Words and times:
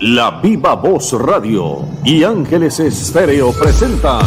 La 0.00 0.30
Viva 0.40 0.76
Voz 0.76 1.12
Radio 1.12 1.84
y 2.04 2.22
Ángeles 2.22 2.78
Estéreo 2.78 3.50
presentan. 3.52 4.24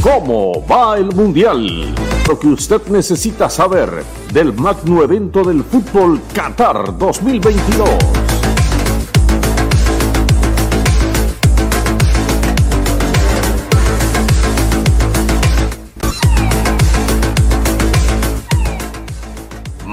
¿Cómo 0.00 0.64
va 0.64 0.96
el 0.96 1.12
Mundial? 1.12 1.92
Lo 2.28 2.38
que 2.38 2.46
usted 2.46 2.82
necesita 2.86 3.50
saber 3.50 4.04
del 4.32 4.52
magno 4.52 5.02
evento 5.02 5.42
del 5.42 5.64
fútbol 5.64 6.20
Qatar 6.32 6.96
2022. 6.96 8.17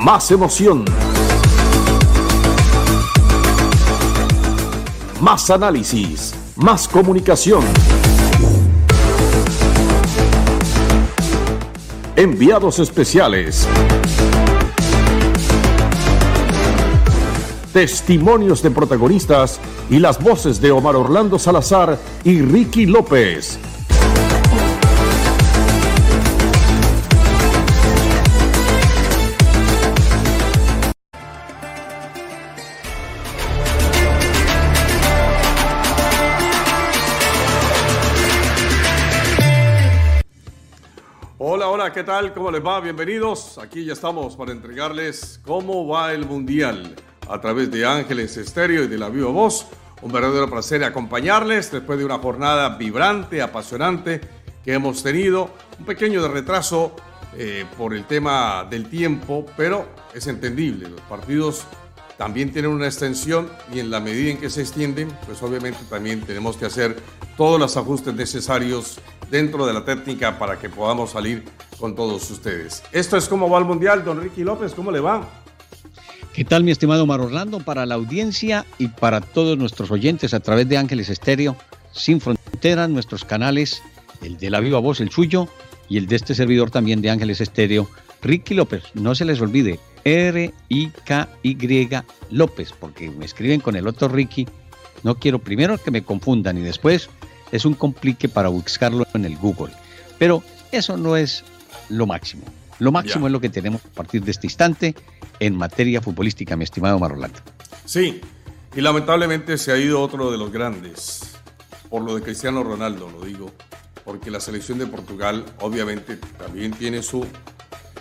Más 0.05 0.30
emoción. 0.30 0.86
Más 5.20 5.50
análisis. 5.50 6.36
Más 6.55 6.88
comunicación. 6.88 7.63
Enviados 12.16 12.77
especiales. 12.77 13.68
Testimonios 17.74 18.62
de 18.62 18.70
protagonistas 18.70 19.60
y 19.90 19.98
las 19.98 20.22
voces 20.22 20.62
de 20.62 20.70
Omar 20.70 20.96
Orlando 20.98 21.40
Salazar 21.40 21.98
y 22.24 22.44
Ricky 22.44 22.85
López. 22.85 23.58
¿Qué 41.96 42.04
tal? 42.04 42.34
¿Cómo 42.34 42.51
les 42.51 42.62
va? 42.62 42.82
Bienvenidos. 42.82 43.57
Aquí 43.57 43.85
ya 43.85 43.93
estamos 43.93 44.35
para 44.35 44.51
entregarles 44.51 45.40
cómo 45.46 45.88
va 45.88 46.12
el 46.12 46.26
Mundial 46.26 46.93
a 47.29 47.40
través 47.40 47.71
de 47.71 47.85
Ángeles 47.85 48.35
Estéreo 48.35 48.84
y 48.84 48.87
de 48.87 48.98
la 48.98 49.07
Viva 49.07 49.29
Voz. 49.29 49.65
Un 50.02 50.12
verdadero 50.12 50.49
placer 50.49 50.84
acompañarles 50.84 51.71
después 51.71 51.98
de 51.98 52.04
una 52.04 52.18
jornada 52.18 52.76
vibrante, 52.76 53.41
apasionante 53.41 54.20
que 54.65 54.74
hemos 54.74 55.04
tenido. 55.04 55.52
Un 55.79 55.85
pequeño 55.85 56.27
retraso 56.27 56.93
eh, 57.37 57.63
por 57.77 57.93
el 57.93 58.04
tema 58.04 58.68
del 58.70 58.90
tiempo, 58.90 59.46
pero 59.55 59.87
es 60.13 60.27
entendible. 60.27 60.90
Los 60.90 60.99
partidos 60.99 61.65
también 62.18 62.52
tienen 62.52 62.71
una 62.71 62.87
extensión 62.87 63.49
y 63.74 63.80
en 63.80 63.90
la 63.90 64.02
medida 64.02 64.31
en 64.31 64.38
que 64.38 64.50
se 64.50 64.59
extienden, 64.59 65.07
pues 65.25 65.41
obviamente 65.41 65.80
también 65.90 66.19
tenemos 66.22 66.57
que 66.57 66.66
hacer 66.66 66.97
todos 67.38 67.57
los 67.57 67.78
ajustes 67.78 68.13
necesarios 68.13 69.00
dentro 69.29 69.66
de 69.66 69.73
la 69.73 69.85
técnica 69.85 70.38
para 70.40 70.59
que 70.59 70.69
podamos 70.69 71.12
salir 71.12 71.44
con 71.79 71.95
todos 71.95 72.29
ustedes. 72.31 72.84
Esto 72.91 73.18
es 73.18 73.28
como 73.28 73.50
va 73.50 73.59
el 73.59 73.66
Mundial, 73.66 74.03
don 74.03 74.22
Ricky 74.22 74.44
López, 74.44 74.73
¿cómo 74.73 74.91
le 74.91 75.00
va? 75.00 75.28
¿Qué 76.34 76.44
tal, 76.44 76.63
mi 76.63 76.72
estimado 76.72 77.06
Mar 77.06 77.22
Orlando? 77.22 77.59
Para 77.59 77.85
la 77.85 77.96
audiencia 77.96 78.66
y 78.78 78.88
para 78.90 79.22
todos 79.22 79.57
nuestros 79.57 79.90
oyentes 79.91 80.34
a 80.34 80.40
través 80.41 80.68
de 80.68 80.78
Ángeles 80.78 81.09
Estéreo, 81.09 81.56
Sin 81.91 82.19
Fronteras, 82.19 82.90
nuestros 82.90 83.23
canales, 83.23 83.81
el 84.22 84.38
de 84.38 84.50
la 84.50 84.59
Viva 84.59 84.79
Voz, 84.79 85.00
el 85.00 85.12
suyo, 85.12 85.47
y 85.88 85.97
el 85.97 86.07
de 86.07 86.16
este 86.16 86.35
servidor 86.35 86.72
también 86.72 87.01
de 87.01 87.09
Ángeles 87.09 87.41
Estéreo, 87.41 87.90
Ricky 88.22 88.53
López. 88.53 88.84
No 88.96 89.16
se 89.16 89.25
les 89.25 89.40
olvide, 89.40 89.79
R-I-K-Y 90.03 91.90
López, 92.31 92.73
porque 92.79 93.09
me 93.12 93.25
escriben 93.25 93.62
con 93.62 93.75
el 93.75 93.88
otro 93.88 94.07
Ricky. 94.07 94.47
No 95.03 95.16
quiero 95.16 95.40
primero 95.40 95.78
que 95.78 95.91
me 95.91 96.03
confundan 96.03 96.58
y 96.58 96.62
después 96.62 97.09
es 97.52 97.66
un 97.66 97.74
complique 97.74 98.30
para 98.30 98.50
buscarlo 98.50 99.06
en 99.14 99.26
el 99.26 99.38
Google. 99.38 99.74
Pero 100.18 100.44
eso 100.72 100.98
no 100.98 101.16
es 101.16 101.44
lo 101.90 102.06
máximo. 102.06 102.44
Lo 102.80 102.92
máximo 102.92 103.28
es 103.28 103.32
lo 103.32 103.40
que 103.40 103.50
tenemos 103.50 103.82
a 103.86 103.90
partir 103.90 104.24
de 104.24 104.32
este 104.32 104.48
instante 104.48 104.96
en 105.40 105.56
materia 105.56 106.02
futbolística, 106.02 106.56
mi 106.56 106.64
estimado 106.64 107.00
Marolanda. 107.00 107.42
Sí, 107.86 108.22
y 108.76 108.82
lamentablemente 108.82 109.58
se 109.58 109.72
ha 109.72 109.78
ido 109.78 110.02
otro 110.02 110.32
de 110.32 110.38
los 110.38 110.52
grandes, 110.52 111.36
por 111.90 112.02
lo 112.02 112.16
de 112.16 112.22
Cristiano 112.22 112.64
Ronaldo, 112.64 113.10
lo 113.10 113.26
digo, 113.26 113.52
porque 114.04 114.30
la 114.30 114.40
selección 114.40 114.78
de 114.78 114.88
Portugal 114.88 115.46
obviamente 115.62 116.18
también 116.38 116.72
tiene 116.72 117.02
su 117.02 117.26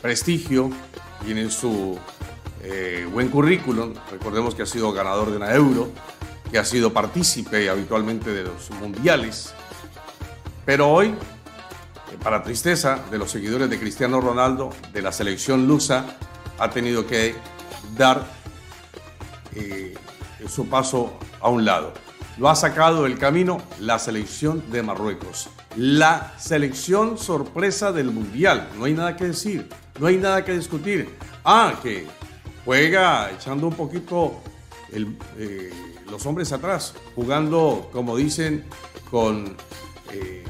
prestigio, 0.02 0.70
tiene 1.24 1.50
su 1.50 1.98
eh, 2.62 3.06
buen 3.12 3.28
currículum, 3.28 3.94
recordemos 4.10 4.54
que 4.54 4.62
ha 4.62 4.66
sido 4.66 4.92
ganador 4.92 5.30
de 5.30 5.36
una 5.36 5.54
euro, 5.54 5.90
que 6.50 6.58
ha 6.58 6.64
sido 6.64 6.92
partícipe 6.92 7.68
habitualmente 7.68 8.30
de 8.30 8.44
los 8.44 8.70
mundiales, 8.70 9.54
pero 10.64 10.90
hoy 10.90 11.14
para 12.22 12.42
tristeza 12.42 13.00
de 13.10 13.18
los 13.18 13.30
seguidores 13.30 13.68
de 13.68 13.78
Cristiano 13.78 14.20
Ronaldo, 14.20 14.70
de 14.92 15.02
la 15.02 15.12
selección 15.12 15.66
lusa, 15.66 16.04
ha 16.58 16.70
tenido 16.70 17.06
que 17.06 17.34
dar 17.96 18.24
eh, 19.54 19.94
su 20.48 20.68
paso 20.68 21.18
a 21.40 21.48
un 21.48 21.64
lado. 21.64 21.92
Lo 22.38 22.48
ha 22.48 22.56
sacado 22.56 23.04
del 23.04 23.18
camino 23.18 23.60
la 23.80 23.98
selección 23.98 24.70
de 24.70 24.82
Marruecos. 24.82 25.48
La 25.76 26.34
selección 26.38 27.18
sorpresa 27.18 27.92
del 27.92 28.10
Mundial. 28.10 28.68
No 28.76 28.84
hay 28.84 28.94
nada 28.94 29.16
que 29.16 29.26
decir, 29.26 29.68
no 29.98 30.06
hay 30.06 30.16
nada 30.16 30.44
que 30.44 30.52
discutir. 30.52 31.14
Ah, 31.44 31.74
que 31.82 32.06
juega 32.64 33.30
echando 33.30 33.68
un 33.68 33.74
poquito 33.74 34.40
eh, 35.38 35.70
los 36.10 36.24
hombres 36.26 36.52
atrás, 36.52 36.94
jugando, 37.14 37.88
como 37.92 38.16
dicen, 38.16 38.64
con 39.10 39.56
eh, 40.12 40.44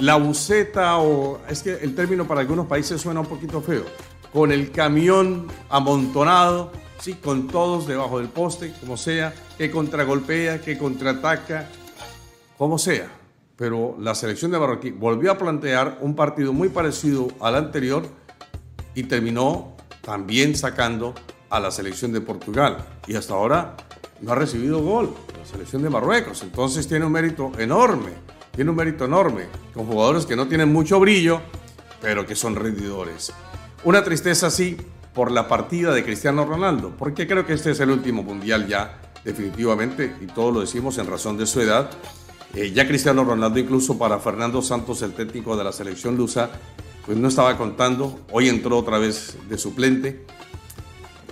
la 0.00 0.16
buceta 0.16 0.98
o 0.98 1.40
es 1.48 1.62
que 1.62 1.74
el 1.74 1.94
término 1.94 2.26
para 2.26 2.40
algunos 2.40 2.66
países 2.66 3.00
suena 3.00 3.20
un 3.20 3.26
poquito 3.26 3.60
feo, 3.60 3.84
con 4.32 4.52
el 4.52 4.70
camión 4.72 5.46
amontonado, 5.68 6.72
sí, 6.98 7.14
con 7.14 7.46
todos 7.46 7.86
debajo 7.86 8.18
del 8.18 8.28
poste, 8.28 8.72
como 8.80 8.96
sea, 8.96 9.34
que 9.58 9.70
contragolpea, 9.70 10.60
que 10.60 10.78
contraataca, 10.78 11.68
como 12.56 12.78
sea. 12.78 13.08
Pero 13.56 13.96
la 14.00 14.14
selección 14.14 14.50
de 14.50 14.58
Marroquí 14.58 14.90
volvió 14.90 15.30
a 15.30 15.38
plantear 15.38 15.98
un 16.00 16.16
partido 16.16 16.52
muy 16.52 16.68
parecido 16.68 17.28
al 17.40 17.54
anterior 17.54 18.04
y 18.94 19.04
terminó 19.04 19.76
también 20.00 20.56
sacando 20.56 21.14
a 21.50 21.60
la 21.60 21.70
selección 21.70 22.12
de 22.12 22.20
Portugal. 22.20 22.84
Y 23.06 23.14
hasta 23.14 23.34
ahora 23.34 23.76
no 24.22 24.32
ha 24.32 24.36
recibido 24.36 24.80
gol 24.80 25.14
la 25.38 25.44
selección 25.44 25.82
de 25.82 25.90
Marruecos. 25.90 26.42
Entonces 26.42 26.88
tiene 26.88 27.04
un 27.04 27.12
mérito 27.12 27.52
enorme 27.58 28.10
tiene 28.54 28.70
un 28.70 28.76
mérito 28.76 29.06
enorme, 29.06 29.46
con 29.72 29.86
jugadores 29.86 30.26
que 30.26 30.36
no 30.36 30.46
tienen 30.46 30.70
mucho 30.70 31.00
brillo, 31.00 31.40
pero 32.00 32.26
que 32.26 32.36
son 32.36 32.54
rendidores. 32.54 33.32
Una 33.84 34.04
tristeza 34.04 34.50
sí 34.50 34.76
por 35.14 35.30
la 35.30 35.48
partida 35.48 35.94
de 35.94 36.04
Cristiano 36.04 36.44
Ronaldo, 36.44 36.94
porque 36.98 37.26
creo 37.26 37.46
que 37.46 37.54
este 37.54 37.70
es 37.70 37.80
el 37.80 37.90
último 37.90 38.22
mundial 38.22 38.66
ya, 38.68 39.00
definitivamente, 39.24 40.14
y 40.20 40.26
todo 40.26 40.50
lo 40.50 40.60
decimos 40.60 40.98
en 40.98 41.06
razón 41.06 41.38
de 41.38 41.46
su 41.46 41.60
edad. 41.60 41.90
Eh, 42.54 42.72
ya 42.72 42.86
Cristiano 42.86 43.24
Ronaldo, 43.24 43.58
incluso 43.58 43.96
para 43.98 44.18
Fernando 44.18 44.60
Santos, 44.60 45.00
el 45.00 45.14
técnico 45.14 45.56
de 45.56 45.64
la 45.64 45.72
selección 45.72 46.16
lusa, 46.16 46.50
pues 47.06 47.16
no 47.16 47.28
estaba 47.28 47.56
contando, 47.56 48.20
hoy 48.30 48.50
entró 48.50 48.78
otra 48.78 48.98
vez 48.98 49.38
de 49.48 49.56
suplente. 49.56 50.26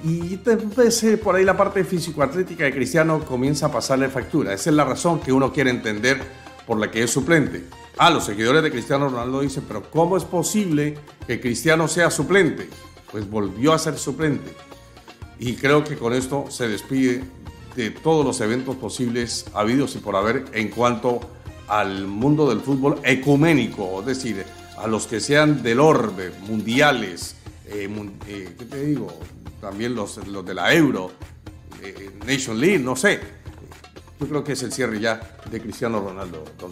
Y 0.02 0.34
entonces 0.34 1.18
por 1.18 1.36
ahí 1.36 1.44
la 1.44 1.56
parte 1.56 1.84
físico-atlética 1.84 2.64
de 2.64 2.72
Cristiano 2.72 3.20
comienza 3.24 3.66
a 3.66 3.72
pasarle 3.72 4.08
factura. 4.08 4.54
Esa 4.54 4.70
es 4.70 4.76
la 4.76 4.84
razón 4.84 5.20
que 5.20 5.32
uno 5.32 5.52
quiere 5.52 5.70
entender 5.70 6.20
por 6.66 6.78
la 6.78 6.90
que 6.90 7.02
es 7.02 7.10
suplente. 7.10 7.64
Ah, 7.98 8.10
los 8.10 8.24
seguidores 8.24 8.62
de 8.62 8.70
Cristiano 8.70 9.08
Ronaldo 9.08 9.40
dicen, 9.40 9.64
pero 9.68 9.82
¿cómo 9.90 10.16
es 10.16 10.24
posible 10.24 10.96
que 11.26 11.40
Cristiano 11.40 11.86
sea 11.86 12.10
suplente? 12.10 12.68
Pues 13.10 13.28
volvió 13.28 13.72
a 13.74 13.78
ser 13.78 13.98
suplente. 13.98 14.52
Y 15.38 15.54
creo 15.54 15.84
que 15.84 15.96
con 15.96 16.14
esto 16.14 16.46
se 16.48 16.68
despide 16.68 17.22
de 17.76 17.90
todos 17.90 18.24
los 18.24 18.40
eventos 18.40 18.76
posibles 18.76 19.46
habidos 19.54 19.96
y 19.96 19.98
por 19.98 20.16
haber 20.16 20.46
en 20.52 20.68
cuanto 20.68 21.20
al 21.68 22.06
mundo 22.06 22.48
del 22.48 22.60
fútbol 22.60 23.00
ecuménico, 23.04 24.00
es 24.00 24.06
decir, 24.06 24.44
a 24.76 24.86
los 24.86 25.06
que 25.06 25.20
sean 25.20 25.62
del 25.62 25.80
orbe, 25.80 26.32
mundiales, 26.48 27.36
eh, 27.66 27.88
eh, 28.26 28.54
¿qué 28.58 28.64
te 28.64 28.84
digo? 28.84 29.08
También 29.60 29.94
los, 29.94 30.26
los 30.26 30.44
de 30.44 30.54
la 30.54 30.72
Euro, 30.74 31.12
eh, 31.82 32.10
Nation 32.26 32.58
League, 32.58 32.78
no 32.78 32.96
sé. 32.96 33.20
Yo 34.18 34.28
creo 34.28 34.44
que 34.44 34.52
es 34.52 34.62
el 34.62 34.72
cierre 34.72 35.00
ya 35.00 35.20
de 35.50 35.60
Cristiano 35.60 36.00
Ronaldo, 36.00 36.44
don 36.58 36.70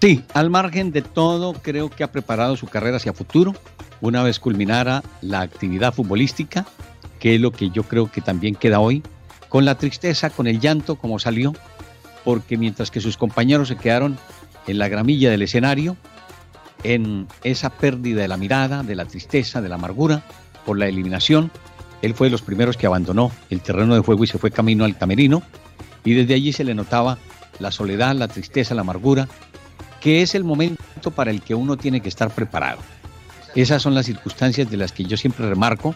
Sí, 0.00 0.24
al 0.34 0.50
margen 0.50 0.90
de 0.90 1.02
todo, 1.02 1.52
creo 1.54 1.88
que 1.88 2.02
ha 2.02 2.10
preparado 2.10 2.56
su 2.56 2.66
carrera 2.66 2.96
hacia 2.96 3.12
futuro, 3.12 3.54
una 4.00 4.22
vez 4.22 4.40
culminara 4.40 5.02
la 5.20 5.40
actividad 5.40 5.94
futbolística, 5.94 6.66
que 7.20 7.36
es 7.36 7.40
lo 7.40 7.52
que 7.52 7.70
yo 7.70 7.84
creo 7.84 8.10
que 8.10 8.20
también 8.20 8.56
queda 8.56 8.80
hoy, 8.80 9.02
con 9.48 9.64
la 9.64 9.76
tristeza, 9.76 10.30
con 10.30 10.46
el 10.48 10.58
llanto, 10.58 10.96
como 10.96 11.18
salió, 11.18 11.52
porque 12.24 12.56
mientras 12.56 12.90
que 12.90 13.00
sus 13.00 13.16
compañeros 13.16 13.68
se 13.68 13.76
quedaron 13.76 14.18
en 14.66 14.78
la 14.78 14.88
gramilla 14.88 15.30
del 15.30 15.42
escenario, 15.42 15.96
en 16.82 17.26
esa 17.44 17.70
pérdida 17.70 18.22
de 18.22 18.28
la 18.28 18.36
mirada, 18.36 18.82
de 18.82 18.94
la 18.94 19.04
tristeza, 19.04 19.60
de 19.60 19.68
la 19.68 19.76
amargura 19.76 20.24
por 20.64 20.78
la 20.78 20.86
eliminación. 20.86 21.50
Él 22.02 22.14
fue 22.14 22.28
de 22.28 22.32
los 22.32 22.42
primeros 22.42 22.76
que 22.76 22.86
abandonó 22.86 23.32
el 23.50 23.60
terreno 23.60 23.94
de 23.94 24.00
juego 24.00 24.24
y 24.24 24.26
se 24.26 24.38
fue 24.38 24.50
camino 24.50 24.84
al 24.84 24.96
camerino. 24.96 25.42
Y 26.04 26.14
desde 26.14 26.34
allí 26.34 26.52
se 26.52 26.64
le 26.64 26.74
notaba 26.74 27.18
la 27.58 27.72
soledad, 27.72 28.14
la 28.14 28.28
tristeza, 28.28 28.74
la 28.74 28.82
amargura, 28.82 29.28
que 30.00 30.22
es 30.22 30.34
el 30.34 30.44
momento 30.44 31.10
para 31.10 31.30
el 31.30 31.42
que 31.42 31.54
uno 31.54 31.76
tiene 31.76 32.00
que 32.00 32.08
estar 32.08 32.30
preparado. 32.30 32.78
Esas 33.54 33.82
son 33.82 33.94
las 33.94 34.06
circunstancias 34.06 34.70
de 34.70 34.76
las 34.76 34.92
que 34.92 35.04
yo 35.04 35.16
siempre 35.16 35.48
remarco, 35.48 35.94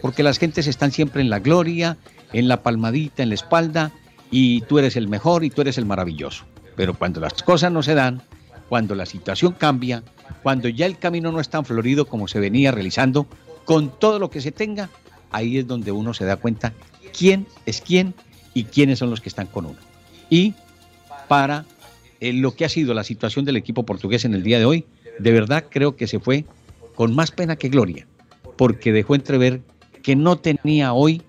porque 0.00 0.22
las 0.22 0.38
gentes 0.38 0.66
están 0.66 0.92
siempre 0.92 1.20
en 1.20 1.30
la 1.30 1.40
gloria, 1.40 1.96
en 2.32 2.46
la 2.46 2.62
palmadita, 2.62 3.22
en 3.22 3.30
la 3.30 3.34
espalda, 3.34 3.90
y 4.30 4.60
tú 4.62 4.78
eres 4.78 4.96
el 4.96 5.08
mejor 5.08 5.44
y 5.44 5.50
tú 5.50 5.62
eres 5.62 5.78
el 5.78 5.86
maravilloso. 5.86 6.44
Pero 6.76 6.94
cuando 6.94 7.20
las 7.20 7.42
cosas 7.42 7.72
no 7.72 7.82
se 7.82 7.94
dan, 7.94 8.22
cuando 8.68 8.94
la 8.94 9.06
situación 9.06 9.52
cambia, 9.52 10.04
cuando 10.42 10.68
ya 10.68 10.86
el 10.86 10.98
camino 10.98 11.32
no 11.32 11.40
es 11.40 11.48
tan 11.48 11.64
florido 11.64 12.06
como 12.06 12.28
se 12.28 12.38
venía 12.38 12.70
realizando, 12.70 13.26
con 13.64 13.90
todo 13.98 14.18
lo 14.18 14.30
que 14.30 14.40
se 14.40 14.52
tenga, 14.52 14.90
ahí 15.30 15.58
es 15.58 15.66
donde 15.66 15.92
uno 15.92 16.14
se 16.14 16.24
da 16.24 16.36
cuenta 16.36 16.72
quién 17.16 17.46
es 17.66 17.80
quién 17.80 18.14
y 18.54 18.64
quiénes 18.64 18.98
son 18.98 19.10
los 19.10 19.20
que 19.20 19.28
están 19.28 19.46
con 19.46 19.66
uno. 19.66 19.78
Y 20.28 20.54
para 21.28 21.64
eh, 22.20 22.32
lo 22.32 22.54
que 22.54 22.64
ha 22.64 22.68
sido 22.68 22.94
la 22.94 23.04
situación 23.04 23.44
del 23.44 23.56
equipo 23.56 23.84
portugués 23.84 24.24
en 24.24 24.34
el 24.34 24.42
día 24.42 24.58
de 24.58 24.64
hoy, 24.64 24.86
de 25.18 25.32
verdad 25.32 25.64
creo 25.68 25.96
que 25.96 26.06
se 26.06 26.20
fue 26.20 26.44
con 26.94 27.14
más 27.14 27.30
pena 27.30 27.56
que 27.56 27.68
gloria, 27.68 28.06
porque 28.56 28.92
dejó 28.92 29.14
entrever 29.14 29.62
que 30.02 30.16
no 30.16 30.38
tenía 30.38 30.92
hoy 30.92 31.22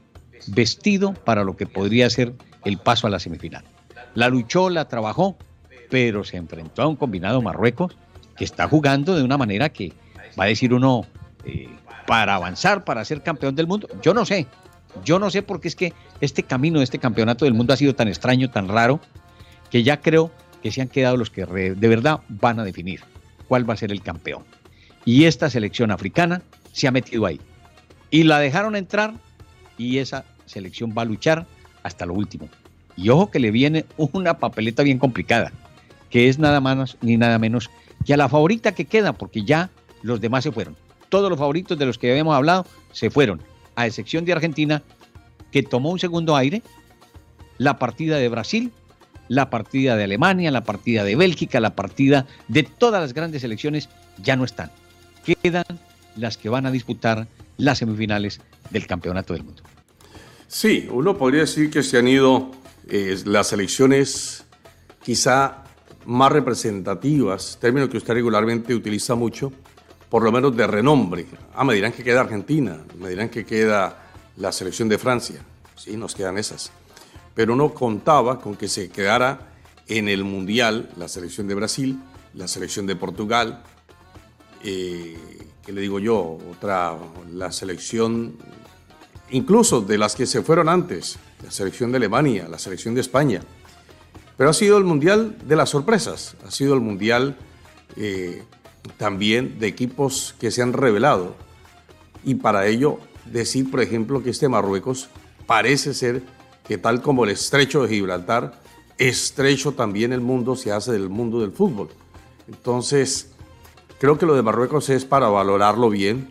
vestido 0.48 1.14
para 1.14 1.44
lo 1.44 1.56
que 1.56 1.66
podría 1.66 2.10
ser 2.10 2.34
el 2.66 2.78
paso 2.78 3.08
a 3.08 3.10
la 3.10 3.20
semifinal. 3.20 3.64
La 4.16 4.30
luchó, 4.30 4.70
la 4.70 4.88
trabajó, 4.88 5.38
pero 5.90 6.24
se 6.24 6.38
enfrentó 6.38 6.82
a 6.82 6.88
un 6.88 6.96
combinado 6.96 7.42
Marruecos 7.42 7.96
que 8.36 8.44
está 8.44 8.68
jugando 8.68 9.16
de 9.16 9.24
una 9.24 9.38
manera 9.38 9.70
que 9.70 9.94
va 10.40 10.46
a 10.46 10.48
decir 10.48 10.74
uno, 10.74 11.06
eh, 11.46 11.70
para 12.06 12.36
avanzar, 12.36 12.84
para 12.84 13.06
ser 13.06 13.22
campeón 13.22 13.56
del 13.56 13.68
mundo. 13.68 13.88
Yo 14.02 14.14
no 14.14 14.26
sé, 14.26 14.48
yo 15.04 15.20
no 15.20 15.30
sé 15.30 15.42
porque 15.42 15.68
es 15.68 15.76
que 15.76 15.94
este 16.20 16.44
camino 16.44 16.80
de 16.80 16.84
este 16.84 17.00
campeonato 17.00 17.46
del 17.46 17.54
mundo 17.54 17.74
ha 17.74 17.78
sido 17.78 17.96
tan 17.96 18.08
extraño, 18.08 18.50
tan 18.50 18.68
raro, 18.68 19.00
que 19.70 19.84
ya 19.84 20.02
creo 20.02 20.32
que 20.62 20.72
se 20.72 20.82
han 20.82 20.90
quedado 20.90 21.18
los 21.18 21.30
que 21.30 21.46
de 21.46 21.88
verdad 21.88 22.20
van 22.30 22.60
a 22.60 22.64
definir 22.64 23.02
cuál 23.48 23.70
va 23.70 23.74
a 23.74 23.78
ser 23.78 23.92
el 23.92 24.02
campeón. 24.02 24.44
Y 25.06 25.26
esta 25.26 25.50
selección 25.50 25.92
africana 25.92 26.42
se 26.72 26.88
ha 26.88 26.92
metido 26.92 27.26
ahí. 27.26 27.40
Y 28.12 28.24
la 28.24 28.40
dejaron 28.40 28.76
entrar 28.76 29.14
y 29.78 29.98
esa 29.98 30.26
selección 30.46 30.94
va 30.96 31.04
a 31.04 31.06
luchar 31.06 31.48
hasta 31.84 32.06
lo 32.06 32.14
último. 32.14 32.50
Y 32.96 33.10
ojo 33.10 33.32
que 33.32 33.40
le 33.40 33.52
viene 33.52 33.86
una 33.98 34.38
papeleta 34.38 34.84
bien 34.84 35.00
complicada, 35.00 35.52
que 36.10 36.30
es 36.30 36.38
nada 36.38 36.60
más 36.60 36.98
ni 37.02 37.18
nada 37.18 37.40
menos 37.40 37.70
que 38.06 38.14
a 38.14 38.18
la 38.18 38.30
favorita 38.30 38.74
que 38.74 38.86
queda, 38.86 39.14
porque 39.14 39.44
ya 39.44 39.70
los 40.04 40.22
demás 40.22 40.44
se 40.44 40.52
fueron. 40.52 40.76
Todos 41.12 41.30
los 41.30 41.38
favoritos 41.38 41.78
de 41.78 41.86
los 41.86 41.98
que 41.98 42.10
habíamos 42.10 42.34
hablado 42.34 42.66
se 42.94 43.10
fueron, 43.10 43.42
a 43.76 43.86
excepción 43.86 44.24
de 44.24 44.32
Argentina, 44.32 44.82
que 45.52 45.62
tomó 45.62 45.92
un 45.92 46.00
segundo 46.00 46.38
aire, 46.38 46.62
la 47.58 47.78
partida 47.78 48.16
de 48.16 48.30
Brasil, 48.30 48.72
la 49.28 49.50
partida 49.50 49.98
de 49.98 50.06
Alemania, 50.06 50.52
la 50.52 50.64
partida 50.64 51.04
de 51.04 51.18
Bélgica, 51.18 51.60
la 51.60 51.76
partida 51.76 52.28
de 52.48 52.64
todas 52.64 53.02
las 53.02 53.14
grandes 53.14 53.42
selecciones 53.42 53.90
ya 54.24 54.38
no 54.38 54.46
están. 54.46 54.72
Quedan 55.26 55.66
las 56.16 56.38
que 56.38 56.48
van 56.48 56.66
a 56.66 56.72
disputar 56.72 57.28
las 57.58 57.80
semifinales 57.80 58.40
del 58.70 58.88
Campeonato 58.88 59.34
del 59.34 59.44
Mundo. 59.44 59.64
Sí, 60.48 60.88
uno 60.90 61.18
podría 61.18 61.42
decir 61.42 61.70
que 61.70 61.84
se 61.84 61.98
han 61.98 62.08
ido 62.08 62.52
eh, 62.88 63.18
las 63.26 63.52
elecciones 63.52 64.46
quizá 65.04 65.66
más 66.06 66.32
representativas, 66.32 67.58
término 67.60 67.90
que 67.90 67.98
usted 67.98 68.14
regularmente 68.14 68.74
utiliza 68.74 69.16
mucho, 69.16 69.52
por 70.12 70.24
lo 70.24 70.32
menos 70.34 70.56
de 70.58 70.68
renombre. 70.68 71.26
Ah, 71.56 71.64
me 71.64 71.74
dirán 71.74 71.94
que 71.94 72.04
queda 72.04 72.20
Argentina, 72.20 72.78
me 73.00 73.10
dirán 73.10 73.30
que 73.30 73.46
queda 73.46 74.10
la 74.36 74.52
selección 74.52 74.90
de 74.90 74.98
Francia. 74.98 75.42
Sí, 75.78 75.96
nos 75.96 76.14
quedan 76.14 76.38
esas. 76.38 76.70
Pero 77.34 77.54
uno 77.54 77.74
contaba 77.74 78.42
con 78.42 78.58
que 78.58 78.68
se 78.68 78.90
quedara 78.90 79.54
en 79.88 80.10
el 80.10 80.26
Mundial 80.26 80.90
la 80.98 81.08
selección 81.08 81.48
de 81.48 81.56
Brasil, 81.56 81.98
la 82.34 82.50
selección 82.50 82.86
de 82.86 82.98
Portugal, 82.98 83.64
eh, 84.66 85.18
¿qué 85.66 85.72
le 85.72 85.80
digo 85.80 85.98
yo? 85.98 86.38
Otra, 86.52 86.94
la 87.32 87.54
selección, 87.54 88.36
incluso 89.30 89.80
de 89.80 89.98
las 89.98 90.14
que 90.16 90.26
se 90.26 90.42
fueron 90.42 90.68
antes, 90.68 91.20
la 91.42 91.52
selección 91.52 91.90
de 91.90 91.98
Alemania, 91.98 92.50
la 92.50 92.60
selección 92.60 92.94
de 92.96 93.02
España. 93.02 93.42
Pero 94.36 94.50
ha 94.50 94.54
sido 94.54 94.78
el 94.78 94.84
mundial 94.84 95.38
de 95.46 95.56
las 95.56 95.70
sorpresas, 95.70 96.36
ha 96.46 96.52
sido 96.52 96.74
el 96.74 96.82
mundial 96.82 97.38
eh, 97.96 98.44
también 98.98 99.60
de 99.60 99.68
equipos 99.68 100.36
que 100.40 100.52
se 100.52 100.62
han 100.62 100.74
revelado. 100.74 101.36
Y 102.24 102.36
para 102.36 102.68
ello 102.68 103.00
decir, 103.26 103.70
por 103.70 103.82
ejemplo, 103.82 104.24
que 104.24 104.30
este 104.30 104.50
Marruecos 104.50 105.10
parece 105.46 105.94
ser 105.94 106.24
que 106.68 106.78
tal 106.78 107.02
como 107.02 107.24
el 107.24 107.32
estrecho 107.32 107.84
de 107.84 107.90
Gibraltar, 107.90 108.62
estrecho 108.98 109.72
también 109.72 110.14
el 110.14 110.22
mundo 110.22 110.56
se 110.56 110.72
hace 110.72 110.92
del 110.92 111.10
mundo 111.10 111.42
del 111.42 111.52
fútbol. 111.52 111.90
Entonces, 112.48 113.32
creo 114.00 114.18
que 114.18 114.26
lo 114.26 114.36
de 114.36 114.42
Marruecos 114.42 114.90
es 114.90 115.06
para 115.06 115.28
valorarlo 115.28 115.90
bien. 115.90 116.30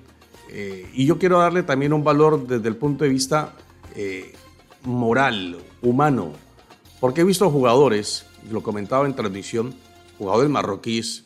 Eh, 0.49 0.89
y 0.95 1.07
yo 1.07 1.19
quiero 1.19 1.39
darle 1.39 1.63
también 1.63 1.93
un 1.93 2.03
valor 2.03 2.47
desde 2.47 2.69
el 2.69 2.77
punto 2.77 3.05
de 3.05 3.11
vista 3.11 3.55
eh, 3.95 4.33
moral, 4.85 5.59
humano, 5.83 6.33
porque 6.99 7.21
he 7.21 7.25
visto 7.25 7.51
jugadores, 7.51 8.27
lo 8.51 8.63
comentaba 8.63 9.07
en 9.07 9.15
transmisión, 9.15 9.75
jugadores 10.19 10.51
marroquíes, 10.51 11.25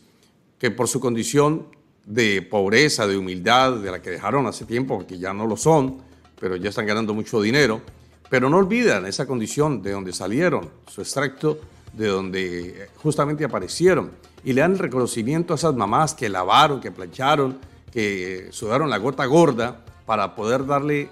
que 0.59 0.71
por 0.71 0.89
su 0.89 1.01
condición 1.01 1.67
de 2.07 2.43
pobreza, 2.43 3.07
de 3.07 3.17
humildad, 3.17 3.77
de 3.77 3.91
la 3.91 4.03
que 4.03 4.11
dejaron 4.11 4.47
hace 4.47 4.65
tiempo, 4.65 4.97
porque 4.97 5.19
ya 5.19 5.33
no 5.33 5.47
lo 5.47 5.57
son, 5.57 5.99
pero 6.39 6.57
ya 6.57 6.69
están 6.69 6.87
ganando 6.87 7.15
mucho 7.15 7.41
dinero, 7.41 7.81
pero 8.29 8.51
no 8.51 8.59
olvidan 8.59 9.07
esa 9.07 9.27
condición 9.27 9.83
de 9.83 9.93
donde 9.93 10.13
salieron, 10.13 10.69
su 10.87 11.01
extracto 11.01 11.59
de 11.93 12.09
donde 12.09 12.89
justamente 12.97 13.45
aparecieron, 13.45 14.11
y 14.45 14.53
le 14.53 14.61
dan 14.61 14.77
reconocimiento 14.77 15.55
a 15.55 15.57
esas 15.57 15.75
mamás 15.75 16.15
que 16.15 16.29
lavaron, 16.29 16.81
que 16.81 16.91
plancharon, 16.91 17.59
que 17.91 18.49
sudaron 18.51 18.91
la 18.91 18.99
gota 18.99 19.25
gorda 19.25 19.85
para 20.05 20.35
poder 20.35 20.67
darle 20.67 21.09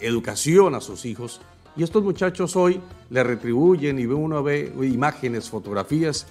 educación 0.00 0.74
a 0.74 0.80
sus 0.80 1.04
hijos. 1.04 1.40
Y 1.76 1.82
estos 1.82 2.02
muchachos 2.02 2.54
hoy 2.56 2.80
le 3.10 3.24
retribuyen 3.24 3.98
y 3.98 4.06
uno 4.06 4.42
ve 4.42 4.72
imágenes, 4.82 5.50
fotografías 5.50 6.26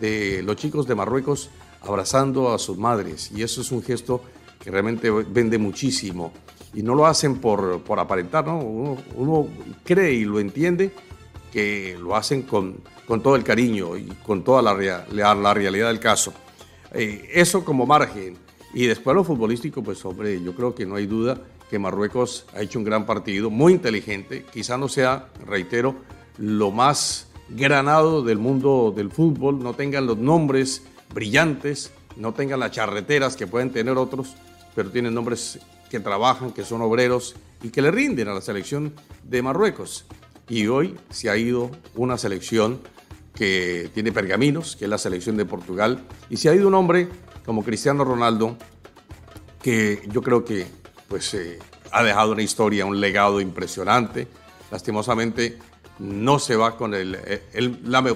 de 0.00 0.42
los 0.42 0.56
chicos 0.56 0.86
de 0.86 0.94
Marruecos 0.94 1.50
abrazando 1.82 2.52
a 2.52 2.58
sus 2.58 2.78
madres. 2.78 3.30
Y 3.34 3.42
eso 3.42 3.60
es 3.60 3.72
un 3.72 3.82
gesto 3.82 4.22
que 4.62 4.70
realmente 4.70 5.10
vende 5.10 5.58
muchísimo. 5.58 6.32
Y 6.74 6.82
no 6.82 6.94
lo 6.94 7.06
hacen 7.06 7.36
por, 7.36 7.82
por 7.82 7.98
aparentar, 7.98 8.46
¿no? 8.46 8.58
Uno, 8.58 9.48
cree 9.84 10.12
y 10.12 10.24
lo 10.24 10.40
entiende 10.40 10.92
que 11.52 11.98
lo 12.00 12.16
hacen 12.16 12.42
con, 12.42 12.78
con 13.06 13.22
todo 13.22 13.36
el 13.36 13.44
cariño 13.44 13.96
y 13.96 14.06
con 14.24 14.42
toda 14.42 14.62
la, 14.62 15.04
la, 15.34 15.54
realidad 15.54 15.88
del 15.88 16.00
caso. 16.00 16.32
Eh, 16.92 17.28
eso 17.34 17.64
como 17.64 17.84
margen. 17.84 18.38
Y 18.72 18.86
después 18.86 19.14
lo 19.14 19.22
futbolístico, 19.22 19.82
pues 19.82 20.02
hombre, 20.06 20.42
yo 20.42 20.54
creo 20.54 20.74
que 20.74 20.86
no 20.86 20.96
hay 20.96 21.06
duda 21.06 21.38
que 21.68 21.78
Marruecos 21.78 22.46
ha 22.54 22.62
hecho 22.62 22.78
un 22.78 22.84
gran 22.84 23.06
partido, 23.06 23.50
muy 23.50 23.72
inteligente, 23.72 24.44
quizá 24.52 24.76
no 24.76 24.88
sea, 24.88 25.28
reitero, 25.46 25.94
lo 26.36 26.70
más 26.70 27.28
granado 27.48 28.22
del 28.22 28.38
mundo 28.38 28.92
del 28.94 29.10
fútbol, 29.10 29.62
no 29.62 29.74
tengan 29.74 30.06
los 30.06 30.18
nombres 30.18 30.82
brillantes, 31.12 31.92
no 32.16 32.34
tengan 32.34 32.60
las 32.60 32.72
charreteras 32.72 33.36
que 33.36 33.46
pueden 33.46 33.70
tener 33.70 33.96
otros, 33.96 34.34
pero 34.74 34.90
tienen 34.90 35.14
nombres 35.14 35.58
que 35.90 36.00
trabajan, 36.00 36.52
que 36.52 36.64
son 36.64 36.82
obreros 36.82 37.34
y 37.62 37.70
que 37.70 37.82
le 37.82 37.90
rinden 37.90 38.28
a 38.28 38.34
la 38.34 38.40
selección 38.40 38.94
de 39.22 39.42
Marruecos. 39.42 40.06
Y 40.48 40.66
hoy 40.66 40.96
se 41.10 41.30
ha 41.30 41.36
ido 41.36 41.70
una 41.94 42.18
selección 42.18 42.80
que 43.34 43.90
tiene 43.94 44.12
pergaminos, 44.12 44.76
que 44.76 44.84
es 44.84 44.90
la 44.90 44.98
selección 44.98 45.36
de 45.36 45.44
Portugal, 45.44 46.02
y 46.28 46.36
se 46.36 46.48
ha 46.48 46.54
ido 46.54 46.68
un 46.68 46.74
hombre 46.74 47.08
como 47.44 47.64
Cristiano 47.64 48.04
Ronaldo, 48.04 48.56
que 49.62 50.02
yo 50.10 50.22
creo 50.22 50.44
que 50.44 50.66
pues 51.08 51.34
eh, 51.34 51.58
ha 51.92 52.02
dejado 52.02 52.32
una 52.32 52.42
historia, 52.42 52.86
un 52.86 53.00
legado 53.00 53.40
impresionante. 53.40 54.28
Lastimosamente 54.70 55.58
no 55.98 56.38
se 56.38 56.56
va 56.56 56.76
con 56.76 56.94
el, 56.94 57.18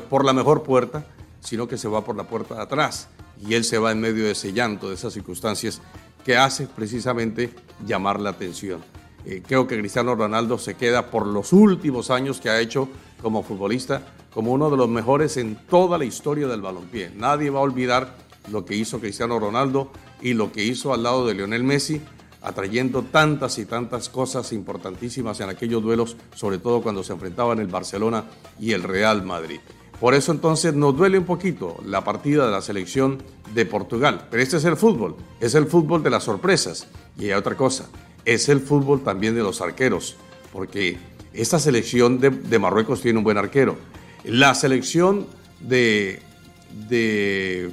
por 0.08 0.24
la 0.24 0.32
mejor 0.32 0.62
puerta, 0.62 1.06
sino 1.46 1.68
que 1.68 1.78
se 1.78 1.86
va 1.86 2.04
por 2.04 2.16
la 2.16 2.24
puerta 2.24 2.56
de 2.56 2.62
atrás. 2.62 3.08
Y 3.46 3.54
él 3.54 3.64
se 3.64 3.78
va 3.78 3.92
en 3.92 4.00
medio 4.00 4.24
de 4.24 4.32
ese 4.32 4.52
llanto, 4.52 4.88
de 4.88 4.94
esas 4.94 5.12
circunstancias 5.12 5.80
que 6.24 6.36
hace 6.36 6.66
precisamente 6.66 7.54
llamar 7.86 8.20
la 8.20 8.30
atención. 8.30 8.82
Eh, 9.24 9.42
creo 9.46 9.68
que 9.68 9.78
Cristiano 9.78 10.16
Ronaldo 10.16 10.58
se 10.58 10.74
queda 10.74 11.10
por 11.10 11.24
los 11.26 11.52
últimos 11.52 12.10
años 12.10 12.40
que 12.40 12.50
ha 12.50 12.60
hecho 12.60 12.88
como 13.22 13.42
futbolista 13.42 14.02
como 14.32 14.52
uno 14.52 14.70
de 14.70 14.76
los 14.76 14.88
mejores 14.88 15.36
en 15.36 15.56
toda 15.68 15.98
la 15.98 16.04
historia 16.04 16.46
del 16.48 16.60
balompié. 16.60 17.10
Nadie 17.16 17.48
va 17.48 17.60
a 17.60 17.62
olvidar 17.62 18.16
lo 18.50 18.64
que 18.64 18.74
hizo 18.74 19.00
Cristiano 19.00 19.38
Ronaldo 19.38 19.90
y 20.20 20.34
lo 20.34 20.52
que 20.52 20.64
hizo 20.64 20.92
al 20.92 21.04
lado 21.04 21.26
de 21.26 21.34
Lionel 21.34 21.64
Messi 21.64 22.02
atrayendo 22.42 23.02
tantas 23.02 23.58
y 23.58 23.66
tantas 23.66 24.08
cosas 24.08 24.52
importantísimas 24.52 25.40
en 25.40 25.48
aquellos 25.48 25.82
duelos, 25.82 26.16
sobre 26.34 26.58
todo 26.58 26.80
cuando 26.80 27.02
se 27.02 27.12
enfrentaban 27.12 27.58
el 27.58 27.66
Barcelona 27.66 28.24
y 28.60 28.72
el 28.72 28.84
Real 28.84 29.24
Madrid. 29.24 29.58
Por 30.00 30.14
eso 30.14 30.32
entonces 30.32 30.74
nos 30.74 30.96
duele 30.96 31.18
un 31.18 31.24
poquito 31.24 31.76
la 31.86 32.04
partida 32.04 32.46
de 32.46 32.52
la 32.52 32.60
selección 32.60 33.22
de 33.54 33.64
Portugal. 33.64 34.28
Pero 34.30 34.42
este 34.42 34.58
es 34.58 34.64
el 34.64 34.76
fútbol, 34.76 35.16
es 35.40 35.54
el 35.54 35.66
fútbol 35.66 36.02
de 36.02 36.10
las 36.10 36.24
sorpresas. 36.24 36.86
Y 37.18 37.26
hay 37.26 37.32
otra 37.32 37.56
cosa, 37.56 37.88
es 38.24 38.48
el 38.50 38.60
fútbol 38.60 39.02
también 39.02 39.34
de 39.34 39.42
los 39.42 39.62
arqueros, 39.62 40.16
porque 40.52 40.98
esta 41.32 41.58
selección 41.58 42.20
de, 42.20 42.58
Marruecos 42.58 43.00
tiene 43.00 43.18
un 43.18 43.24
buen 43.24 43.38
arquero. 43.38 43.76
La 44.24 44.54
selección 44.54 45.26
de, 45.60 46.20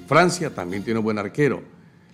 Francia 0.07 0.53
también 0.53 0.83
tiene 0.83 0.99
un 0.99 1.03
buen 1.03 1.17
arquero. 1.17 1.61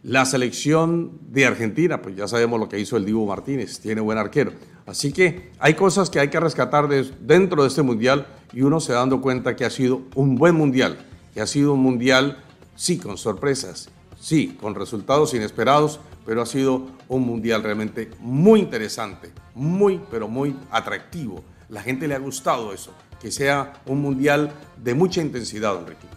La 0.02 0.26
selección 0.26 1.20
de 1.30 1.46
Argentina, 1.46 2.02
pues 2.02 2.16
ya 2.16 2.28
sabemos 2.28 2.60
lo 2.60 2.70
que 2.70 2.80
hizo 2.80 2.98
el 2.98 3.06
Divo 3.06 3.26
Martínez, 3.28 3.80
tiene 3.80 4.02
buen 4.02 4.18
arquero. 4.18 4.54
Así 4.86 5.12
que 5.12 5.52
hay 5.60 5.76
cosas 5.76 6.10
que 6.10 6.20
hay 6.20 6.30
que 6.30 6.40
rescatar 6.40 6.88
dentro 6.88 7.62
de 7.62 7.68
este 7.68 7.82
mundial 7.84 8.26
y 8.54 8.62
uno 8.62 8.80
se 8.80 8.94
dando 8.94 9.22
cuenta 9.22 9.56
que 9.56 9.66
ha 9.66 9.70
sido 9.70 10.02
un 10.16 10.36
buen 10.36 10.56
mundial, 10.56 10.98
que 11.34 11.42
ha 11.42 11.48
sido 11.48 11.74
un 11.74 11.82
mundial, 11.82 12.38
sí, 12.76 12.98
con 12.98 13.18
sorpresas, 13.18 13.90
sí, 14.20 14.58
con 14.60 14.76
resultados 14.76 15.34
inesperados, 15.34 16.00
pero 16.26 16.42
ha 16.42 16.46
sido 16.46 16.88
un 17.08 17.26
mundial 17.26 17.64
realmente 17.64 18.10
muy 18.20 18.60
interesante, 18.60 19.32
muy, 19.56 20.00
pero 20.12 20.28
muy 20.28 20.56
atractivo. 20.72 21.44
La 21.70 21.82
gente 21.82 22.08
le 22.08 22.16
ha 22.16 22.20
gustado 22.20 22.74
eso, 22.74 22.94
que 23.22 23.32
sea 23.32 23.74
un 23.86 24.02
mundial 24.02 24.52
de 24.78 24.94
mucha 24.94 25.22
intensidad, 25.22 25.78
Enrique. 25.78 26.08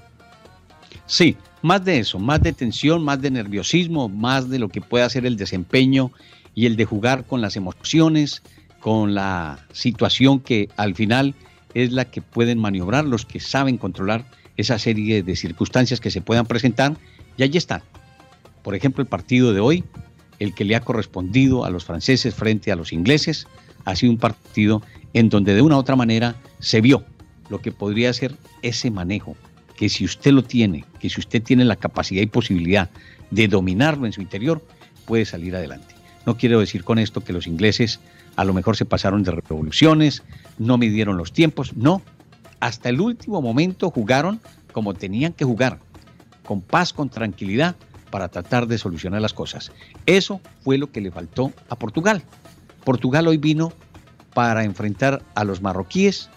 Sí, 1.06 1.36
más 1.62 1.84
de 1.84 1.98
eso, 1.98 2.18
más 2.18 2.42
de 2.42 2.52
tensión, 2.52 3.04
más 3.04 3.20
de 3.20 3.30
nerviosismo, 3.30 4.08
más 4.08 4.48
de 4.48 4.58
lo 4.58 4.68
que 4.68 4.80
puede 4.80 5.04
hacer 5.04 5.26
el 5.26 5.36
desempeño 5.36 6.10
y 6.54 6.66
el 6.66 6.76
de 6.76 6.84
jugar 6.84 7.24
con 7.24 7.40
las 7.40 7.56
emociones, 7.56 8.42
con 8.80 9.14
la 9.14 9.58
situación 9.72 10.40
que 10.40 10.68
al 10.76 10.94
final 10.94 11.34
es 11.74 11.92
la 11.92 12.04
que 12.06 12.22
pueden 12.22 12.58
maniobrar 12.58 13.04
los 13.04 13.24
que 13.24 13.40
saben 13.40 13.78
controlar 13.78 14.24
esa 14.56 14.78
serie 14.78 15.22
de 15.22 15.36
circunstancias 15.36 16.00
que 16.00 16.10
se 16.10 16.20
puedan 16.20 16.46
presentar. 16.46 16.96
Y 17.36 17.42
allí 17.42 17.58
están. 17.58 17.82
Por 18.62 18.74
ejemplo, 18.74 19.02
el 19.02 19.08
partido 19.08 19.52
de 19.52 19.60
hoy, 19.60 19.84
el 20.38 20.54
que 20.54 20.64
le 20.64 20.76
ha 20.76 20.80
correspondido 20.80 21.64
a 21.64 21.70
los 21.70 21.84
franceses 21.84 22.34
frente 22.34 22.72
a 22.72 22.76
los 22.76 22.92
ingleses, 22.92 23.46
ha 23.84 23.96
sido 23.96 24.12
un 24.12 24.18
partido 24.18 24.82
en 25.12 25.28
donde 25.28 25.54
de 25.54 25.62
una 25.62 25.76
u 25.76 25.78
otra 25.78 25.96
manera 25.96 26.36
se 26.58 26.80
vio 26.80 27.04
lo 27.48 27.60
que 27.60 27.72
podría 27.72 28.12
ser 28.12 28.36
ese 28.62 28.90
manejo, 28.90 29.36
que 29.76 29.88
si 29.88 30.04
usted 30.04 30.32
lo 30.32 30.42
tiene, 30.42 30.84
que 31.00 31.10
si 31.10 31.20
usted 31.20 31.42
tiene 31.42 31.64
la 31.64 31.76
capacidad 31.76 32.22
y 32.22 32.26
posibilidad 32.26 32.90
de 33.30 33.48
dominarlo 33.48 34.06
en 34.06 34.12
su 34.12 34.20
interior, 34.20 34.64
puede 35.06 35.24
salir 35.24 35.56
adelante. 35.56 36.01
No 36.26 36.36
quiero 36.36 36.60
decir 36.60 36.84
con 36.84 36.98
esto 36.98 37.22
que 37.22 37.32
los 37.32 37.46
ingleses 37.46 38.00
a 38.36 38.44
lo 38.44 38.54
mejor 38.54 38.76
se 38.76 38.84
pasaron 38.84 39.22
de 39.22 39.32
revoluciones, 39.32 40.22
no 40.58 40.78
midieron 40.78 41.16
los 41.16 41.32
tiempos, 41.32 41.74
no. 41.76 42.02
Hasta 42.60 42.88
el 42.88 43.00
último 43.00 43.42
momento 43.42 43.90
jugaron 43.90 44.40
como 44.72 44.94
tenían 44.94 45.32
que 45.32 45.44
jugar, 45.44 45.78
con 46.44 46.60
paz, 46.60 46.92
con 46.92 47.08
tranquilidad, 47.08 47.76
para 48.10 48.28
tratar 48.28 48.66
de 48.66 48.78
solucionar 48.78 49.20
las 49.20 49.32
cosas. 49.32 49.72
Eso 50.06 50.40
fue 50.62 50.78
lo 50.78 50.92
que 50.92 51.00
le 51.00 51.10
faltó 51.10 51.52
a 51.68 51.76
Portugal. 51.76 52.22
Portugal 52.84 53.26
hoy 53.26 53.38
vino 53.38 53.72
para 54.34 54.64
enfrentar 54.64 55.22
a 55.34 55.44
los 55.44 55.62
marroquíes 55.62 56.28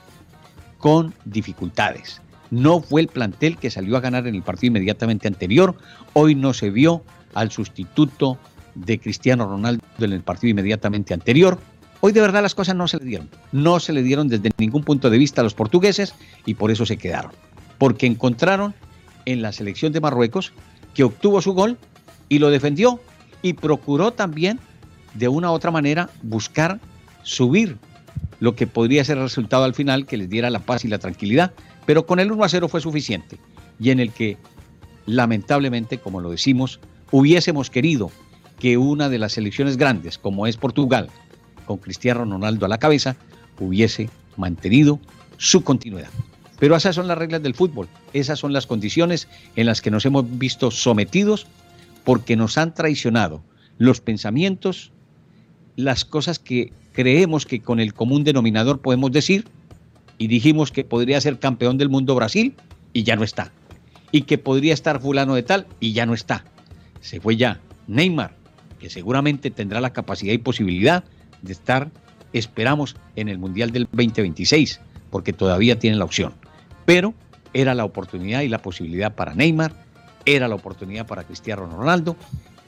con 0.77 1.13
dificultades. 1.25 2.22
No 2.51 2.82
fue 2.82 3.01
el 3.01 3.08
plantel 3.08 3.58
que 3.58 3.72
salió 3.72 3.98
a 3.98 4.01
ganar 4.01 4.27
en 4.27 4.36
el 4.36 4.44
partido 4.44 4.72
inmediatamente 4.72 5.27
anterior. 5.27 5.75
Hoy 6.13 6.36
no 6.36 6.54
se 6.54 6.70
vio 6.70 7.04
al 7.34 7.51
sustituto 7.51 8.38
de 8.75 9.00
Cristiano 9.00 9.48
Ronaldo 9.48 9.84
en 10.00 10.13
el 10.13 10.22
partido 10.22 10.51
inmediatamente 10.51 11.13
anterior. 11.13 11.60
Hoy 12.01 12.12
de 12.12 12.22
verdad 12.22 12.44
las 12.44 12.55
cosas 12.55 12.75
no 12.75 12.88
se 12.88 12.98
le 12.98 13.05
dieron. 13.05 13.29
No 13.51 13.79
se 13.79 13.94
le 13.94 14.03
dieron 14.03 14.27
desde 14.27 14.51
ningún 14.58 14.84
punto 14.84 15.10
de 15.10 15.17
vista 15.17 15.41
a 15.41 15.44
los 15.44 15.53
portugueses 15.53 16.13
y 16.46 16.53
por 16.53 16.72
eso 16.72 16.86
se 16.86 16.98
quedaron. 16.98 17.32
Porque 17.77 18.05
encontraron 18.05 18.75
en 19.25 19.41
la 19.41 19.51
selección 19.51 19.91
de 19.91 20.01
Marruecos 20.01 20.53
que 20.94 21.03
obtuvo 21.03 21.41
su 21.41 21.53
gol 21.53 21.77
y 22.29 22.39
lo 22.39 22.50
defendió 22.50 23.00
y 23.41 23.53
procuró 23.53 24.12
también 24.12 24.60
de 25.13 25.27
una 25.27 25.51
u 25.51 25.53
otra 25.53 25.72
manera 25.72 26.10
buscar 26.22 26.79
subir 27.24 27.77
lo 28.39 28.55
que 28.55 28.67
podría 28.67 29.03
ser 29.03 29.17
el 29.17 29.24
resultado 29.24 29.63
al 29.63 29.74
final 29.74 30.05
que 30.05 30.17
les 30.17 30.29
diera 30.29 30.50
la 30.50 30.60
paz 30.60 30.86
y 30.86 30.88
la 30.88 31.00
tranquilidad. 31.00 31.53
Pero 31.86 32.05
con 32.05 32.20
el 32.20 32.32
1 32.32 32.44
a 32.44 32.50
0 32.50 32.67
fue 32.67 32.82
suficiente 32.82 33.39
y 33.79 33.89
en 33.91 34.00
el 34.00 34.12
que 34.12 34.38
lamentablemente, 35.05 35.98
como 35.98 36.22
lo 36.22 36.32
decimos, 36.32 36.79
hubiésemos 37.12 37.70
querido 37.70 38.12
que 38.59 38.77
una 38.77 39.09
de 39.09 39.19
las 39.19 39.33
selecciones 39.33 39.77
grandes, 39.77 40.17
como 40.17 40.47
es 40.47 40.57
Portugal, 40.57 41.09
con 41.65 41.77
Cristiano 41.77 42.25
Ronaldo 42.25 42.65
a 42.65 42.69
la 42.69 42.77
cabeza, 42.77 43.15
hubiese 43.59 44.09
mantenido 44.38 45.00
su 45.38 45.63
continuidad. 45.63 46.09
Pero 46.59 46.75
esas 46.75 46.95
son 46.95 47.07
las 47.07 47.17
reglas 47.17 47.43
del 47.43 47.55
fútbol, 47.55 47.88
esas 48.13 48.39
son 48.39 48.53
las 48.53 48.65
condiciones 48.65 49.27
en 49.55 49.65
las 49.65 49.81
que 49.81 49.91
nos 49.91 50.05
hemos 50.05 50.25
visto 50.38 50.71
sometidos 50.71 51.47
porque 52.03 52.35
nos 52.35 52.57
han 52.57 52.74
traicionado 52.74 53.43
los 53.77 54.00
pensamientos, 54.00 54.91
las 55.75 56.05
cosas 56.05 56.39
que 56.39 56.71
creemos 56.93 57.45
que 57.45 57.62
con 57.62 57.81
el 57.81 57.93
común 57.93 58.24
denominador 58.24 58.79
podemos 58.79 59.12
decir, 59.12 59.45
y 60.17 60.27
dijimos 60.27 60.71
que 60.71 60.85
podría 60.85 61.19
ser 61.19 61.39
campeón 61.39 61.77
del 61.77 61.89
mundo 61.89 62.15
Brasil 62.15 62.55
y 62.93 63.03
ya 63.03 63.17
no 63.17 63.24
está, 63.24 63.51
y 64.12 64.21
que 64.21 64.38
podría 64.38 64.74
estar 64.74 65.01
fulano 65.01 65.35
de 65.35 65.43
tal 65.43 65.67
y 65.81 65.91
ya 65.91 66.05
no 66.05 66.13
está. 66.13 66.45
Se 67.01 67.19
fue 67.19 67.35
ya 67.35 67.59
Neymar, 67.88 68.35
que 68.79 68.89
seguramente 68.89 69.51
tendrá 69.51 69.82
la 69.82 69.94
capacidad 69.94 70.34
y 70.34 70.38
posibilidad 70.38 71.03
de 71.41 71.53
estar, 71.53 71.89
esperamos, 72.34 72.96
en 73.15 73.29
el 73.29 73.38
Mundial 73.38 73.72
del 73.72 73.86
2026, 73.91 74.82
porque 75.10 75.34
todavía 75.34 75.79
tiene 75.79 75.98
la 75.98 76.05
opción. 76.05 76.34
Pero 76.86 77.13
era 77.53 77.74
la 77.74 77.86
oportunidad 77.86 78.41
y 78.41 78.50
la 78.50 78.62
posibilidad 78.62 79.15
para 79.15 79.34
Neymar, 79.34 79.74
era 80.25 80.48
la 80.48 80.55
oportunidad 80.55 81.08
para 81.08 81.24
Cristiano 81.24 81.67
Ronaldo, 81.67 82.15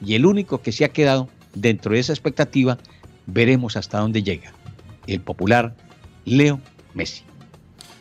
y 0.04 0.14
el 0.14 0.26
único 0.26 0.62
que 0.62 0.72
se 0.72 0.84
ha 0.84 0.90
quedado 0.90 1.28
dentro 1.54 1.92
de 1.92 2.00
esa 2.00 2.12
expectativa, 2.12 2.78
veremos 3.26 3.76
hasta 3.76 3.98
dónde 3.98 4.22
llega, 4.22 4.52
el 5.06 5.20
popular 5.20 5.74
Leo 6.24 6.60
Messi. 6.94 7.24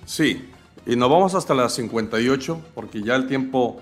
Sí, 0.06 0.46
y 0.86 0.96
nos 0.96 1.10
vamos 1.10 1.36
hasta 1.36 1.54
las 1.54 1.74
58, 1.74 2.62
porque 2.74 3.02
ya 3.02 3.16
el 3.16 3.28
tiempo, 3.28 3.82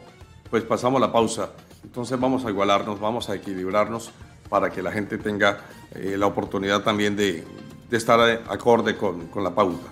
pues 0.49 0.63
pasamos 0.63 0.99
la 0.99 1.11
pausa. 1.11 1.51
Entonces 1.85 2.19
vamos 2.19 2.43
a 2.45 2.49
igualarnos, 2.49 2.99
vamos 2.99 3.29
a 3.29 3.35
equilibrarnos 3.35 4.09
para 4.49 4.71
que 4.71 4.81
la 4.81 4.91
gente 4.91 5.19
tenga 5.19 5.59
eh, 5.93 6.15
la 6.17 6.25
oportunidad 6.25 6.81
también 6.81 7.15
de, 7.15 7.43
estar 7.91 8.19
acorde 8.49 8.97
con, 8.97 9.29
la 9.35 9.53
pauta. 9.53 9.87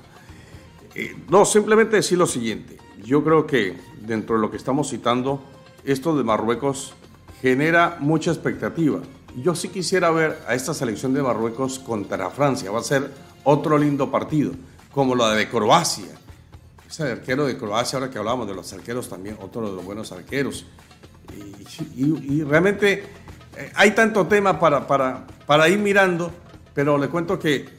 Eh, 0.95 1.15
no, 1.29 1.45
simplemente 1.45 1.97
decir 1.97 2.17
lo 2.17 2.25
siguiente. 2.25 2.79
Yo 3.03 3.23
creo 3.23 3.45
que 3.45 3.77
dentro 4.01 4.35
de 4.35 4.41
lo 4.41 4.49
que 4.49 4.57
estamos 4.57 4.89
citando, 4.89 5.39
esto 5.85 6.17
de 6.17 6.23
Marruecos 6.23 6.95
genera 7.41 7.97
mucha 7.99 8.31
expectativa. 8.31 8.99
Yo 9.37 9.53
sí 9.53 9.69
quisiera 9.69 10.09
ver 10.09 10.39
a 10.47 10.55
esta 10.55 10.73
selección 10.73 11.13
de 11.13 11.21
Marruecos 11.21 11.77
contra 11.77 12.31
Francia. 12.31 12.71
Va 12.71 12.79
a 12.79 12.83
ser 12.83 13.11
otro 13.43 13.77
lindo 13.77 14.09
partido, 14.09 14.51
como 14.91 15.13
la 15.13 15.33
de 15.35 15.47
Croacia. 15.47 16.19
Ese 16.89 17.03
arquero 17.03 17.45
de 17.45 17.55
Croacia, 17.55 17.99
ahora 17.99 18.11
que 18.11 18.17
hablamos 18.17 18.47
de 18.47 18.55
los 18.55 18.73
arqueros 18.73 19.07
también, 19.07 19.37
otro 19.41 19.69
de 19.69 19.75
los 19.75 19.85
buenos 19.85 20.11
arqueros. 20.11 20.65
Y 21.95 22.43
realmente 22.43 23.03
eh, 23.57 23.71
hay 23.75 23.91
tanto 23.91 24.25
tema 24.27 24.59
para, 24.59 24.87
para, 24.87 25.25
para 25.45 25.69
ir 25.69 25.79
mirando, 25.79 26.31
pero 26.73 26.97
le 26.97 27.09
cuento 27.09 27.37
que 27.37 27.69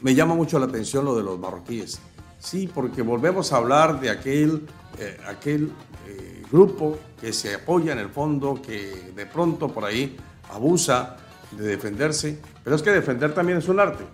me 0.00 0.14
llama 0.14 0.34
mucho 0.34 0.58
la 0.58 0.66
atención 0.66 1.04
lo 1.04 1.16
de 1.16 1.22
los 1.22 1.38
marroquíes. 1.38 2.00
Sí, 2.38 2.70
porque 2.72 3.02
volvemos 3.02 3.52
a 3.52 3.56
hablar 3.56 4.00
de 4.00 4.10
aquel, 4.10 4.66
eh, 4.98 5.18
aquel 5.26 5.72
eh, 6.06 6.42
grupo 6.50 6.98
que 7.20 7.32
se 7.32 7.54
apoya 7.54 7.92
en 7.92 7.98
el 7.98 8.10
fondo, 8.10 8.60
que 8.62 9.12
de 9.14 9.26
pronto 9.26 9.68
por 9.68 9.84
ahí 9.84 10.16
abusa 10.52 11.16
de 11.50 11.64
defenderse. 11.66 12.40
Pero 12.62 12.76
es 12.76 12.82
que 12.82 12.90
defender 12.90 13.34
también 13.34 13.58
es 13.58 13.68
un 13.68 13.80
arte. 13.80 14.04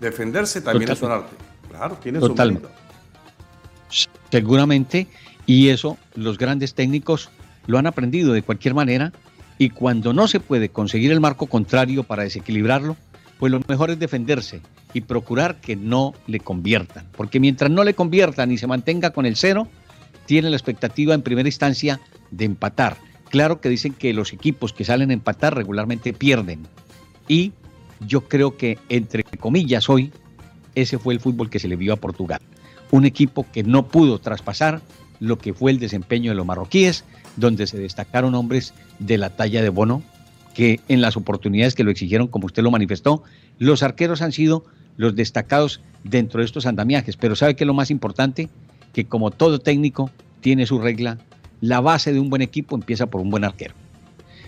Defenderse 0.00 0.62
también 0.62 0.90
es 0.90 1.02
un 1.02 1.10
arte. 1.10 1.36
Claro, 1.68 1.98
tiene 2.02 2.20
su 2.20 2.34
mérito. 2.34 2.70
Seguramente, 4.30 5.06
y 5.44 5.68
eso 5.68 5.98
los 6.14 6.38
grandes 6.38 6.74
técnicos 6.74 7.30
lo 7.66 7.78
han 7.78 7.86
aprendido 7.86 8.32
de 8.32 8.42
cualquier 8.42 8.74
manera 8.74 9.12
y 9.58 9.70
cuando 9.70 10.12
no 10.12 10.28
se 10.28 10.40
puede 10.40 10.68
conseguir 10.68 11.12
el 11.12 11.20
marco 11.20 11.46
contrario 11.46 12.02
para 12.02 12.24
desequilibrarlo, 12.24 12.96
pues 13.38 13.52
lo 13.52 13.60
mejor 13.66 13.90
es 13.90 13.98
defenderse 13.98 14.60
y 14.92 15.02
procurar 15.02 15.60
que 15.60 15.76
no 15.76 16.14
le 16.26 16.40
conviertan. 16.40 17.06
Porque 17.16 17.40
mientras 17.40 17.70
no 17.70 17.84
le 17.84 17.94
conviertan 17.94 18.50
y 18.50 18.58
se 18.58 18.66
mantenga 18.66 19.10
con 19.10 19.26
el 19.26 19.36
cero, 19.36 19.68
tiene 20.26 20.50
la 20.50 20.56
expectativa 20.56 21.14
en 21.14 21.22
primera 21.22 21.48
instancia 21.48 22.00
de 22.30 22.44
empatar. 22.44 22.96
Claro 23.30 23.60
que 23.60 23.68
dicen 23.68 23.92
que 23.92 24.12
los 24.12 24.32
equipos 24.32 24.72
que 24.72 24.84
salen 24.84 25.10
a 25.10 25.14
empatar 25.14 25.54
regularmente 25.54 26.12
pierden. 26.12 26.66
Y 27.28 27.52
yo 28.06 28.22
creo 28.28 28.56
que, 28.56 28.78
entre 28.88 29.24
comillas, 29.24 29.88
hoy 29.88 30.12
ese 30.74 30.98
fue 30.98 31.14
el 31.14 31.20
fútbol 31.20 31.50
que 31.50 31.58
se 31.58 31.68
le 31.68 31.76
vio 31.76 31.92
a 31.92 31.96
Portugal. 31.96 32.40
Un 32.90 33.04
equipo 33.04 33.46
que 33.52 33.62
no 33.62 33.88
pudo 33.88 34.18
traspasar 34.18 34.80
lo 35.20 35.38
que 35.38 35.54
fue 35.54 35.70
el 35.70 35.78
desempeño 35.78 36.30
de 36.30 36.36
los 36.36 36.46
marroquíes, 36.46 37.04
donde 37.36 37.66
se 37.66 37.78
destacaron 37.78 38.34
hombres 38.34 38.74
de 38.98 39.18
la 39.18 39.30
talla 39.30 39.62
de 39.62 39.68
Bono, 39.68 40.02
que 40.54 40.80
en 40.88 41.00
las 41.00 41.16
oportunidades 41.16 41.74
que 41.74 41.84
lo 41.84 41.90
exigieron, 41.90 42.28
como 42.28 42.46
usted 42.46 42.62
lo 42.62 42.70
manifestó, 42.70 43.24
los 43.58 43.82
arqueros 43.82 44.22
han 44.22 44.32
sido 44.32 44.64
los 44.96 45.16
destacados 45.16 45.80
dentro 46.04 46.40
de 46.40 46.46
estos 46.46 46.66
andamiajes. 46.66 47.16
Pero 47.16 47.34
¿sabe 47.34 47.56
qué 47.56 47.64
es 47.64 47.66
lo 47.66 47.74
más 47.74 47.90
importante? 47.90 48.48
que 48.94 49.04
como 49.04 49.30
todo 49.30 49.58
técnico 49.58 50.10
tiene 50.40 50.64
su 50.64 50.78
regla, 50.78 51.18
la 51.60 51.80
base 51.80 52.12
de 52.12 52.20
un 52.20 52.30
buen 52.30 52.40
equipo 52.40 52.76
empieza 52.76 53.06
por 53.06 53.20
un 53.20 53.28
buen 53.28 53.44
arquero. 53.44 53.74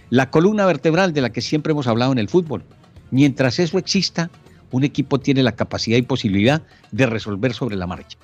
La 0.09 0.31
columna 0.31 0.65
vertebral 0.65 1.13
de 1.13 1.21
la 1.21 1.31
que 1.31 1.43
siempre 1.43 1.73
hemos 1.73 1.89
hablado 1.89 2.13
en 2.13 2.19
el 2.19 2.29
fútbol. 2.29 2.63
Mientras 3.11 3.59
eso 3.59 3.77
exista, 3.77 4.31
un 4.71 4.85
equipo 4.85 5.19
tiene 5.19 5.43
la 5.43 5.53
capacidad 5.53 5.99
y 5.99 6.03
posibilidad 6.03 6.63
de 6.93 7.07
resolver 7.07 7.53
sobre 7.53 7.77
la 7.77 7.87
marcha. 7.87 8.17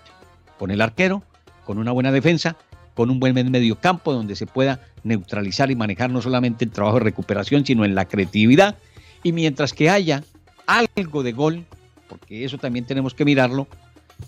Con 0.59 0.71
el 0.71 0.81
arquero, 0.81 1.25
con 1.65 1.79
una 1.79 1.93
buena 1.93 2.13
defensa, 2.13 2.57
con 2.95 3.11
un 3.11 3.21
buen 3.21 3.35
medio 3.35 3.77
campo 3.77 4.13
donde 4.13 4.37
se 4.37 4.47
pueda 4.47 4.81
neutralizar 5.05 5.71
y 5.71 5.77
manejar 5.77 6.11
no 6.11 6.23
solamente 6.23 6.65
el 6.65 6.71
trabajo 6.71 6.99
de 6.99 7.05
recuperación, 7.05 7.65
sino 7.65 7.85
en 7.85 7.95
la 7.95 8.07
creatividad. 8.07 8.77
Y 9.23 9.33
mientras 9.33 9.73
que 9.73 9.91
haya 9.91 10.25
algo 10.67 11.23
de 11.23 11.33
gol, 11.33 11.65
porque 12.09 12.45
eso 12.45 12.59
también 12.59 12.85
tenemos 12.85 13.15
que 13.15 13.25
mirarlo, 13.25 13.67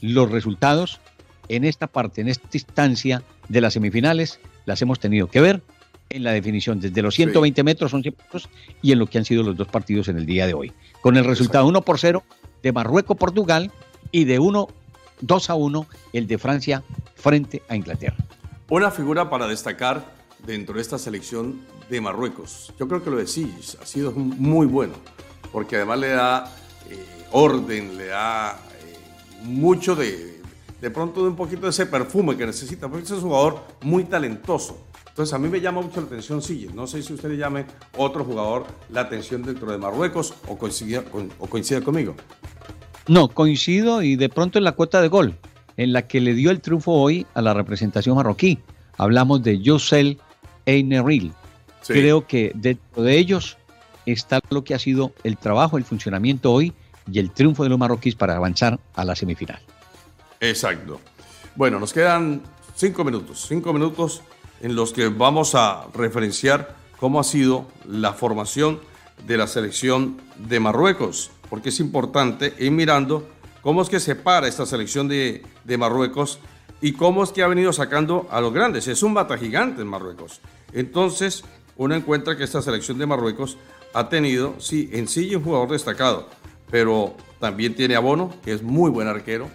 los 0.01 0.31
resultados 0.31 1.01
en 1.49 1.65
esta 1.65 1.87
parte, 1.87 2.21
en 2.21 2.29
esta 2.29 2.49
instancia 2.53 3.23
de 3.49 3.61
las 3.61 3.75
semifinales, 3.75 4.41
las 4.65 4.81
hemos 4.83 4.99
tenido 4.99 5.29
que 5.29 5.41
ver 5.41 5.63
en 6.11 6.25
la 6.25 6.33
definición. 6.33 6.81
Desde 6.81 7.03
los 7.03 7.15
120 7.15 7.63
metros 7.63 7.91
son 7.91 8.03
100 8.03 8.15
puntos 8.15 8.49
y 8.83 8.93
en 8.93 8.99
lo 8.99 9.07
que 9.07 9.19
han 9.19 9.25
sido 9.25 9.43
los 9.43 9.57
dos 9.57 9.69
partidos 9.69 10.09
en 10.09 10.17
el 10.17 10.27
día 10.27 10.47
de 10.47 10.55
hoy. 10.55 10.73
Con 11.01 11.17
el 11.17 11.25
resultado 11.25 11.67
1 11.67 11.83
por 11.83 11.99
0 11.99 12.23
de 12.63 12.73
Marruecos-Portugal 12.73 13.71
y 14.11 14.25
de 14.25 14.39
1 14.39 14.69
2 15.21 15.51
a 15.51 15.55
1 15.55 15.87
el 16.13 16.27
de 16.27 16.39
Francia 16.39 16.83
frente 17.15 17.63
a 17.69 17.77
Inglaterra. 17.77 18.17
Una 18.71 18.91
figura 18.91 19.29
para 19.29 19.47
destacar 19.47 20.03
dentro 20.47 20.77
de 20.77 20.81
esta 20.81 20.97
selección 20.99 21.61
de 21.91 22.01
Marruecos. 22.01 22.73
Yo 22.79 22.89
creo 22.89 23.05
que 23.05 23.11
lo 23.11 23.19
decís, 23.19 23.77
ha 23.81 23.85
sido 23.85 24.11
muy 24.13 24.67
bueno, 24.67 24.95
porque 25.53 25.77
además 25.77 25.99
le 25.99 26.09
da 26.09 26.51
eh, 26.89 27.27
orden, 27.33 27.99
le 27.99 28.07
da 28.07 28.59
eh, 28.81 29.43
mucho 29.43 29.95
de, 29.95 30.41
de 30.81 30.91
pronto 30.91 31.23
de 31.23 31.29
un 31.29 31.37
poquito 31.37 31.63
de 31.63 31.71
ese 31.71 31.85
perfume 31.85 32.39
que 32.39 32.47
necesita, 32.47 32.89
porque 32.89 33.05
es 33.05 33.11
un 33.11 33.21
jugador 33.21 33.61
muy 33.83 34.05
talentoso. 34.05 34.79
Entonces 35.09 35.35
a 35.35 35.39
mí 35.39 35.49
me 35.49 35.61
llama 35.61 35.83
mucho 35.83 36.01
la 36.01 36.07
atención 36.07 36.41
Sille. 36.41 36.73
No 36.73 36.87
sé 36.87 37.03
si 37.03 37.13
usted 37.13 37.29
le 37.29 37.37
llame 37.37 37.67
otro 37.99 38.25
jugador 38.25 38.65
la 38.89 39.03
atención 39.03 39.43
dentro 39.43 39.71
de 39.71 39.77
Marruecos 39.77 40.33
o 40.49 40.57
coincida, 40.57 41.05
o 41.39 41.47
coincida 41.47 41.83
conmigo. 41.83 42.15
No, 43.09 43.29
coincido 43.29 44.03
y 44.03 44.17
de 44.17 44.31
pronto 44.31 44.57
en 44.57 44.65
la 44.65 44.73
cuota 44.73 45.03
de 45.03 45.09
gol, 45.09 45.39
en 45.77 45.93
la 45.93 46.07
que 46.07 46.21
le 46.21 46.35
dio 46.35 46.51
el 46.51 46.61
triunfo 46.61 46.93
hoy 46.93 47.27
a 47.35 47.43
la 47.43 47.55
representación 47.55 48.17
marroquí. 48.17 48.59
Hablamos 48.97 49.43
de 49.43 49.61
Yosel 49.61 50.19
Eineril. 50.67 51.33
Creo 51.87 52.27
que 52.27 52.53
dentro 52.55 53.03
de 53.03 53.19
ellos 53.19 53.59
está 54.07 54.41
lo 54.51 54.65
que 54.65 54.75
ha 54.75 54.79
sido 54.79 55.13
el 55.23 55.37
trabajo, 55.37 55.77
el 55.77 55.85
funcionamiento 55.85 56.53
hoy 56.53 56.73
y 57.11 57.19
el 57.19 57.31
triunfo 57.31 57.63
de 57.63 57.69
los 57.69 57.79
marroquíes 57.79 58.15
para 58.15 58.37
avanzar 58.37 58.79
a 58.95 59.05
la 59.05 59.15
semifinal. 59.15 59.61
Exacto. 60.41 61.01
Bueno, 61.57 61.79
nos 61.79 61.93
quedan 61.93 62.43
cinco 62.75 63.05
minutos, 63.05 63.47
cinco 63.49 63.73
minutos 63.73 64.23
en 64.61 64.75
los 64.75 64.93
que 64.93 65.09
vamos 65.09 65.55
a 65.55 65.87
referenciar 65.95 66.75
cómo 66.99 67.21
ha 67.21 67.25
sido 67.25 67.67
la 67.87 68.13
formación 68.15 68.81
de 69.27 69.37
la 69.37 69.47
selección 69.47 70.21
de 70.39 70.61
Marruecos, 70.61 71.31
porque 71.51 71.69
es 71.69 71.81
importante 71.81 72.55
ir 72.59 72.71
mirando 72.71 73.29
cómo 73.65 73.83
es 73.83 73.89
que 73.89 73.99
se 73.99 74.15
para 74.15 74.47
esta 74.47 74.67
selección 74.67 75.09
de, 75.09 75.43
de 75.65 75.79
Marruecos 75.79 76.39
y 76.81 76.93
cómo 76.93 77.25
es 77.25 77.33
que 77.33 77.43
ha 77.43 77.49
venido 77.49 77.73
sacando 77.73 78.29
a 78.31 78.41
los 78.41 78.53
grandes. 78.53 78.87
Es 78.87 79.03
un 79.03 79.15
bata 79.15 79.37
gigante 79.37 79.83
en 79.83 79.89
Marruecos. 79.89 80.41
Entonces, 80.73 81.45
uno 81.77 81.95
encuentra 81.95 82.37
que 82.37 82.45
esta 82.45 82.63
selección 82.63 82.99
de 82.99 83.07
Marruecos 83.07 83.57
ha 83.95 84.09
tenido, 84.09 84.55
sí, 84.59 84.91
en 84.93 85.09
sí 85.09 85.35
un 85.35 85.43
jugador 85.43 85.71
destacado, 85.71 86.29
pero 86.71 87.17
también 87.41 87.75
tiene 87.75 87.97
a 87.97 88.01
Bono, 88.01 88.35
que 88.45 88.53
es 88.53 88.63
muy 88.63 88.91
buen 88.91 89.09
arquero, 89.09 89.49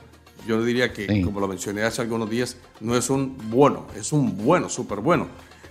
yo 0.48 0.64
diría 0.64 0.92
que, 0.92 1.22
como 1.22 1.40
lo 1.40 1.48
mencioné 1.48 1.84
hace 1.84 2.02
algunos 2.02 2.30
días, 2.30 2.58
no 2.80 2.96
es 2.96 3.10
un 3.10 3.38
bueno, 3.52 3.86
es 3.96 4.12
un 4.12 4.38
bueno, 4.44 4.70
súper 4.70 5.00
bueno. 5.00 5.28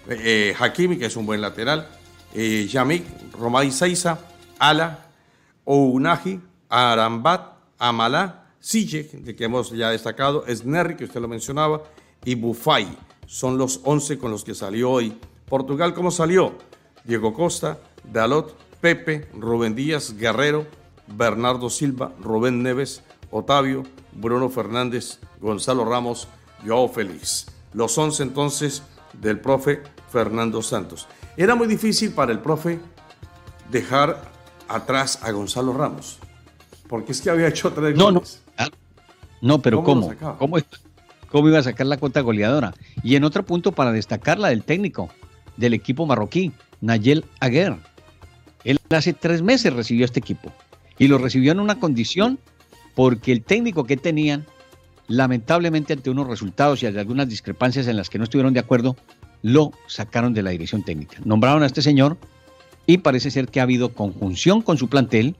Eh, 0.09 0.52
eh, 0.52 0.57
Hakimi, 0.59 0.97
que 0.97 1.07
es 1.07 1.16
un 1.16 1.26
buen 1.26 1.40
lateral. 1.40 1.88
Eh, 2.35 2.68
Yamik, 2.71 3.04
Romay 3.33 3.73
Saiza, 3.73 4.18
Ala, 4.59 5.07
Ounaji, 5.64 6.40
Arambat, 6.68 7.57
Amalá, 7.78 8.46
Sille, 8.60 9.08
de 9.12 9.36
que 9.36 9.44
hemos 9.44 9.70
ya 9.70 9.90
destacado, 9.90 10.44
Esnerri, 10.46 10.96
que 10.96 11.04
usted 11.04 11.20
lo 11.20 11.28
mencionaba, 11.28 11.82
y 12.24 12.34
Bufay. 12.34 12.88
Son 13.26 13.58
los 13.58 13.80
11 13.84 14.18
con 14.18 14.30
los 14.30 14.44
que 14.44 14.54
salió 14.54 14.90
hoy. 14.90 15.18
Portugal, 15.46 15.94
¿cómo 15.94 16.10
salió? 16.10 16.54
Diego 17.04 17.32
Costa, 17.32 17.78
Dalot, 18.04 18.56
Pepe, 18.80 19.28
Rubén 19.34 19.74
Díaz, 19.74 20.16
Guerrero, 20.16 20.66
Bernardo 21.06 21.70
Silva, 21.70 22.12
Rubén 22.20 22.62
Neves, 22.62 23.02
Otavio, 23.30 23.84
Bruno 24.12 24.48
Fernández, 24.48 25.18
Gonzalo 25.40 25.84
Ramos, 25.84 26.28
Joao 26.66 26.88
Félix. 26.88 27.46
Los 27.72 27.96
11 27.96 28.22
entonces 28.22 28.82
del 29.12 29.40
profe 29.40 29.82
Fernando 30.10 30.62
Santos. 30.62 31.06
Era 31.36 31.54
muy 31.54 31.66
difícil 31.66 32.12
para 32.12 32.32
el 32.32 32.40
profe 32.40 32.80
dejar 33.70 34.30
atrás 34.68 35.20
a 35.22 35.30
Gonzalo 35.30 35.72
Ramos, 35.72 36.18
porque 36.88 37.12
es 37.12 37.20
que 37.20 37.31
había 37.31 37.48
hecho 37.48 37.72
tres 37.72 37.96
no, 37.96 38.05
goles. 38.05 38.42
No, 38.59 38.66
no, 39.40 39.62
pero 39.62 39.85
¿cómo? 39.85 40.12
¿Cómo, 40.38 40.57
¿Cómo 41.31 41.48
iba 41.48 41.59
a 41.59 41.62
sacar 41.62 41.87
la 41.87 41.98
cuota 41.98 42.20
goleadora? 42.20 42.74
Y 43.03 43.16
en 43.16 43.24
otro 43.24 43.44
punto 43.44 43.72
para 43.72 43.92
destacar 43.92 44.38
la 44.38 44.48
del 44.48 44.64
técnico 44.64 45.11
del 45.57 45.74
equipo 45.74 46.07
marroquí, 46.07 46.53
Nayel 46.81 47.24
Aguer. 47.40 47.77
Él 48.64 48.79
hace 48.90 49.12
tres 49.12 49.42
meses 49.42 49.72
recibió 49.72 50.05
este 50.05 50.20
equipo 50.20 50.53
y 50.98 51.09
lo 51.09 51.18
recibió 51.18 51.53
en 51.53 51.61
una 51.61 51.79
condición 51.79 52.38
porque 52.94 53.31
el 53.31 53.42
técnico 53.42 53.85
que 53.85 53.96
tenían, 53.96 54.46
lamentablemente 55.07 55.92
ante 55.92 56.11
unos 56.11 56.27
resultados 56.27 56.83
y 56.83 56.87
algunas 56.87 57.29
discrepancias 57.29 57.87
en 57.87 57.96
las 57.96 58.11
que 58.11 58.18
no 58.18 58.24
estuvieron 58.24 58.55
de 58.55 58.61
acuerdo, 58.61 58.96
lo 59.42 59.72
sacaron 59.87 60.35
de 60.35 60.42
la 60.42 60.51
dirección 60.51 60.83
técnica. 60.83 61.18
Nombraron 61.24 61.62
a 61.62 61.66
este 61.66 61.83
señor 61.83 62.16
y 62.87 62.98
parece 62.98 63.31
ser 63.31 63.48
que 63.48 63.61
ha 63.61 63.64
habido 63.64 63.90
conjunción 63.90 64.62
con 64.62 64.79
su 64.79 64.88
plantel, 64.88 65.37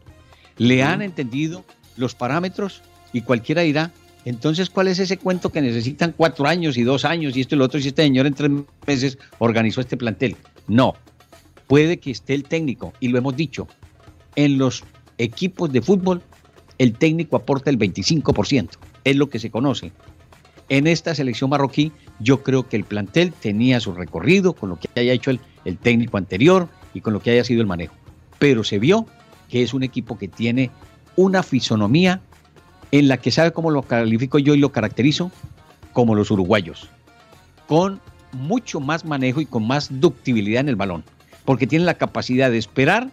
le 0.59 0.83
han 0.83 1.03
entendido 1.03 1.65
los 1.97 2.15
parámetros 2.15 2.83
y 3.13 3.23
cualquiera 3.23 3.63
dirá, 3.63 3.93
entonces, 4.25 4.69
¿cuál 4.69 4.89
es 4.89 4.99
ese 4.99 5.17
cuento 5.17 5.51
que 5.51 5.63
necesitan 5.63 6.13
cuatro 6.15 6.47
años 6.47 6.77
y 6.77 6.83
dos 6.83 7.05
años 7.05 7.37
y 7.37 7.41
esto 7.41 7.55
y 7.55 7.59
lo 7.59 7.65
otro? 7.65 7.81
Y 7.81 7.87
este 7.87 8.03
señor 8.03 8.27
en 8.27 8.35
tres 8.35 8.51
meses 8.87 9.19
organizó 9.39 9.81
este 9.81 9.97
plantel. 9.97 10.37
No, 10.67 10.95
puede 11.67 11.99
que 11.99 12.11
esté 12.11 12.35
el 12.35 12.43
técnico, 12.43 12.93
y 13.01 13.09
lo 13.09 13.19
hemos 13.19 13.37
dicho, 13.37 13.69
en 14.37 14.59
los 14.59 14.85
equipos 15.17 15.73
de 15.73 15.81
fútbol 15.81 16.23
el 16.79 16.93
técnico 16.95 17.37
aporta 17.37 17.71
el 17.71 17.79
25%, 17.79 18.71
es 19.05 19.17
lo 19.17 19.29
que 19.29 19.39
se 19.39 19.51
conoce. 19.51 19.93
En 20.69 20.87
esta 20.87 21.15
selección 21.15 21.51
marroquí 21.51 21.93
yo 22.21 22.43
creo 22.43 22.69
que 22.69 22.77
el 22.77 22.85
plantel 22.85 23.33
tenía 23.33 23.81
su 23.81 23.95
recorrido 23.95 24.53
con 24.53 24.69
lo 24.69 24.79
que 24.79 24.89
haya 25.01 25.13
hecho 25.13 25.31
el, 25.31 25.41
técnico 25.79 26.17
anterior 26.17 26.69
y 26.95 27.01
con 27.01 27.13
lo 27.13 27.21
que 27.21 27.31
haya 27.31 27.45
sido 27.45 27.61
el 27.61 27.67
manejo, 27.67 27.95
pero 28.39 28.65
se 28.65 28.79
vio 28.79 29.07
que 29.49 29.63
es 29.63 29.75
un 29.75 29.83
equipo 29.83 30.19
que 30.19 30.29
tiene 30.29 30.71
una 31.17 31.43
fisonomía 31.43 32.21
en 32.91 33.09
la 33.09 33.17
que 33.17 33.31
sabe 33.31 33.53
cómo 33.53 33.71
lo 33.71 33.83
califico 33.83 34.39
yo 34.39 34.55
y 34.55 34.59
lo 34.59 34.73
caracterizo 34.73 35.31
como 35.93 36.15
los 36.15 36.31
uruguayos, 36.31 36.89
con 37.67 38.01
mucho 38.33 38.81
más 38.81 39.05
manejo 39.05 39.41
y 39.41 39.47
con 39.47 39.67
más 39.67 40.01
ductibilidad 40.01 40.61
en 40.61 40.69
el 40.69 40.77
balón, 40.77 41.05
porque 41.45 41.67
tienen 41.67 41.87
la 41.87 41.95
capacidad 41.95 42.51
de 42.51 42.59
esperar, 42.59 43.11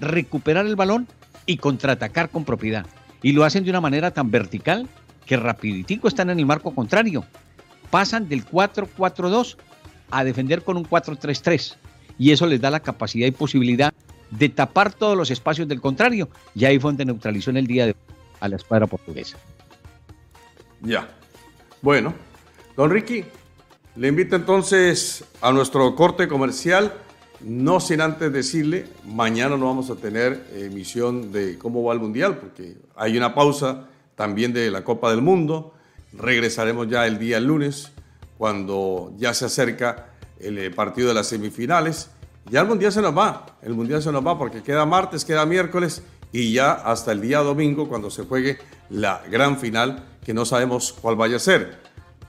recuperar 0.00 0.66
el 0.66 0.76
balón 0.76 1.06
y 1.46 1.56
contraatacar 1.56 2.30
con 2.30 2.44
propiedad. 2.44 2.86
Y 3.22 3.32
lo 3.32 3.44
hacen 3.44 3.64
de 3.64 3.70
una 3.70 3.80
manera 3.80 4.12
tan 4.12 4.30
vertical 4.30 4.88
que 5.26 5.36
rapiditico 5.36 6.08
están 6.08 6.30
en 6.30 6.38
el 6.38 6.46
marco 6.46 6.74
contrario. 6.74 7.24
Pasan 7.90 8.28
del 8.28 8.46
4-4-2 8.46 9.56
a 10.10 10.24
defender 10.24 10.62
con 10.62 10.76
un 10.76 10.84
4-3-3. 10.84 11.76
Y 12.18 12.32
eso 12.32 12.46
les 12.46 12.60
da 12.60 12.70
la 12.70 12.80
capacidad 12.80 13.26
y 13.26 13.32
posibilidad 13.32 13.92
de 14.30 14.48
tapar 14.48 14.92
todos 14.92 15.16
los 15.16 15.30
espacios 15.30 15.68
del 15.68 15.80
contrario. 15.80 16.28
Y 16.54 16.64
ahí 16.64 16.78
fue 16.78 16.90
donde 16.90 17.04
neutralizó 17.04 17.50
en 17.50 17.56
el 17.58 17.66
día 17.66 17.86
de 17.86 17.96
a 18.40 18.48
la 18.48 18.56
escuadra 18.56 18.86
portuguesa. 18.86 19.36
Ya. 20.80 21.08
Bueno, 21.82 22.14
don 22.76 22.90
Ricky, 22.90 23.24
le 23.96 24.08
invito 24.08 24.36
entonces 24.36 25.24
a 25.42 25.52
nuestro 25.52 25.94
corte 25.94 26.26
comercial 26.26 26.94
no 27.40 27.80
sin 27.80 28.00
antes 28.00 28.32
decirle, 28.32 28.86
mañana 29.06 29.56
no 29.56 29.66
vamos 29.66 29.90
a 29.90 29.96
tener 29.96 30.46
emisión 30.54 31.32
de 31.32 31.56
cómo 31.56 31.82
va 31.82 31.94
el 31.94 32.00
Mundial, 32.00 32.36
porque 32.36 32.76
hay 32.94 33.16
una 33.16 33.34
pausa 33.34 33.88
también 34.14 34.52
de 34.52 34.70
la 34.70 34.84
Copa 34.84 35.10
del 35.10 35.22
Mundo. 35.22 35.72
Regresaremos 36.12 36.88
ya 36.88 37.06
el 37.06 37.18
día 37.18 37.40
lunes, 37.40 37.92
cuando 38.36 39.14
ya 39.16 39.32
se 39.32 39.46
acerca 39.46 40.10
el 40.38 40.58
eh, 40.58 40.70
partido 40.70 41.08
de 41.08 41.14
las 41.14 41.28
semifinales. 41.28 42.10
Ya 42.50 42.62
el 42.62 42.66
Mundial 42.66 42.90
se 42.90 43.00
nos 43.00 43.16
va, 43.16 43.46
el 43.62 43.74
Mundial 43.74 44.02
se 44.02 44.10
nos 44.10 44.26
va 44.26 44.36
porque 44.36 44.60
queda 44.60 44.84
martes, 44.84 45.24
queda 45.24 45.46
miércoles 45.46 46.02
y 46.32 46.52
ya 46.52 46.72
hasta 46.72 47.12
el 47.12 47.20
día 47.20 47.38
domingo, 47.38 47.88
cuando 47.88 48.10
se 48.10 48.24
juegue 48.24 48.58
la 48.88 49.22
gran 49.30 49.56
final, 49.56 50.04
que 50.24 50.34
no 50.34 50.44
sabemos 50.44 50.92
cuál 51.00 51.14
vaya 51.14 51.36
a 51.36 51.38
ser. 51.38 51.78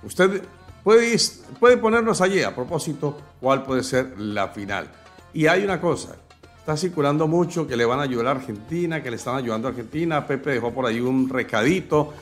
Usted 0.03 0.43
puede, 0.83 1.77
ponernos 1.77 2.21
allí 2.21 2.43
a 2.43 2.53
propósito 2.53 3.17
cuál 3.39 3.63
puede 3.63 3.83
ser 3.83 4.13
la 4.19 4.49
final. 4.49 4.91
Y 5.33 5.47
hay 5.47 5.63
una 5.63 5.81
cosa, 5.81 6.15
está 6.59 6.77
circulando 6.77 7.27
mucho 7.27 7.65
que 7.65 7.75
le 7.75 7.85
van 7.85 7.99
a 7.99 8.03
ayudar 8.03 8.27
a 8.27 8.31
Argentina, 8.31 9.01
que 9.01 9.09
le 9.09 9.15
están 9.15 9.37
ayudando 9.37 9.69
a 9.69 9.71
Argentina. 9.71 10.27
Pepe 10.27 10.51
dejó 10.51 10.71
por 10.71 10.85
ahí 10.85 10.99
un 10.99 11.29
recadito. 11.29 12.13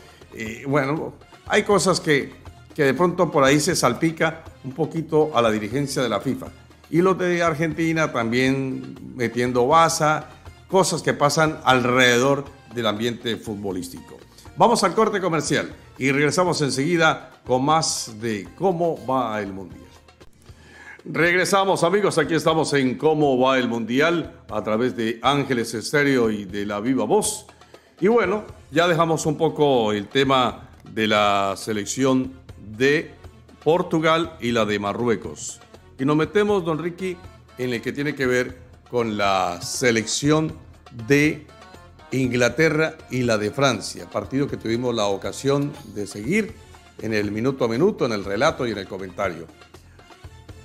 bueno, 0.67 1.15
hay 1.47 1.63
cosas 1.63 1.99
que, 1.99 2.31
que 2.73 2.85
de 2.85 2.93
pronto 2.93 3.29
por 3.29 3.43
ahí 3.43 3.59
se 3.59 3.75
salpica 3.75 4.45
un 4.63 4.71
poquito 4.71 5.31
a 5.33 5.41
la 5.41 5.51
dirigencia 5.51 6.01
de 6.01 6.07
la 6.07 6.21
FIFA. 6.21 6.47
Y 6.89 7.01
los 7.01 7.17
de 7.17 7.43
Argentina 7.43 8.11
también 8.11 8.95
metiendo 9.15 9.67
baza, 9.67 10.29
cosas 10.67 11.01
que 11.01 11.13
pasan 11.13 11.59
alrededor 11.63 12.45
del 12.73 12.87
ambiente 12.87 13.37
futbolístico. 13.37 14.17
Vamos 14.57 14.83
al 14.83 14.93
corte 14.93 15.21
comercial 15.21 15.73
y 15.97 16.11
regresamos 16.11 16.61
enseguida 16.61 17.31
con 17.45 17.63
más 17.63 18.19
de 18.19 18.47
cómo 18.57 19.05
va 19.05 19.39
el 19.41 19.53
Mundial. 19.53 19.83
Regresamos 21.05 21.83
amigos, 21.83 22.17
aquí 22.17 22.35
estamos 22.35 22.73
en 22.73 22.97
cómo 22.97 23.39
va 23.39 23.57
el 23.57 23.67
Mundial 23.67 24.41
a 24.49 24.61
través 24.63 24.95
de 24.97 25.19
Ángeles 25.21 25.73
Estéreo 25.73 26.29
y 26.29 26.45
de 26.45 26.65
la 26.65 26.79
Viva 26.79 27.05
Voz. 27.05 27.45
Y 28.01 28.07
bueno, 28.07 28.43
ya 28.71 28.87
dejamos 28.87 29.25
un 29.25 29.37
poco 29.37 29.93
el 29.93 30.07
tema 30.07 30.69
de 30.83 31.07
la 31.07 31.55
selección 31.57 32.33
de 32.77 33.11
Portugal 33.63 34.37
y 34.41 34.51
la 34.51 34.65
de 34.65 34.77
Marruecos. 34.77 35.59
Y 35.99 36.05
nos 36.05 36.15
metemos, 36.15 36.63
don 36.63 36.79
Ricky, 36.79 37.17
en 37.57 37.73
el 37.73 37.81
que 37.81 37.91
tiene 37.91 38.15
que 38.15 38.25
ver 38.25 38.57
con 38.89 39.17
la 39.17 39.61
selección 39.61 40.53
de 41.07 41.45
Inglaterra 42.11 42.95
y 43.11 43.23
la 43.23 43.37
de 43.37 43.51
Francia, 43.51 44.09
partido 44.09 44.47
que 44.47 44.55
tuvimos 44.55 44.95
la 44.95 45.05
ocasión 45.07 45.73
de 45.93 46.07
seguir 46.07 46.55
en 47.01 47.13
el 47.13 47.31
minuto 47.31 47.65
a 47.65 47.67
minuto, 47.67 48.05
en 48.05 48.13
el 48.13 48.23
relato 48.23 48.65
y 48.65 48.71
en 48.71 48.77
el 48.77 48.87
comentario. 48.87 49.45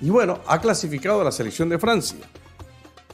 Y 0.01 0.09
bueno, 0.09 0.39
ha 0.47 0.59
clasificado 0.59 1.21
la 1.23 1.33
selección 1.33 1.67
de 1.67 1.79
Francia, 1.79 2.25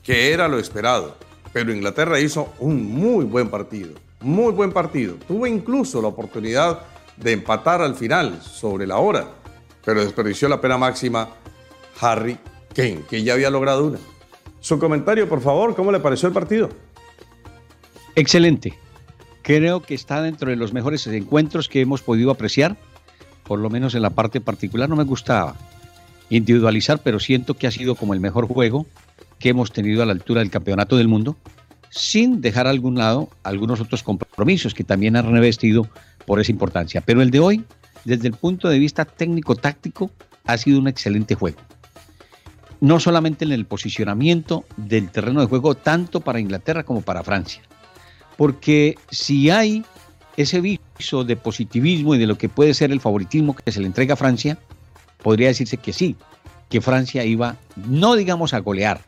que 0.04 0.32
era 0.32 0.48
lo 0.48 0.60
esperado, 0.60 1.18
pero 1.52 1.74
Inglaterra 1.74 2.20
hizo 2.20 2.54
un 2.60 2.84
muy 2.84 3.26
buen 3.26 3.50
partido, 3.50 3.94
muy 4.22 4.54
buen 4.54 4.72
partido. 4.72 5.16
Tuvo 5.28 5.48
incluso 5.48 6.02
la 6.02 6.10
oportunidad 6.10 6.82
de 7.18 7.34
empatar 7.34 7.82
al 7.82 7.96
final 7.96 8.42
sobre 8.42 8.86
la 8.86 8.98
hora, 8.98 9.28
pero 9.84 10.04
desperdició 10.04 10.48
la 10.48 10.62
pena 10.62 10.78
máxima 10.78 11.28
Harry 12.00 12.38
Kane, 12.74 13.02
que 13.10 13.24
ya 13.24 13.34
había 13.34 13.50
logrado 13.50 13.86
una. 13.86 14.00
Su 14.60 14.80
comentario, 14.80 15.28
por 15.28 15.42
favor, 15.42 15.76
¿cómo 15.76 15.92
le 15.92 16.00
pareció 16.00 16.28
el 16.28 16.34
partido? 16.34 16.70
Excelente. 18.16 18.78
Creo 19.42 19.82
que 19.82 19.96
está 19.96 20.22
dentro 20.22 20.50
de 20.50 20.56
los 20.56 20.74
mejores 20.74 21.06
encuentros 21.08 21.68
que 21.68 21.82
hemos 21.82 22.02
podido 22.02 22.30
apreciar, 22.30 22.78
por 23.44 23.60
lo 23.60 23.70
menos 23.70 23.96
en 23.96 24.04
la 24.04 24.12
parte 24.12 24.40
particular. 24.40 24.88
No 24.88 24.96
me 24.96 25.04
gustaba 25.04 25.56
individualizar, 26.30 27.00
pero 27.00 27.20
siento 27.20 27.56
que 27.56 27.68
ha 27.68 27.72
sido 27.72 27.96
como 27.96 28.14
el 28.14 28.20
mejor 28.20 28.48
juego 28.48 28.86
que 29.40 29.50
hemos 29.50 29.72
tenido 29.72 30.04
a 30.04 30.06
la 30.06 30.14
altura 30.14 30.42
del 30.42 30.52
campeonato 30.52 30.96
del 30.96 31.08
mundo, 31.08 31.36
sin 31.90 32.40
dejar 32.42 32.68
a 32.68 32.70
algún 32.70 32.98
lado 32.98 33.30
algunos 33.44 33.82
otros 33.82 34.04
compromisos 34.04 34.74
que 34.74 34.84
también 34.84 35.16
han 35.16 35.32
revestido 35.32 35.88
por 36.26 36.40
esa 36.40 36.52
importancia. 36.52 37.02
Pero 37.02 37.22
el 37.22 37.32
de 37.32 37.40
hoy, 37.40 37.66
desde 38.06 38.28
el 38.28 38.34
punto 38.36 38.70
de 38.70 38.80
vista 38.80 39.06
técnico-táctico, 39.06 40.12
ha 40.46 40.58
sido 40.58 40.80
un 40.80 40.88
excelente 40.88 41.36
juego. 41.36 41.58
No 42.82 43.00
solamente 43.00 43.46
en 43.46 43.54
el 43.54 43.66
posicionamiento 43.66 44.66
del 44.76 45.10
terreno 45.10 45.40
de 45.40 45.48
juego, 45.48 45.76
tanto 45.76 46.20
para 46.20 46.40
Inglaterra 46.40 46.84
como 46.84 47.02
para 47.02 47.24
Francia 47.24 47.64
porque 48.42 48.98
si 49.12 49.52
hay 49.52 49.86
ese 50.36 50.62
viso 50.62 51.24
de 51.24 51.36
positivismo 51.36 52.16
y 52.16 52.18
de 52.18 52.26
lo 52.26 52.40
que 52.40 52.50
puede 52.50 52.74
ser 52.74 52.92
el 52.92 53.00
favoritismo 53.00 53.56
que 53.56 53.72
se 53.72 53.80
le 53.80 53.86
entrega 53.86 54.16
a 54.16 54.18
Francia, 54.18 54.58
podría 55.22 55.50
decirse 55.50 55.78
que 55.78 55.94
sí, 55.94 56.16
que 56.68 56.82
Francia 56.82 57.24
iba, 57.24 57.58
no 57.76 58.16
digamos 58.16 58.56
a 58.56 58.60
golear, 58.60 59.02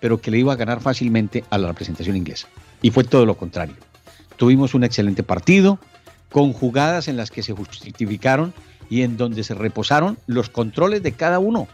pero 0.00 0.20
que 0.20 0.30
le 0.30 0.38
iba 0.38 0.52
a 0.52 0.56
ganar 0.56 0.82
fácilmente 0.82 1.44
a 1.48 1.56
la 1.56 1.68
representación 1.68 2.14
inglesa. 2.14 2.46
Y 2.82 2.90
fue 2.90 3.04
todo 3.04 3.24
lo 3.24 3.38
contrario. 3.38 3.76
Tuvimos 4.36 4.74
un 4.74 4.84
excelente 4.84 5.22
partido, 5.22 5.78
con 6.30 6.52
jugadas 6.52 7.08
en 7.08 7.16
las 7.16 7.30
que 7.30 7.42
se 7.42 7.54
justificaron 7.54 8.52
y 8.90 9.00
en 9.00 9.16
donde 9.16 9.44
se 9.44 9.54
reposaron 9.54 10.18
los 10.26 10.50
controles 10.50 11.02
de 11.02 11.12
cada 11.12 11.38
uno 11.38 11.68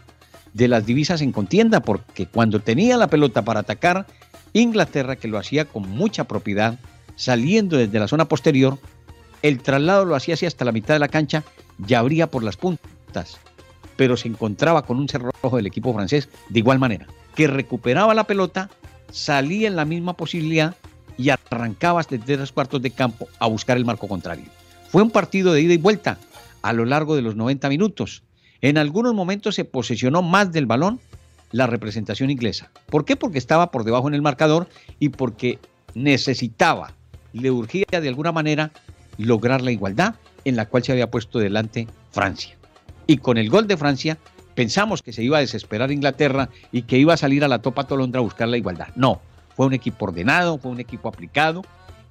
de 0.53 0.67
las 0.67 0.85
divisas 0.85 1.21
en 1.21 1.31
contienda, 1.31 1.81
porque 1.81 2.25
cuando 2.25 2.59
tenía 2.59 2.97
la 2.97 3.07
pelota 3.07 3.43
para 3.43 3.61
atacar, 3.61 4.07
Inglaterra, 4.53 5.15
que 5.15 5.27
lo 5.27 5.37
hacía 5.37 5.65
con 5.65 5.89
mucha 5.89 6.23
propiedad, 6.23 6.79
saliendo 7.15 7.77
desde 7.77 7.99
la 7.99 8.07
zona 8.07 8.25
posterior, 8.25 8.79
el 9.41 9.61
traslado 9.61 10.05
lo 10.05 10.15
hacía 10.15 10.33
así 10.33 10.45
hasta 10.45 10.65
la 10.65 10.71
mitad 10.71 10.95
de 10.95 10.99
la 10.99 11.07
cancha 11.07 11.43
y 11.87 11.93
abría 11.93 12.27
por 12.27 12.43
las 12.43 12.57
puntas, 12.57 13.37
pero 13.95 14.17
se 14.17 14.27
encontraba 14.27 14.85
con 14.85 14.97
un 14.97 15.07
cerrojo 15.07 15.55
del 15.55 15.67
equipo 15.67 15.93
francés 15.93 16.29
de 16.49 16.59
igual 16.59 16.79
manera, 16.79 17.07
que 17.35 17.47
recuperaba 17.47 18.13
la 18.13 18.25
pelota, 18.25 18.69
salía 19.11 19.67
en 19.67 19.75
la 19.75 19.85
misma 19.85 20.13
posibilidad 20.13 20.75
y 21.17 21.29
arrancaba 21.29 22.01
desde 22.01 22.37
tres 22.37 22.51
cuartos 22.51 22.81
de 22.81 22.91
campo 22.91 23.27
a 23.39 23.47
buscar 23.47 23.77
el 23.77 23.85
marco 23.85 24.07
contrario. 24.07 24.45
Fue 24.89 25.03
un 25.03 25.11
partido 25.11 25.53
de 25.53 25.61
ida 25.61 25.73
y 25.73 25.77
vuelta 25.77 26.17
a 26.61 26.73
lo 26.73 26.85
largo 26.85 27.15
de 27.15 27.21
los 27.21 27.35
90 27.35 27.69
minutos. 27.69 28.23
En 28.61 28.77
algunos 28.77 29.13
momentos 29.13 29.55
se 29.55 29.65
posesionó 29.65 30.21
más 30.21 30.51
del 30.51 30.65
balón 30.65 30.99
la 31.51 31.67
representación 31.67 32.29
inglesa. 32.29 32.69
¿Por 32.87 33.05
qué? 33.05 33.15
Porque 33.15 33.37
estaba 33.37 33.71
por 33.71 33.83
debajo 33.83 34.07
en 34.07 34.13
el 34.13 34.21
marcador 34.21 34.67
y 34.99 35.09
porque 35.09 35.59
necesitaba, 35.93 36.93
le 37.33 37.51
urgía 37.51 37.85
de 37.89 38.07
alguna 38.07 38.31
manera 38.31 38.71
lograr 39.17 39.61
la 39.61 39.71
igualdad 39.71 40.15
en 40.45 40.55
la 40.55 40.67
cual 40.67 40.83
se 40.83 40.91
había 40.91 41.09
puesto 41.09 41.39
delante 41.39 41.87
Francia. 42.11 42.57
Y 43.07 43.17
con 43.17 43.37
el 43.37 43.49
gol 43.49 43.67
de 43.67 43.77
Francia 43.77 44.17
pensamos 44.55 45.01
que 45.01 45.13
se 45.13 45.23
iba 45.23 45.37
a 45.37 45.41
desesperar 45.41 45.91
Inglaterra 45.91 46.49
y 46.71 46.83
que 46.83 46.97
iba 46.97 47.13
a 47.13 47.17
salir 47.17 47.43
a 47.43 47.47
la 47.47 47.61
topa 47.61 47.85
tolondra 47.87 48.19
a 48.19 48.23
buscar 48.23 48.47
la 48.47 48.57
igualdad. 48.57 48.89
No, 48.95 49.21
fue 49.55 49.65
un 49.65 49.73
equipo 49.73 50.05
ordenado, 50.05 50.57
fue 50.57 50.71
un 50.71 50.79
equipo 50.79 51.09
aplicado, 51.09 51.63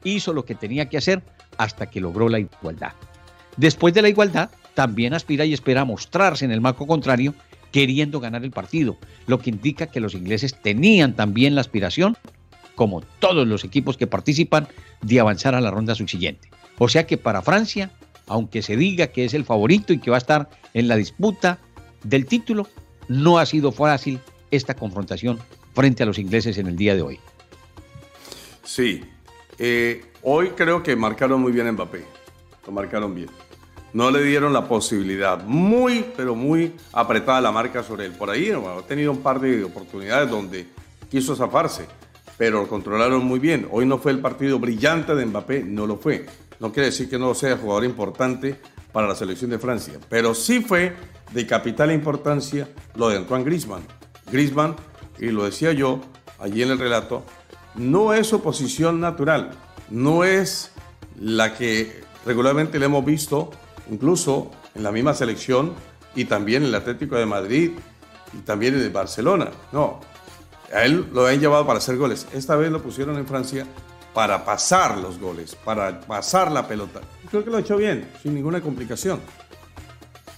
hizo 0.04 0.32
lo 0.32 0.44
que 0.44 0.54
tenía 0.54 0.88
que 0.88 0.98
hacer 0.98 1.22
hasta 1.56 1.86
que 1.86 2.00
logró 2.00 2.28
la 2.28 2.38
igualdad. 2.40 2.92
Después 3.56 3.94
de 3.94 4.02
la 4.02 4.08
igualdad, 4.08 4.50
también 4.78 5.12
aspira 5.12 5.44
y 5.44 5.52
espera 5.52 5.84
mostrarse 5.84 6.44
en 6.44 6.52
el 6.52 6.60
marco 6.60 6.86
contrario 6.86 7.34
queriendo 7.72 8.20
ganar 8.20 8.44
el 8.44 8.52
partido, 8.52 8.96
lo 9.26 9.40
que 9.40 9.50
indica 9.50 9.88
que 9.88 9.98
los 9.98 10.14
ingleses 10.14 10.54
tenían 10.54 11.16
también 11.16 11.56
la 11.56 11.62
aspiración, 11.62 12.16
como 12.76 13.00
todos 13.18 13.44
los 13.48 13.64
equipos 13.64 13.96
que 13.96 14.06
participan, 14.06 14.68
de 15.02 15.18
avanzar 15.18 15.56
a 15.56 15.60
la 15.60 15.72
ronda 15.72 15.96
subsiguiente. 15.96 16.48
O 16.78 16.88
sea 16.88 17.08
que 17.08 17.18
para 17.18 17.42
Francia, 17.42 17.90
aunque 18.28 18.62
se 18.62 18.76
diga 18.76 19.08
que 19.08 19.24
es 19.24 19.34
el 19.34 19.44
favorito 19.44 19.92
y 19.92 19.98
que 19.98 20.12
va 20.12 20.16
a 20.16 20.18
estar 20.18 20.48
en 20.74 20.86
la 20.86 20.94
disputa 20.94 21.58
del 22.04 22.26
título, 22.26 22.68
no 23.08 23.40
ha 23.40 23.46
sido 23.46 23.72
fácil 23.72 24.20
esta 24.52 24.74
confrontación 24.74 25.40
frente 25.74 26.04
a 26.04 26.06
los 26.06 26.20
ingleses 26.20 26.56
en 26.56 26.68
el 26.68 26.76
día 26.76 26.94
de 26.94 27.02
hoy. 27.02 27.18
Sí, 28.62 29.02
eh, 29.58 30.04
hoy 30.22 30.50
creo 30.50 30.84
que 30.84 30.94
marcaron 30.94 31.40
muy 31.40 31.50
bien 31.50 31.68
Mbappé, 31.72 32.04
lo 32.64 32.72
marcaron 32.72 33.12
bien 33.12 33.28
no 33.92 34.10
le 34.10 34.22
dieron 34.22 34.52
la 34.52 34.66
posibilidad. 34.68 35.42
Muy, 35.44 36.04
pero 36.16 36.34
muy 36.34 36.74
apretada 36.92 37.40
la 37.40 37.52
marca 37.52 37.82
sobre 37.82 38.06
él. 38.06 38.12
Por 38.12 38.30
ahí 38.30 38.50
ha 38.50 38.86
tenido 38.86 39.12
un 39.12 39.22
par 39.22 39.40
de 39.40 39.64
oportunidades 39.64 40.30
donde 40.30 40.66
quiso 41.10 41.34
zafarse, 41.34 41.86
pero 42.36 42.62
lo 42.62 42.68
controlaron 42.68 43.24
muy 43.24 43.38
bien. 43.38 43.66
Hoy 43.70 43.86
no 43.86 43.98
fue 43.98 44.12
el 44.12 44.20
partido 44.20 44.58
brillante 44.58 45.14
de 45.14 45.26
Mbappé, 45.26 45.62
no 45.64 45.86
lo 45.86 45.96
fue. 45.96 46.26
No 46.60 46.72
quiere 46.72 46.86
decir 46.86 47.08
que 47.08 47.18
no 47.18 47.34
sea 47.34 47.56
jugador 47.56 47.84
importante 47.84 48.60
para 48.92 49.06
la 49.06 49.14
selección 49.14 49.50
de 49.50 49.58
Francia, 49.58 49.94
pero 50.08 50.34
sí 50.34 50.60
fue 50.60 50.94
de 51.32 51.46
capital 51.46 51.92
importancia 51.92 52.68
lo 52.96 53.08
de 53.08 53.18
Antoine 53.18 53.44
Griezmann. 53.44 53.82
Griezmann, 54.30 54.74
y 55.18 55.26
lo 55.26 55.44
decía 55.44 55.72
yo 55.72 56.00
allí 56.38 56.62
en 56.62 56.70
el 56.70 56.78
relato, 56.78 57.24
no 57.74 58.12
es 58.12 58.26
su 58.26 58.40
posición 58.42 59.00
natural, 59.00 59.50
no 59.90 60.24
es 60.24 60.72
la 61.20 61.54
que 61.54 62.00
regularmente 62.24 62.78
le 62.78 62.86
hemos 62.86 63.04
visto 63.04 63.50
incluso 63.90 64.50
en 64.74 64.82
la 64.82 64.92
misma 64.92 65.14
selección 65.14 65.72
y 66.14 66.24
también 66.24 66.62
en 66.62 66.68
el 66.68 66.74
Atlético 66.74 67.16
de 67.16 67.26
Madrid 67.26 67.72
y 68.32 68.38
también 68.38 68.74
en 68.74 68.82
el 68.82 68.90
Barcelona. 68.90 69.50
No, 69.72 70.00
a 70.74 70.84
él 70.84 71.06
lo 71.12 71.26
han 71.26 71.40
llevado 71.40 71.66
para 71.66 71.78
hacer 71.78 71.96
goles. 71.96 72.26
Esta 72.32 72.56
vez 72.56 72.70
lo 72.70 72.82
pusieron 72.82 73.16
en 73.16 73.26
Francia 73.26 73.66
para 74.14 74.44
pasar 74.44 74.98
los 74.98 75.18
goles, 75.18 75.54
para 75.54 76.00
pasar 76.00 76.50
la 76.50 76.66
pelota. 76.66 77.00
Creo 77.30 77.44
que 77.44 77.50
lo 77.50 77.56
ha 77.56 77.60
hecho 77.60 77.76
bien, 77.76 78.08
sin 78.22 78.34
ninguna 78.34 78.60
complicación. 78.60 79.20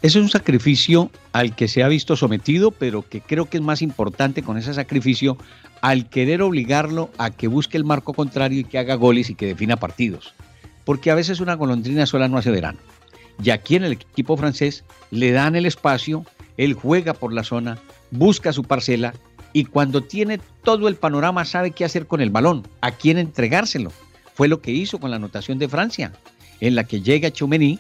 Es 0.02 0.16
un 0.16 0.30
sacrificio 0.30 1.10
al 1.32 1.54
que 1.54 1.68
se 1.68 1.82
ha 1.82 1.88
visto 1.88 2.16
sometido, 2.16 2.70
pero 2.70 3.02
que 3.06 3.20
creo 3.20 3.46
que 3.46 3.58
es 3.58 3.62
más 3.62 3.82
importante 3.82 4.42
con 4.42 4.56
ese 4.56 4.72
sacrificio 4.72 5.36
al 5.82 6.08
querer 6.08 6.40
obligarlo 6.42 7.10
a 7.18 7.30
que 7.30 7.48
busque 7.48 7.76
el 7.76 7.84
marco 7.84 8.14
contrario 8.14 8.60
y 8.60 8.64
que 8.64 8.78
haga 8.78 8.94
goles 8.94 9.28
y 9.28 9.34
que 9.34 9.46
defina 9.46 9.76
partidos. 9.76 10.34
Porque 10.84 11.10
a 11.10 11.14
veces 11.14 11.40
una 11.40 11.54
golondrina 11.54 12.06
sola 12.06 12.28
no 12.28 12.38
hace 12.38 12.50
verano. 12.50 12.78
Y 13.42 13.50
aquí 13.50 13.76
en 13.76 13.84
el 13.84 13.92
equipo 13.92 14.36
francés 14.36 14.84
le 15.10 15.32
dan 15.32 15.56
el 15.56 15.66
espacio, 15.66 16.24
él 16.56 16.74
juega 16.74 17.14
por 17.14 17.32
la 17.32 17.44
zona, 17.44 17.78
busca 18.10 18.52
su 18.52 18.64
parcela 18.64 19.14
y 19.52 19.64
cuando 19.64 20.02
tiene 20.02 20.40
todo 20.62 20.88
el 20.88 20.96
panorama 20.96 21.44
sabe 21.44 21.70
qué 21.72 21.84
hacer 21.84 22.06
con 22.06 22.20
el 22.20 22.30
balón, 22.30 22.66
a 22.80 22.92
quién 22.92 23.18
entregárselo. 23.18 23.90
Fue 24.34 24.48
lo 24.48 24.60
que 24.60 24.70
hizo 24.70 24.98
con 24.98 25.10
la 25.10 25.16
anotación 25.16 25.58
de 25.58 25.68
Francia, 25.68 26.12
en 26.60 26.74
la 26.74 26.84
que 26.84 27.00
llega 27.00 27.30
Choumeny, 27.30 27.78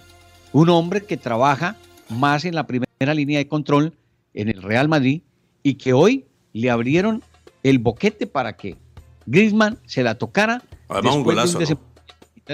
un 0.52 0.68
hombre 0.70 1.04
que 1.04 1.16
trabaja 1.16 1.76
más 2.08 2.44
en 2.44 2.54
la 2.54 2.66
primera 2.66 3.14
línea 3.14 3.38
de 3.38 3.48
control 3.48 3.94
en 4.34 4.48
el 4.48 4.62
Real 4.62 4.88
Madrid 4.88 5.22
y 5.62 5.74
que 5.74 5.92
hoy 5.92 6.26
le 6.52 6.70
abrieron 6.70 7.22
el 7.62 7.78
boquete 7.78 8.26
para 8.26 8.56
que 8.56 8.76
Griezmann 9.26 9.78
se 9.86 10.02
la 10.02 10.16
tocara. 10.16 10.62
Además, 10.88 11.16
un 11.16 11.22
golazo. 11.22 11.58
De, 11.58 11.76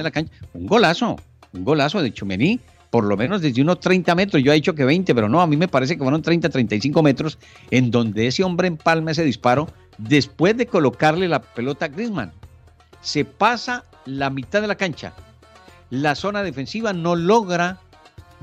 la 0.03 0.11
cancha. 0.11 0.33
Un 0.53 0.67
golazo, 0.67 1.17
un 1.53 1.65
golazo 1.65 2.03
de 2.03 2.13
Choumeny 2.13 2.61
por 2.97 3.05
lo 3.05 3.19
menos 3.19 3.43
desde 3.43 3.61
unos 3.61 3.79
30 3.81 4.15
metros, 4.15 4.43
yo 4.43 4.53
he 4.53 4.55
dicho 4.55 4.75
que 4.75 4.87
20, 4.87 5.15
pero 5.15 5.29
no, 5.29 5.43
a 5.43 5.47
mí 5.47 5.59
me 5.59 5.69
parece 5.69 5.99
que 5.99 6.03
fueron 6.03 6.23
30, 6.23 6.49
35 6.49 7.03
metros, 7.03 7.37
en 7.71 7.91
donde 7.91 8.27
ese 8.27 8.43
hombre 8.43 8.69
empalma 8.69 9.11
ese 9.11 9.23
disparo 9.23 9.69
después 9.99 10.57
de 10.57 10.67
colocarle 10.67 11.29
la 11.29 11.43
pelota 11.43 11.85
a 11.85 11.89
Griezmann. 11.89 12.33
Se 13.03 13.27
pasa 13.27 13.85
la 14.07 14.31
mitad 14.31 14.63
de 14.63 14.67
la 14.67 14.77
cancha. 14.77 15.13
La 15.91 16.15
zona 16.15 16.43
defensiva 16.43 16.95
no 16.95 17.17
logra 17.17 17.81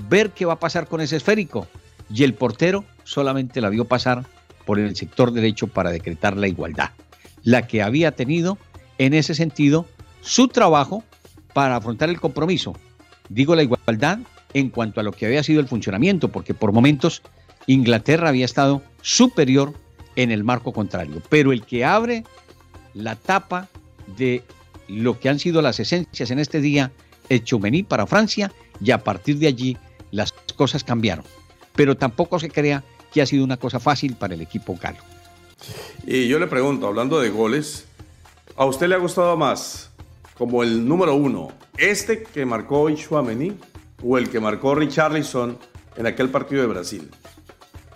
ver 0.07 0.29
qué 0.29 0.45
va 0.45 0.53
a 0.53 0.59
pasar 0.59 0.85
con 0.85 1.01
ese 1.01 1.15
esférico 1.15 1.67
y 2.13 2.23
el 2.23 2.35
portero 2.35 2.85
solamente 3.05 3.59
la 3.59 3.69
vio 3.69 3.85
pasar 3.85 4.23
por 4.67 4.77
el 4.77 4.95
sector 4.95 5.31
derecho 5.31 5.65
para 5.65 5.89
decretar 5.89 6.37
la 6.37 6.47
igualdad, 6.47 6.91
la 7.41 7.65
que 7.65 7.81
había 7.81 8.11
tenido 8.11 8.59
en 8.99 9.15
ese 9.15 9.33
sentido 9.33 9.87
su 10.21 10.47
trabajo 10.47 11.03
para 11.53 11.75
afrontar 11.75 12.09
el 12.09 12.19
compromiso. 12.19 12.75
Digo 13.29 13.55
la 13.55 13.63
igualdad 13.63 14.19
en 14.53 14.69
cuanto 14.69 14.99
a 14.99 15.03
lo 15.03 15.11
que 15.11 15.25
había 15.25 15.43
sido 15.43 15.59
el 15.59 15.67
funcionamiento, 15.67 16.29
porque 16.29 16.53
por 16.53 16.71
momentos 16.71 17.21
Inglaterra 17.67 18.29
había 18.29 18.45
estado 18.45 18.81
superior 19.01 19.73
en 20.15 20.31
el 20.31 20.43
marco 20.43 20.73
contrario, 20.73 21.21
pero 21.29 21.51
el 21.51 21.63
que 21.63 21.85
abre 21.85 22.23
la 22.93 23.15
tapa 23.15 23.69
de 24.17 24.43
lo 24.87 25.19
que 25.19 25.29
han 25.29 25.39
sido 25.39 25.61
las 25.61 25.79
esencias 25.79 26.29
en 26.29 26.39
este 26.39 26.61
día 26.61 26.91
es 27.29 27.43
Chumení 27.43 27.83
para 27.83 28.05
Francia 28.05 28.51
y 28.81 28.91
a 28.91 29.03
partir 29.03 29.37
de 29.39 29.47
allí 29.47 29.77
las 30.11 30.33
cosas 30.55 30.83
cambiaron. 30.83 31.25
Pero 31.75 31.97
tampoco 31.97 32.37
se 32.39 32.49
crea 32.49 32.83
que 33.11 33.21
ha 33.21 33.25
sido 33.25 33.43
una 33.43 33.57
cosa 33.57 33.79
fácil 33.79 34.15
para 34.15 34.35
el 34.35 34.41
equipo 34.41 34.77
galo. 34.79 34.99
Y 36.05 36.27
yo 36.27 36.37
le 36.37 36.47
pregunto, 36.47 36.87
hablando 36.87 37.19
de 37.19 37.29
goles, 37.29 37.85
¿a 38.55 38.65
usted 38.65 38.87
le 38.87 38.95
ha 38.95 38.99
gustado 38.99 39.37
más 39.37 39.91
como 40.37 40.63
el 40.63 40.87
número 40.87 41.15
uno, 41.15 41.49
este 41.77 42.23
que 42.23 42.45
marcó 42.45 42.89
Chouameni 42.89 43.53
o 44.01 44.17
el 44.17 44.29
que 44.29 44.39
marcó 44.39 44.75
Richarlison 44.75 45.57
en 45.95 46.07
aquel 46.07 46.29
partido 46.29 46.61
de 46.61 46.67
Brasil? 46.67 47.09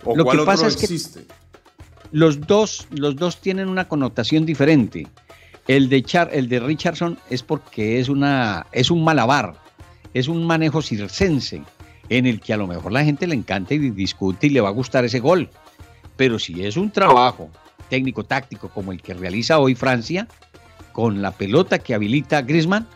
¿O 0.04 0.16
Lo 0.16 0.24
cuál 0.24 0.38
que 0.38 0.44
pasa 0.44 0.66
es 0.66 0.82
existe? 0.82 1.26
Que 1.26 1.38
los 2.12 2.40
dos, 2.40 2.86
los 2.90 3.16
dos 3.16 3.40
tienen 3.40 3.68
una 3.68 3.88
connotación 3.88 4.46
diferente. 4.46 5.06
El 5.66 5.88
de, 5.88 6.02
Char, 6.02 6.30
el 6.32 6.48
de 6.48 6.60
Richardson 6.60 7.18
es 7.28 7.42
porque 7.42 8.00
es, 8.00 8.08
una, 8.08 8.66
es 8.72 8.90
un 8.90 9.04
malabar, 9.04 9.54
es 10.14 10.28
un 10.28 10.46
manejo 10.46 10.80
circense 10.80 11.62
en 12.08 12.26
el 12.26 12.40
que 12.40 12.54
a 12.54 12.56
lo 12.56 12.66
mejor 12.66 12.92
la 12.92 13.04
gente 13.04 13.26
le 13.26 13.34
encanta 13.34 13.74
y 13.74 13.78
discute 13.90 14.46
y 14.46 14.50
le 14.50 14.62
va 14.62 14.68
a 14.68 14.72
gustar 14.72 15.04
ese 15.04 15.20
gol. 15.20 15.50
Pero 16.16 16.38
si 16.38 16.64
es 16.64 16.78
un 16.78 16.90
trabajo 16.90 17.50
técnico-táctico 17.90 18.70
como 18.70 18.92
el 18.92 19.02
que 19.02 19.12
realiza 19.12 19.58
hoy 19.58 19.74
Francia, 19.74 20.26
con 20.92 21.20
la 21.20 21.32
pelota 21.32 21.78
que 21.78 21.94
habilita 21.94 22.42
Griezmann, 22.42 22.88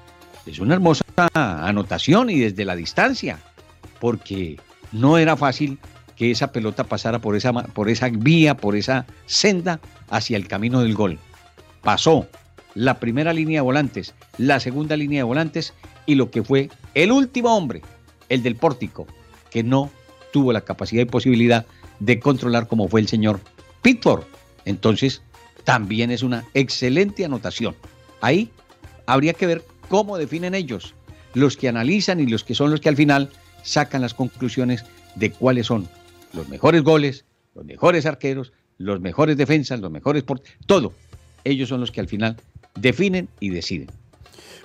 es 0.47 0.59
una 0.59 0.75
hermosa 0.75 1.05
anotación 1.35 2.31
y 2.31 2.41
desde 2.41 2.65
la 2.65 2.77
distancia, 2.77 3.39
porque 4.01 4.59
no 4.91 5.19
era 5.19 5.37
fácil 5.37 5.79
que 6.17 6.31
esa 6.31 6.53
pelota 6.53 6.85
pasara 6.85 7.19
por 7.19 7.37
esa, 7.37 7.53
por 7.53 7.89
esa 7.89 8.09
vía, 8.09 8.57
por 8.57 8.77
esa 8.77 9.07
senda 9.27 9.81
hacia 10.11 10.37
el 10.37 10.49
camino 10.49 10.81
del 10.81 10.95
gol. 10.95 11.19
Pasó 11.83 12.27
la 12.75 13.01
primera 13.01 13.33
línea 13.33 13.59
de 13.59 13.65
volantes, 13.65 14.15
la 14.39 14.61
segunda 14.61 14.97
línea 14.97 15.21
de 15.21 15.25
volantes 15.25 15.75
y 16.07 16.15
lo 16.15 16.31
que 16.31 16.43
fue 16.43 16.71
el 16.95 17.13
último 17.13 17.57
hombre 17.57 17.83
el 18.29 18.43
del 18.43 18.57
pórtico, 18.57 19.07
que 19.51 19.63
no 19.63 19.91
tuvo 20.33 20.53
la 20.53 20.63
capacidad 20.63 21.03
y 21.03 21.07
posibilidad 21.07 21.67
de 22.01 22.19
controlar 22.19 22.67
como 22.67 22.89
fue 22.89 23.01
el 23.01 23.09
señor 23.09 23.41
Pitford. 23.83 24.25
Entonces, 24.65 25.23
también 25.65 26.11
es 26.11 26.23
una 26.23 26.45
excelente 26.55 27.25
anotación. 27.25 27.77
Ahí 28.23 28.51
habría 29.07 29.35
que 29.35 29.47
ver 29.47 29.65
cómo 29.93 30.17
definen 30.17 30.55
ellos, 30.55 30.95
los 31.35 31.59
que 31.59 31.69
analizan 31.69 32.19
y 32.19 32.27
los 32.27 32.45
que 32.45 32.55
son 32.55 32.71
los 32.71 32.81
que 32.81 32.89
al 32.89 32.97
final 32.97 33.29
sacan 33.63 34.01
las 34.01 34.15
conclusiones 34.15 34.87
de 35.17 35.31
cuáles 35.31 35.67
son 35.67 35.87
los 36.33 36.49
mejores 36.49 36.83
goles, 36.83 37.27
los 37.55 37.67
mejores 37.67 38.07
arqueros, 38.07 38.55
los 38.79 39.03
mejores 39.03 39.37
defensas, 39.37 39.81
los 39.81 39.91
mejores 39.91 40.23
por 40.23 40.41
todo. 40.65 40.95
Ellos 41.45 41.69
son 41.69 41.81
los 41.81 41.91
que 41.91 42.01
al 42.01 42.09
final 42.09 42.39
definen 42.75 43.29
y 43.39 43.51
deciden. 43.51 43.91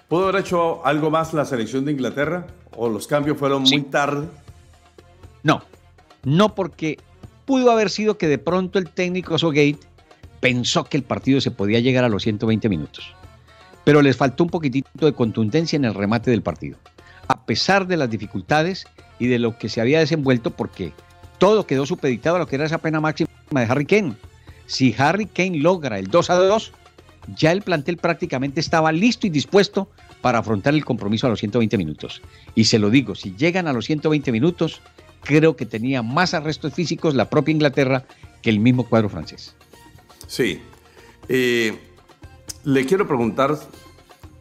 ¿Pudo 0.07 0.29
haber 0.29 0.39
hecho 0.39 0.85
algo 0.85 1.11
más 1.11 1.33
la 1.33 1.43
selección 1.43 1.83
de 1.83 1.91
Inglaterra? 1.91 2.47
¿O 2.77 2.87
los 2.87 3.05
cambios 3.05 3.37
fueron 3.37 3.63
muy 3.63 3.81
tarde? 3.81 4.29
No, 5.43 5.61
no 6.23 6.55
porque 6.55 6.99
pudo 7.43 7.71
haber 7.71 7.89
sido 7.89 8.17
que 8.17 8.29
de 8.29 8.37
pronto 8.37 8.79
el 8.79 8.89
técnico 8.89 9.37
Sogate 9.37 9.79
pensó 10.39 10.85
que 10.85 10.95
el 10.95 11.03
partido 11.03 11.41
se 11.41 11.51
podía 11.51 11.81
llegar 11.81 12.05
a 12.05 12.09
los 12.09 12.23
120 12.23 12.69
minutos. 12.69 13.13
Pero 13.87 14.01
les 14.01 14.17
faltó 14.17 14.43
un 14.43 14.49
poquitito 14.49 15.05
de 15.05 15.13
contundencia 15.13 15.77
en 15.77 15.85
el 15.85 15.93
remate 15.93 16.29
del 16.29 16.41
partido. 16.41 16.77
A 17.29 17.45
pesar 17.45 17.87
de 17.87 17.95
las 17.95 18.09
dificultades 18.09 18.85
y 19.17 19.27
de 19.27 19.39
lo 19.39 19.57
que 19.57 19.69
se 19.69 19.79
había 19.79 19.99
desenvuelto, 19.99 20.51
porque 20.51 20.91
todo 21.37 21.65
quedó 21.65 21.85
supeditado 21.85 22.35
a 22.35 22.39
lo 22.39 22.47
que 22.47 22.57
era 22.57 22.65
esa 22.65 22.79
pena 22.79 22.99
máxima 22.99 23.29
de 23.49 23.63
Harry 23.63 23.85
Kane. 23.85 24.17
Si 24.65 24.93
Harry 24.97 25.25
Kane 25.25 25.59
logra 25.59 25.99
el 25.99 26.07
2 26.07 26.29
a 26.31 26.35
2, 26.35 26.73
ya 27.37 27.53
el 27.53 27.61
plantel 27.61 27.95
prácticamente 27.95 28.59
estaba 28.59 28.91
listo 28.91 29.25
y 29.25 29.29
dispuesto 29.29 29.89
para 30.19 30.39
afrontar 30.39 30.73
el 30.73 30.83
compromiso 30.83 31.27
a 31.27 31.29
los 31.29 31.39
120 31.39 31.77
minutos. 31.77 32.21
Y 32.55 32.65
se 32.65 32.79
lo 32.79 32.89
digo, 32.89 33.15
si 33.15 33.37
llegan 33.37 33.69
a 33.69 33.73
los 33.73 33.85
120 33.85 34.33
minutos, 34.33 34.81
creo 35.23 35.55
que 35.55 35.65
tenía 35.65 36.03
más 36.03 36.33
arrestos 36.33 36.73
físicos 36.73 37.15
la 37.15 37.29
propia 37.29 37.53
Inglaterra 37.53 38.03
que 38.41 38.49
el 38.49 38.59
mismo 38.59 38.83
cuadro 38.89 39.07
francés. 39.07 39.55
Sí. 40.27 40.59
Eh, 41.29 41.86
le 42.67 42.85
quiero 42.85 43.07
preguntar 43.07 43.57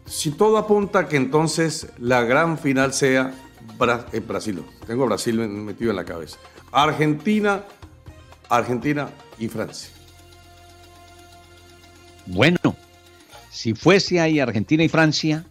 si 0.04 0.32
todo 0.32 0.58
apunta 0.58 1.06
que 1.06 1.16
entonces 1.16 1.92
la 1.96 2.24
gran 2.24 2.58
final 2.58 2.92
sea 2.92 3.32
en 4.12 4.26
Brasil. 4.26 4.64
Tengo 4.84 5.06
Brasil 5.06 5.38
metido 5.48 5.90
en 5.90 5.96
la 5.96 6.04
cabeza. 6.04 6.36
Argentina, 6.72 7.62
Argentina 8.48 9.10
y 9.38 9.46
Francia. 9.46 9.90
Bueno, 12.26 12.74
si 13.52 13.74
fuese 13.74 14.18
ahí 14.18 14.40
Argentina 14.40 14.82
y 14.82 14.88
Francia, 14.88 15.44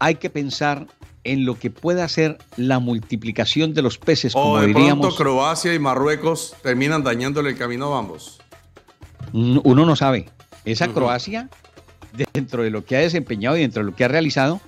hay 0.00 0.16
que 0.16 0.30
pensar 0.30 0.88
en 1.22 1.44
lo 1.44 1.56
que 1.56 1.70
pueda 1.70 2.08
ser 2.08 2.38
la 2.56 2.80
multiplicación 2.80 3.72
de 3.72 3.82
los 3.82 3.98
peces, 3.98 4.32
como 4.32 4.54
o 4.54 4.60
de 4.60 4.66
diríamos. 4.66 5.06
Pronto 5.06 5.16
Croacia 5.16 5.72
y 5.74 5.78
Marruecos 5.78 6.56
terminan 6.64 7.04
dañándole 7.04 7.50
el 7.50 7.56
camino 7.56 7.94
a 7.94 8.00
ambos. 8.00 8.40
Uno 9.32 9.86
no 9.86 9.94
sabe. 9.94 10.28
Esa 10.66 10.88
Croacia, 10.88 11.48
dentro 12.34 12.64
de 12.64 12.70
lo 12.70 12.84
que 12.84 12.96
ha 12.96 13.00
desempeñado 13.00 13.56
y 13.56 13.60
dentro 13.60 13.82
de 13.84 13.90
lo 13.90 13.96
que 13.96 14.04
ha 14.04 14.08
realizado, 14.08 14.60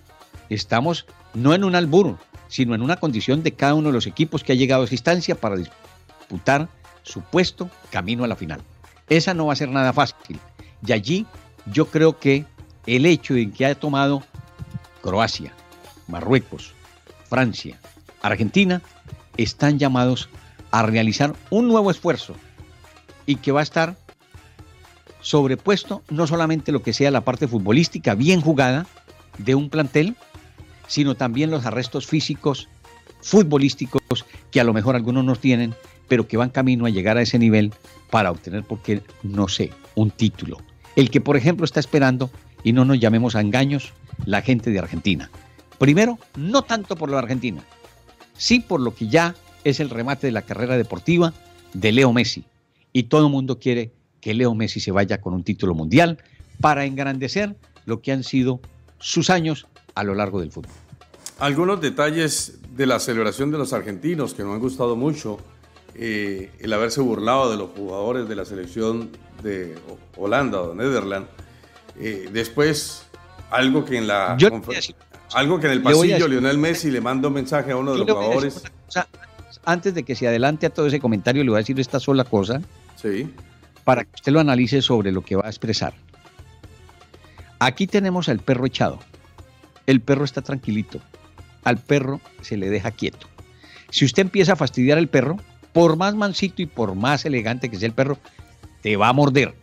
estamos 0.49 1.07
no 1.35 1.55
en 1.55 1.65
un 1.65 1.75
albur, 1.75 2.17
sino 2.47 2.75
en 2.75 2.83
una 2.83 2.97
condición 2.97 3.43
de 3.43 3.53
cada 3.53 3.75
uno 3.75 3.89
de 3.89 3.95
los 3.95 4.07
equipos 4.07 4.45
que 4.45 4.53
ha 4.53 4.55
llegado 4.55 4.83
a 4.83 4.85
esa 4.85 4.95
instancia 4.95 5.35
para 5.35 5.57
disputar 5.57 6.69
su 7.03 7.21
puesto 7.21 7.69
camino 7.91 8.23
a 8.23 8.29
la 8.29 8.37
final. 8.37 8.63
Esa 9.09 9.35
no 9.35 9.47
va 9.47 9.55
a 9.55 9.57
ser 9.57 9.71
nada 9.71 9.93
fácil. 9.93 10.39
Y 10.87 10.93
allí 10.93 11.27
yo 11.67 11.87
creo 11.87 12.19
que 12.19 12.45
el 12.87 13.05
hecho 13.05 13.35
de 13.35 13.51
que 13.51 13.67
ha 13.67 13.75
tomado 13.75 14.23
Croacia, 15.03 15.53
Marruecos, 16.07 16.75
Francia, 17.29 17.79
Argentina, 18.23 18.83
están 19.37 19.79
llamados 19.79 20.29
a 20.71 20.85
realizar 20.85 21.35
un 21.51 21.67
nuevo 21.67 21.91
esfuerzo 21.91 22.35
y 23.27 23.37
que 23.37 23.53
va 23.53 23.61
a 23.61 23.65
estar 23.65 23.97
sobrepuesto 25.29 26.03
no 26.09 26.27
solamente 26.27 26.73
lo 26.73 26.83
que 26.83 26.95
sea 26.95 27.11
la 27.11 27.21
parte 27.21 27.47
futbolística 27.47 28.15
bien 28.15 28.41
jugada 28.41 28.87
de 29.37 29.55
un 29.55 29.69
plantel, 29.69 30.17
sino 30.87 31.17
también 31.17 31.51
los 31.51 31.67
arrestos 31.67 32.07
físicos, 32.07 32.67
futbolísticos, 33.21 34.25
que 34.51 34.59
a 34.59 34.65
lo 34.65 34.73
mejor 34.73 34.97
algunos 34.97 35.27
no 35.27 35.37
tienen, 35.37 35.75
pero 36.09 36.27
que 36.27 36.39
van 36.39 36.49
camino 36.49 36.87
a 36.87 36.89
llegar 36.89 37.19
a 37.19 37.21
ese 37.21 37.39
nivel 37.39 37.75
para 38.09 38.31
obtener, 38.31 38.65
porque 38.65 39.03
no 39.23 39.49
sé, 39.49 39.71
un 39.97 40.11
título. 40.11 40.63
El 40.97 41.11
que, 41.11 41.21
por 41.21 41.37
ejemplo, 41.37 41.67
está 41.67 41.79
esperando, 41.79 42.31
y 42.65 42.73
no 42.73 42.87
nos 42.87 42.99
llamemos 42.99 43.37
a 43.37 43.43
engaños, 43.43 43.93
la 44.25 44.41
gente 44.41 44.71
de 44.71 44.79
Argentina. 44.79 45.31
Primero, 45.79 46.19
no 46.37 46.63
tanto 46.63 46.97
por 46.97 47.11
la 47.11 47.19
Argentina, 47.19 47.63
sí 48.35 48.61
por 48.61 48.81
lo 48.81 48.95
que 48.95 49.09
ya 49.09 49.35
es 49.65 49.79
el 49.79 49.91
remate 49.91 50.29
de 50.29 50.33
la 50.33 50.43
carrera 50.43 50.79
deportiva 50.79 51.35
de 51.75 51.93
Leo 51.93 52.15
Messi. 52.15 52.47
Y 52.95 53.03
todo 53.03 53.27
el 53.27 53.31
mundo 53.31 53.59
quiere 53.59 53.93
que 54.21 54.35
Leo 54.35 54.55
Messi 54.55 54.81
se 54.81 54.91
vaya 54.91 55.21
con 55.21 55.35
un 55.35 55.45
título 55.45 55.75
mundial 55.75 56.19
para 56.61 56.85
engrandecer 56.85 57.57
lo 57.87 58.01
que 58.01 58.13
han 58.13 58.25
sido 58.25 58.61
sus 58.99 59.31
años 59.31 59.67
a 59.95 60.05
lo 60.05 60.15
largo 60.15 60.41
del 60.41 60.51
fútbol. 60.51 60.73
Algunos 61.39 61.81
detalles 61.81 62.59
de 62.77 62.87
la 62.87 62.99
celebración 62.99 63.51
de 63.51 63.59
los 63.59 63.73
argentinos 63.73 64.35
que 64.35 64.43
nos 64.43 64.55
han 64.55 64.61
gustado 64.61 64.97
mucho, 64.97 65.39
eh, 65.95 66.51
el 66.59 66.73
haberse 66.73 67.01
burlado 67.01 67.51
de 67.51 67.57
los 67.57 67.71
jugadores 67.71 68.29
de 68.29 68.37
la 68.37 68.45
selección 68.45 69.11
de 69.43 69.77
Holanda 70.17 70.61
o 70.63 70.71
de 70.71 70.75
Netherlands. 70.77 71.29
Eh, 72.01 72.29
después 72.33 73.05
algo 73.51 73.85
que 73.85 73.99
en 73.99 74.07
la 74.07 74.37
algo 75.35 75.61
que 75.61 75.67
en 75.67 75.73
el 75.73 75.83
pasillo 75.83 76.29
Lionel 76.29 76.59
Messi 76.59 76.91
le 76.91 77.01
manda 77.01 77.29
un 77.29 77.35
mensaje 77.35 77.73
a 77.73 77.77
uno 77.77 77.93
de 77.93 77.99
los 77.99 78.11
jugadores. 78.11 78.63
antes 79.65 79.95
de 79.95 80.03
que 80.03 80.15
se 80.15 80.27
adelante 80.27 80.67
a 80.67 80.71
todo 80.71 80.87
ese 80.87 81.01
comentario, 81.01 81.45
le 81.45 81.51
voy 81.51 81.59
a 81.59 81.61
decir 81.61 81.79
esta 81.79 82.01
sola 82.01 82.25
cosa. 82.25 82.61
Sí. 82.97 83.31
Para 83.89 84.05
que 84.05 84.17
usted 84.17 84.33
lo 84.33 84.41
analice 84.41 84.83
sobre 84.83 85.13
lo 85.13 85.23
que 85.23 85.35
va 85.35 85.47
a 85.47 85.49
expresar. 85.49 85.95
Aquí 87.59 87.87
tenemos 87.87 88.29
al 88.29 88.39
perro 88.39 88.67
echado. 88.67 88.99
El 89.87 90.03
perro 90.03 90.27
está 90.27 90.43
tranquilito. 90.43 91.01
al 91.65 91.79
perro 91.79 92.21
se 92.43 92.59
le 92.59 92.69
deja 92.69 92.91
quieto. 92.91 93.29
Si 93.89 94.05
usted 94.05 94.21
empieza 94.21 94.53
a 94.53 94.57
fastidiar 94.57 94.99
al 94.99 95.09
perro, 95.09 95.39
por 95.73 95.97
más 95.97 96.15
mansito 96.15 96.61
y 96.61 96.67
por 96.67 96.97
más 96.97 97.25
elegante 97.25 97.71
que 97.71 97.79
sea 97.79 97.87
el 97.87 97.95
perro, 97.95 98.19
te 98.83 98.99
va 98.99 99.09
a 99.09 99.15
morder 99.15 99.55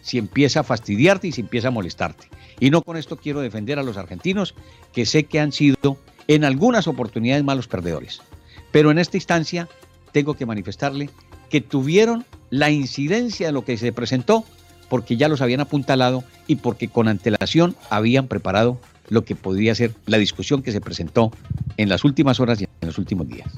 si 0.00 0.16
empieza 0.16 0.60
a 0.60 0.62
fastidiarte 0.62 1.26
y 1.26 1.32
si 1.32 1.40
empieza 1.40 1.66
a 1.66 1.72
molestarte. 1.72 2.28
Y 2.60 2.70
no 2.70 2.82
con 2.82 2.96
esto 2.96 3.16
quiero 3.16 3.40
defender 3.40 3.80
a 3.80 3.82
los 3.82 3.96
argentinos, 3.96 4.54
que 4.92 5.06
sé 5.06 5.24
que 5.24 5.40
han 5.40 5.50
sido 5.50 5.98
en 6.28 6.44
algunas 6.44 6.86
oportunidades 6.86 7.42
malos 7.42 7.66
perdedores. 7.66 8.22
Pero 8.70 8.92
en 8.92 9.00
esta 9.00 9.16
instancia 9.16 9.68
tengo 10.12 10.34
que 10.34 10.46
manifestarle 10.46 11.10
que 11.50 11.60
tuvieron 11.60 12.24
la 12.52 12.70
incidencia 12.70 13.46
de 13.46 13.52
lo 13.52 13.64
que 13.64 13.78
se 13.78 13.92
presentó 13.92 14.44
porque 14.90 15.16
ya 15.16 15.26
los 15.28 15.40
habían 15.40 15.60
apuntalado 15.60 16.22
y 16.46 16.56
porque 16.56 16.88
con 16.88 17.08
antelación 17.08 17.74
habían 17.88 18.28
preparado 18.28 18.78
lo 19.08 19.24
que 19.24 19.34
podría 19.34 19.74
ser 19.74 19.94
la 20.04 20.18
discusión 20.18 20.62
que 20.62 20.70
se 20.70 20.82
presentó 20.82 21.32
en 21.78 21.88
las 21.88 22.04
últimas 22.04 22.40
horas 22.40 22.60
y 22.60 22.64
en 22.64 22.88
los 22.88 22.98
últimos 22.98 23.26
días. 23.26 23.48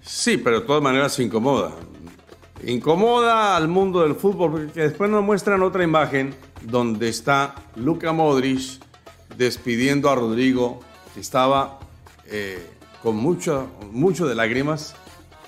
Sí, 0.00 0.38
pero 0.38 0.60
de 0.60 0.66
todas 0.66 0.82
maneras 0.82 1.12
se 1.12 1.22
incomoda. 1.22 1.72
Incomoda 2.66 3.58
al 3.58 3.68
mundo 3.68 4.00
del 4.00 4.14
fútbol 4.14 4.52
porque 4.52 4.80
después 4.80 5.10
nos 5.10 5.22
muestran 5.22 5.62
otra 5.62 5.84
imagen 5.84 6.34
donde 6.62 7.10
está 7.10 7.54
Luca 7.76 8.14
Modric 8.14 8.80
despidiendo 9.36 10.08
a 10.08 10.14
Rodrigo, 10.14 10.80
que 11.12 11.20
estaba 11.20 11.78
eh, 12.24 12.66
con 13.02 13.16
mucho, 13.16 13.68
mucho 13.92 14.26
de 14.26 14.34
lágrimas, 14.34 14.96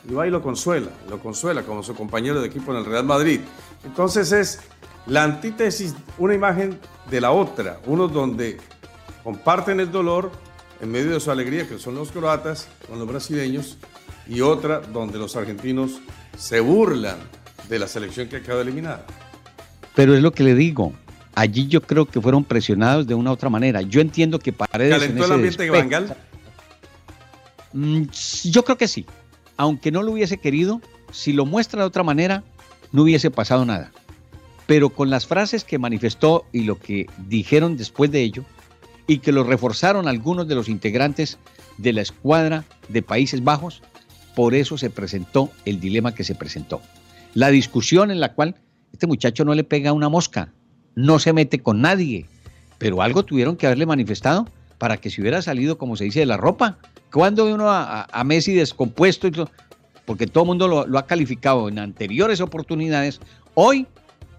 y 0.08 0.14
va 0.14 0.26
y 0.26 0.30
lo 0.30 0.42
consuela, 0.42 0.88
lo 1.08 1.18
consuela 1.18 1.62
como 1.62 1.82
su 1.82 1.94
compañero 1.94 2.40
de 2.40 2.46
equipo 2.46 2.72
en 2.72 2.78
el 2.78 2.84
Real 2.84 3.04
Madrid. 3.04 3.40
Entonces 3.84 4.32
es 4.32 4.60
la 5.06 5.24
antítesis, 5.24 5.94
una 6.16 6.34
imagen 6.34 6.78
de 7.10 7.20
la 7.20 7.30
otra, 7.30 7.78
uno 7.86 8.08
donde 8.08 8.58
comparten 9.22 9.80
el 9.80 9.92
dolor 9.92 10.30
en 10.80 10.90
medio 10.90 11.12
de 11.12 11.20
su 11.20 11.30
alegría, 11.30 11.68
que 11.68 11.78
son 11.78 11.94
los 11.94 12.10
croatas 12.10 12.68
con 12.88 12.98
los 12.98 13.06
brasileños, 13.06 13.76
y 14.26 14.40
otra 14.40 14.80
donde 14.80 15.18
los 15.18 15.36
argentinos 15.36 16.00
se 16.36 16.60
burlan 16.60 17.18
de 17.68 17.78
la 17.78 17.88
selección 17.88 18.28
que 18.28 18.36
acaba 18.36 18.56
de 18.56 18.62
eliminar. 18.62 19.04
Pero 19.94 20.14
es 20.14 20.22
lo 20.22 20.32
que 20.32 20.44
le 20.44 20.54
digo, 20.54 20.92
allí 21.34 21.66
yo 21.66 21.82
creo 21.82 22.06
que 22.06 22.20
fueron 22.20 22.44
presionados 22.44 23.06
de 23.06 23.14
una 23.14 23.30
u 23.30 23.32
otra 23.34 23.50
manera. 23.50 23.82
Yo 23.82 24.00
entiendo 24.00 24.38
que 24.38 24.52
Paredes... 24.52 24.94
¿Calentó 24.94 25.24
el 25.24 25.32
ambiente 25.32 25.62
de 25.64 25.70
Bangal? 25.70 26.16
Mm, 27.72 28.04
yo 28.44 28.64
creo 28.64 28.78
que 28.78 28.88
sí. 28.88 29.04
Aunque 29.58 29.92
no 29.92 30.02
lo 30.02 30.12
hubiese 30.12 30.38
querido, 30.38 30.80
si 31.12 31.34
lo 31.34 31.44
muestra 31.44 31.82
de 31.82 31.86
otra 31.86 32.02
manera, 32.02 32.42
no 32.92 33.02
hubiese 33.02 33.30
pasado 33.30 33.66
nada. 33.66 33.92
Pero 34.66 34.90
con 34.90 35.10
las 35.10 35.26
frases 35.26 35.64
que 35.64 35.78
manifestó 35.78 36.46
y 36.52 36.62
lo 36.62 36.78
que 36.78 37.06
dijeron 37.28 37.76
después 37.76 38.10
de 38.10 38.22
ello, 38.22 38.44
y 39.06 39.18
que 39.18 39.32
lo 39.32 39.42
reforzaron 39.42 40.06
algunos 40.06 40.46
de 40.46 40.54
los 40.54 40.68
integrantes 40.68 41.38
de 41.78 41.92
la 41.92 42.02
escuadra 42.02 42.64
de 42.88 43.02
Países 43.02 43.42
Bajos, 43.42 43.82
por 44.36 44.54
eso 44.54 44.78
se 44.78 44.90
presentó 44.90 45.50
el 45.64 45.80
dilema 45.80 46.14
que 46.14 46.24
se 46.24 46.34
presentó. 46.34 46.80
La 47.34 47.48
discusión 47.48 48.10
en 48.10 48.20
la 48.20 48.34
cual 48.34 48.54
este 48.92 49.06
muchacho 49.06 49.44
no 49.44 49.54
le 49.54 49.64
pega 49.64 49.92
una 49.92 50.08
mosca, 50.08 50.52
no 50.94 51.18
se 51.18 51.32
mete 51.32 51.60
con 51.60 51.80
nadie, 51.80 52.26
pero 52.78 53.02
algo 53.02 53.24
tuvieron 53.24 53.56
que 53.56 53.66
haberle 53.66 53.86
manifestado 53.86 54.46
para 54.76 54.98
que 54.98 55.10
se 55.10 55.20
hubiera 55.20 55.42
salido, 55.42 55.78
como 55.78 55.96
se 55.96 56.04
dice, 56.04 56.20
de 56.20 56.26
la 56.26 56.36
ropa. 56.36 56.78
Cuando 57.12 57.46
ve 57.46 57.54
uno 57.54 57.70
a, 57.70 58.24
Messi 58.24 58.54
descompuesto, 58.54 59.28
porque 60.04 60.26
todo 60.26 60.44
el 60.44 60.48
mundo 60.48 60.86
lo 60.86 60.98
ha 60.98 61.06
calificado 61.06 61.68
en 61.68 61.78
anteriores 61.78 62.40
oportunidades, 62.40 63.20
hoy 63.54 63.86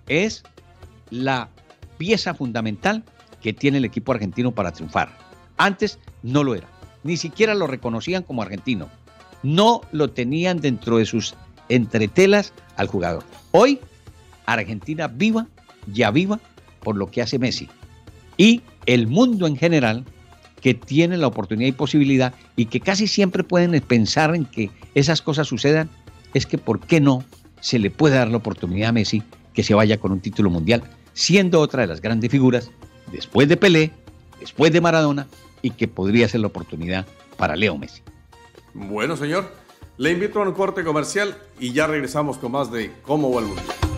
es 0.08 0.43
la 1.10 1.49
pieza 1.97 2.34
fundamental 2.34 3.03
que 3.41 3.53
tiene 3.53 3.77
el 3.77 3.86
equipo 3.86 4.12
argentino 4.12 4.51
para 4.51 4.71
triunfar. 4.71 5.10
Antes 5.58 5.99
no 6.23 6.43
lo 6.43 6.55
era, 6.55 6.67
ni 7.03 7.17
siquiera 7.17 7.53
lo 7.53 7.67
reconocían 7.67 8.23
como 8.23 8.41
argentino, 8.41 8.89
no 9.43 9.82
lo 9.91 10.10
tenían 10.10 10.60
dentro 10.60 10.97
de 10.97 11.05
sus 11.05 11.36
entretelas 11.69 12.53
al 12.75 12.88
jugador. 12.88 13.23
Hoy, 13.51 13.79
Argentina 14.45 15.08
viva, 15.08 15.47
ya 15.88 16.12
viva, 16.12 16.39
por 16.82 16.95
lo 16.95 17.08
que 17.08 17.21
hace 17.21 17.39
Messi. 17.39 17.69
Y 18.38 18.62
el 18.86 19.08
mundo 19.08 19.47
en 19.47 19.58
general, 19.58 20.05
que 20.61 20.73
tiene 20.73 21.17
la 21.17 21.27
oportunidad 21.27 21.69
y 21.69 21.73
posibilidad, 21.73 22.33
y 22.55 22.65
que 22.65 22.79
casi 22.79 23.07
siempre 23.07 23.43
pueden 23.43 23.79
pensar 23.81 24.35
en 24.35 24.45
que 24.45 24.69
esas 24.95 25.21
cosas 25.21 25.47
sucedan, 25.47 25.89
es 26.33 26.45
que 26.45 26.57
¿por 26.57 26.79
qué 26.79 26.99
no 26.99 27.23
se 27.61 27.79
le 27.79 27.91
puede 27.91 28.15
dar 28.15 28.29
la 28.29 28.37
oportunidad 28.37 28.89
a 28.89 28.93
Messi 28.93 29.23
que 29.53 29.63
se 29.63 29.73
vaya 29.73 29.97
con 29.99 30.11
un 30.11 30.19
título 30.19 30.49
mundial, 30.49 30.83
siendo 31.13 31.59
otra 31.59 31.81
de 31.81 31.87
las 31.87 32.01
grandes 32.01 32.31
figuras 32.31 32.71
después 33.11 33.47
de 33.49 33.57
Pelé, 33.57 33.91
después 34.39 34.71
de 34.71 34.81
Maradona 34.81 35.27
y 35.61 35.71
que 35.71 35.87
podría 35.87 36.27
ser 36.27 36.41
la 36.41 36.47
oportunidad 36.47 37.05
para 37.37 37.55
Leo 37.55 37.77
Messi. 37.77 38.01
Bueno, 38.73 39.17
señor, 39.17 39.51
le 39.97 40.11
invito 40.11 40.41
a 40.41 40.47
un 40.47 40.53
corte 40.53 40.83
comercial 40.83 41.35
y 41.59 41.73
ya 41.73 41.87
regresamos 41.87 42.37
con 42.37 42.53
más 42.53 42.71
de 42.71 42.91
cómo 43.03 43.31
va 43.33 43.41
el 43.41 43.47
mundo. 43.47 43.88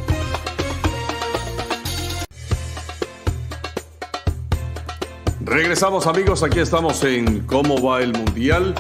Regresamos 5.52 6.08
amigos, 6.08 6.44
aquí 6.44 6.60
estamos 6.60 7.04
en 7.04 7.42
Cómo 7.46 7.82
va 7.82 8.02
el 8.02 8.14
Mundial 8.14 8.74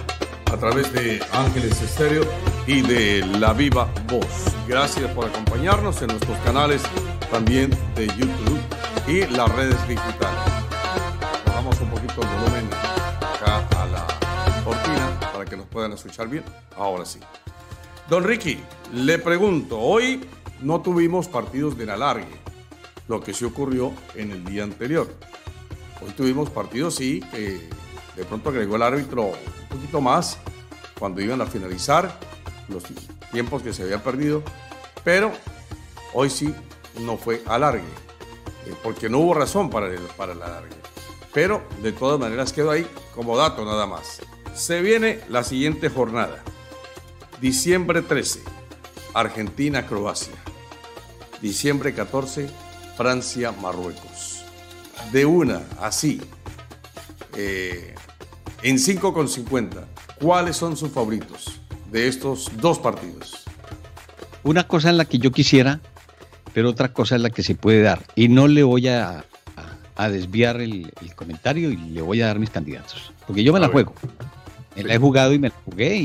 a 0.45 0.55
través 0.55 0.93
de 0.93 1.21
Ángeles 1.33 1.81
Estéreo 1.81 2.23
y 2.65 2.81
de 2.81 3.25
La 3.39 3.51
Viva 3.51 3.89
Voz. 4.07 4.45
Gracias 4.69 5.11
por 5.11 5.25
acompañarnos 5.25 6.01
en 6.01 6.07
nuestros 6.07 6.37
canales 6.45 6.81
también 7.29 7.71
de 7.93 8.07
YouTube 8.07 8.61
y 9.05 9.27
las 9.35 9.53
redes 9.53 9.85
digitales. 9.85 10.39
Bajamos 11.45 11.77
un 11.81 11.89
poquito 11.89 12.21
el 12.21 12.27
volumen 12.39 12.69
acá 13.19 13.67
a 13.77 13.85
la 13.87 14.07
cortina 14.63 15.19
para 15.33 15.43
que 15.43 15.57
nos 15.57 15.65
puedan 15.65 15.91
escuchar 15.91 16.29
bien. 16.29 16.45
Ahora 16.77 17.03
sí. 17.03 17.19
Don 18.09 18.23
Ricky, 18.23 18.63
le 18.93 19.19
pregunto, 19.19 19.77
hoy 19.77 20.21
no 20.61 20.79
tuvimos 20.79 21.27
partidos 21.27 21.77
de 21.77 21.85
la 21.85 21.95
alargue, 21.95 22.39
lo 23.09 23.19
que 23.19 23.33
sí 23.33 23.43
ocurrió 23.43 23.91
en 24.15 24.31
el 24.31 24.45
día 24.45 24.63
anterior. 24.63 25.09
Hoy 26.01 26.11
tuvimos 26.11 26.49
partidos, 26.49 26.95
sí, 26.95 27.19
de 28.15 28.25
pronto 28.25 28.49
agregó 28.49 28.75
el 28.75 28.83
árbitro 28.83 29.27
un 29.27 29.77
poquito 29.77 30.01
más 30.01 30.37
cuando 30.97 31.21
iban 31.21 31.41
a 31.41 31.45
finalizar 31.45 32.17
los 32.67 32.83
tiempos 33.31 33.61
que 33.61 33.73
se 33.73 33.83
habían 33.83 34.01
perdido, 34.01 34.43
pero 35.03 35.31
hoy 36.13 36.29
sí 36.29 36.53
no 36.99 37.17
fue 37.17 37.41
alargue. 37.47 37.83
Eh, 38.65 38.75
porque 38.83 39.09
no 39.09 39.19
hubo 39.19 39.33
razón 39.33 39.69
para 39.69 39.87
el, 39.87 39.99
para 40.17 40.35
la 40.35 40.47
larga. 40.47 40.75
Pero 41.33 41.63
de 41.81 41.91
todas 41.91 42.19
maneras 42.19 42.53
quedó 42.53 42.71
ahí 42.71 42.85
como 43.15 43.37
dato 43.37 43.65
nada 43.65 43.85
más. 43.85 44.21
Se 44.53 44.81
viene 44.81 45.21
la 45.29 45.43
siguiente 45.43 45.89
jornada. 45.89 46.43
Diciembre 47.39 48.01
13, 48.01 48.43
Argentina-Croacia. 49.13 50.35
Diciembre 51.41 51.93
14, 51.93 52.49
Francia-Marruecos. 52.97 54.10
De 55.11 55.25
una, 55.25 55.61
así, 55.79 56.21
eh, 57.35 57.95
en 58.63 58.77
5,50, 58.77 59.85
¿cuáles 60.21 60.55
son 60.55 60.77
sus 60.77 60.91
favoritos 60.91 61.59
de 61.91 62.07
estos 62.07 62.49
dos 62.57 62.79
partidos? 62.79 63.45
Una 64.43 64.67
cosa 64.67 64.89
en 64.89 64.97
la 64.97 65.05
que 65.05 65.17
yo 65.17 65.31
quisiera 65.31 65.81
pero 66.53 66.69
otra 66.69 66.93
cosa 66.93 67.15
es 67.15 67.21
la 67.21 67.29
que 67.29 67.43
se 67.43 67.55
puede 67.55 67.81
dar. 67.81 68.05
Y 68.15 68.27
no 68.27 68.47
le 68.47 68.63
voy 68.63 68.87
a, 68.87 69.25
desviar 69.97 70.59
el, 70.61 70.91
comentario 71.15 71.69
y 71.69 71.77
le 71.77 72.01
voy 72.01 72.21
a 72.21 72.27
dar 72.27 72.39
mis 72.39 72.49
candidatos, 72.49 73.13
porque 73.27 73.43
yo 73.43 73.53
me 73.53 73.59
la 73.59 73.67
juego. 73.67 73.93
Me 74.75 74.83
la 74.83 74.95
he 74.95 74.97
jugado 74.97 75.33
y 75.33 75.39
me 75.39 75.49
la 75.49 75.55
jugué 75.65 75.97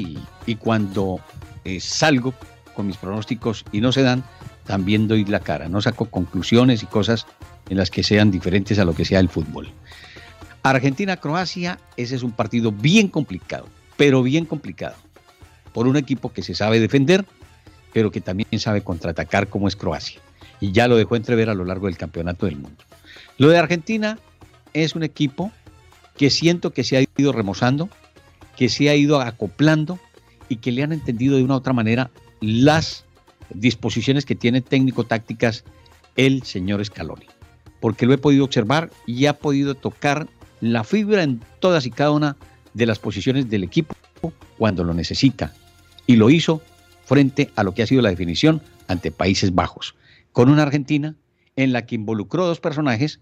y, 0.46 0.54
cuando 0.56 1.18
eh, 1.64 1.80
salgo 1.80 2.34
con 2.74 2.86
mis 2.86 2.98
pronósticos 2.98 3.64
y 3.72 3.80
no 3.80 3.92
se 3.92 4.02
dan, 4.02 4.22
también 4.66 5.08
doy 5.08 5.24
la 5.24 5.40
cara, 5.40 5.68
no 5.68 5.80
saco 5.80 6.06
conclusiones 6.06 6.82
y 6.82 6.86
cosas 6.86 7.26
en 7.68 7.76
las 7.76 7.90
que 7.90 8.02
sean 8.02 8.30
diferentes 8.30 8.78
a 8.78 8.84
lo 8.84 8.94
que 8.94 9.04
sea 9.04 9.20
el 9.20 9.28
fútbol. 9.28 9.68
Argentina-Croacia, 10.62 11.78
ese 11.96 12.16
es 12.16 12.22
un 12.22 12.32
partido 12.32 12.72
bien 12.72 13.08
complicado, 13.08 13.68
pero 13.96 14.22
bien 14.22 14.44
complicado, 14.44 14.96
por 15.72 15.86
un 15.86 15.96
equipo 15.96 16.32
que 16.32 16.42
se 16.42 16.54
sabe 16.54 16.80
defender, 16.80 17.24
pero 17.92 18.10
que 18.10 18.20
también 18.20 18.58
sabe 18.58 18.82
contraatacar 18.82 19.48
como 19.48 19.68
es 19.68 19.76
Croacia 19.76 20.20
y 20.60 20.72
ya 20.72 20.88
lo 20.88 20.96
dejó 20.96 21.16
entrever 21.16 21.50
a 21.50 21.54
lo 21.54 21.64
largo 21.64 21.86
del 21.86 21.96
campeonato 21.96 22.46
del 22.46 22.56
mundo. 22.56 22.84
Lo 23.38 23.48
de 23.48 23.58
Argentina 23.58 24.18
es 24.72 24.94
un 24.94 25.02
equipo 25.02 25.52
que 26.16 26.30
siento 26.30 26.72
que 26.72 26.84
se 26.84 26.96
ha 26.96 27.04
ido 27.16 27.32
remozando, 27.32 27.88
que 28.56 28.68
se 28.68 28.88
ha 28.88 28.96
ido 28.96 29.20
acoplando 29.20 29.98
y 30.48 30.56
que 30.56 30.72
le 30.72 30.82
han 30.82 30.92
entendido 30.92 31.36
de 31.36 31.42
una 31.42 31.54
u 31.54 31.58
otra 31.58 31.72
manera 31.72 32.10
las 32.40 33.04
disposiciones 33.50 34.24
que 34.24 34.34
tiene 34.34 34.60
técnico-tácticas 34.60 35.64
el 36.16 36.42
señor 36.44 36.84
Scaloni. 36.84 37.26
Porque 37.80 38.06
lo 38.06 38.14
he 38.14 38.18
podido 38.18 38.44
observar 38.44 38.90
y 39.06 39.26
ha 39.26 39.34
podido 39.34 39.74
tocar 39.74 40.28
la 40.60 40.84
fibra 40.84 41.22
en 41.22 41.40
todas 41.60 41.86
y 41.86 41.90
cada 41.90 42.10
una 42.10 42.36
de 42.74 42.86
las 42.86 42.98
posiciones 42.98 43.48
del 43.48 43.64
equipo 43.64 43.94
cuando 44.58 44.84
lo 44.84 44.94
necesita. 44.94 45.52
Y 46.06 46.16
lo 46.16 46.30
hizo 46.30 46.62
frente 47.04 47.50
a 47.56 47.62
lo 47.62 47.72
que 47.72 47.82
ha 47.82 47.86
sido 47.86 48.02
la 48.02 48.10
definición 48.10 48.62
ante 48.88 49.10
Países 49.10 49.54
Bajos 49.54 49.94
con 50.32 50.50
una 50.50 50.62
Argentina 50.62 51.14
en 51.56 51.72
la 51.72 51.86
que 51.86 51.94
involucró 51.94 52.46
dos 52.46 52.60
personajes 52.60 53.20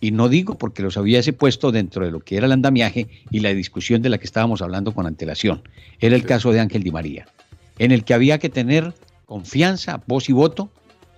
y 0.00 0.10
no 0.10 0.28
digo 0.28 0.58
porque 0.58 0.82
los 0.82 0.96
hubiese 0.96 1.32
puesto 1.32 1.70
dentro 1.70 2.04
de 2.04 2.10
lo 2.10 2.18
que 2.20 2.36
era 2.36 2.46
el 2.46 2.52
andamiaje 2.52 3.08
y 3.30 3.38
la 3.38 3.54
discusión 3.54 4.02
de 4.02 4.08
la 4.08 4.18
que 4.18 4.24
estábamos 4.24 4.60
hablando 4.60 4.92
con 4.92 5.06
antelación. 5.06 5.62
Era 6.00 6.16
el 6.16 6.24
caso 6.24 6.50
de 6.50 6.58
Ángel 6.58 6.82
Di 6.82 6.90
María, 6.90 7.28
en 7.78 7.92
el 7.92 8.02
que 8.02 8.14
había 8.14 8.38
que 8.38 8.48
tener 8.48 8.92
confianza, 9.26 10.02
voz 10.08 10.28
y 10.28 10.32
voto, 10.32 10.72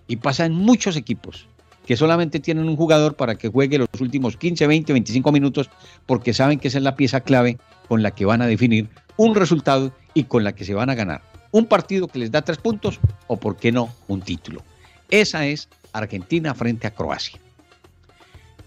y 0.06 0.16
pasa 0.16 0.44
en 0.44 0.52
muchos 0.52 0.96
equipos 0.96 1.48
que 1.86 1.96
solamente 1.96 2.40
tienen 2.40 2.68
un 2.68 2.76
jugador 2.76 3.14
para 3.14 3.34
que 3.34 3.48
juegue 3.48 3.78
los 3.78 3.88
últimos 4.00 4.36
15, 4.36 4.66
20, 4.66 4.92
25 4.92 5.32
minutos, 5.32 5.70
porque 6.06 6.32
saben 6.32 6.58
que 6.58 6.68
esa 6.68 6.78
es 6.78 6.84
la 6.84 6.96
pieza 6.96 7.20
clave 7.20 7.58
con 7.88 8.02
la 8.02 8.12
que 8.12 8.24
van 8.24 8.42
a 8.42 8.46
definir 8.46 8.88
un 9.16 9.34
resultado 9.34 9.92
y 10.14 10.24
con 10.24 10.44
la 10.44 10.54
que 10.54 10.64
se 10.64 10.74
van 10.74 10.90
a 10.90 10.94
ganar 10.94 11.34
un 11.54 11.66
partido 11.66 12.08
que 12.08 12.18
les 12.18 12.32
da 12.32 12.42
tres 12.42 12.58
puntos 12.58 12.98
o, 13.28 13.36
por 13.36 13.56
qué 13.56 13.70
no, 13.70 13.88
un 14.08 14.22
título. 14.22 14.64
Esa 15.08 15.46
es 15.46 15.68
Argentina 15.92 16.52
frente 16.52 16.88
a 16.88 16.90
Croacia. 16.90 17.38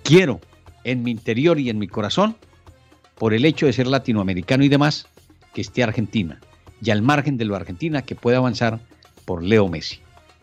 Quiero 0.04 0.40
en 0.86 1.04
mi 1.04 1.12
interior 1.12 1.60
y 1.60 1.70
en 1.70 1.80
mi 1.80 1.90
corazón, 1.90 2.38
por 3.16 3.34
el 3.34 3.44
hecho 3.44 3.66
de 3.66 3.74
ser 3.74 3.88
latinoamericano 3.88 4.64
y 4.64 4.70
demás, 4.70 5.06
que 5.54 5.60
esté 5.60 5.84
Argentina 5.84 6.40
y 6.82 6.92
al 6.92 7.02
margen 7.02 7.36
de 7.36 7.44
lo 7.44 7.58
Argentina 7.58 8.04
que 8.04 8.16
pueda 8.16 8.38
avanzar 8.38 8.80
por 9.26 9.44
Leo 9.44 9.68
Messi, 9.68 10.00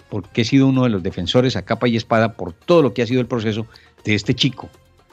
porque 0.08 0.42
he 0.42 0.44
sido 0.44 0.68
uno 0.68 0.84
de 0.84 0.90
los 0.90 1.02
defensores 1.02 1.56
a 1.56 1.64
capa 1.64 1.88
y 1.88 1.96
espada 1.96 2.34
por 2.34 2.52
todo 2.52 2.82
lo 2.82 2.94
que 2.94 3.02
ha 3.02 3.06
sido 3.06 3.20
el 3.20 3.26
proceso 3.26 3.66
de 4.04 4.14
este 4.14 4.34
chico, 4.34 4.70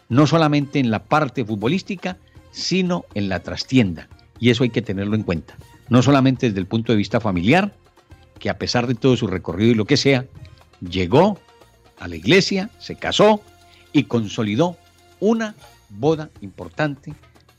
no 0.09 0.27
solamente 0.27 0.79
en 0.79 0.91
la 0.91 1.03
parte 1.03 1.45
futbolística, 1.45 2.17
sino 2.51 3.05
en 3.13 3.29
la 3.29 3.39
trastienda, 3.39 4.09
y 4.39 4.49
eso 4.49 4.63
hay 4.63 4.69
que 4.69 4.81
tenerlo 4.81 5.15
en 5.15 5.23
cuenta, 5.23 5.55
no 5.89 6.01
solamente 6.01 6.47
desde 6.47 6.59
el 6.59 6.67
punto 6.67 6.91
de 6.91 6.97
vista 6.97 7.19
familiar, 7.19 7.73
que 8.39 8.49
a 8.49 8.57
pesar 8.57 8.87
de 8.87 8.95
todo 8.95 9.15
su 9.15 9.27
recorrido 9.27 9.71
y 9.71 9.75
lo 9.75 9.85
que 9.85 9.97
sea, 9.97 10.25
llegó 10.81 11.39
a 11.99 12.07
la 12.07 12.15
iglesia, 12.15 12.69
se 12.79 12.95
casó, 12.95 13.41
y 13.93 14.03
consolidó 14.03 14.77
una 15.19 15.55
boda 15.89 16.29
importante 16.41 17.13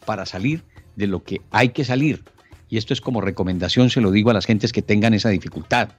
para 0.05 0.27
salir 0.27 0.65
de 0.97 1.07
lo 1.07 1.23
que 1.23 1.41
hay 1.51 1.71
que 1.71 1.85
salir. 1.85 2.25
Y 2.69 2.79
esto 2.79 2.95
es 2.95 3.01
como 3.01 3.21
recomendación, 3.21 3.91
se 3.91 4.01
lo 4.01 4.11
digo 4.11 4.31
a 4.31 4.35
las 4.35 4.47
gentes 4.47 4.73
que 4.73 4.83
tengan 4.83 5.15
esa 5.15 5.29
dificultad. 5.29 5.91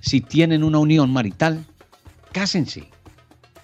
Si 0.00 0.20
tienen 0.20 0.62
una 0.62 0.78
unión 0.78 1.12
marital, 1.12 1.64
cásense. 2.32 2.88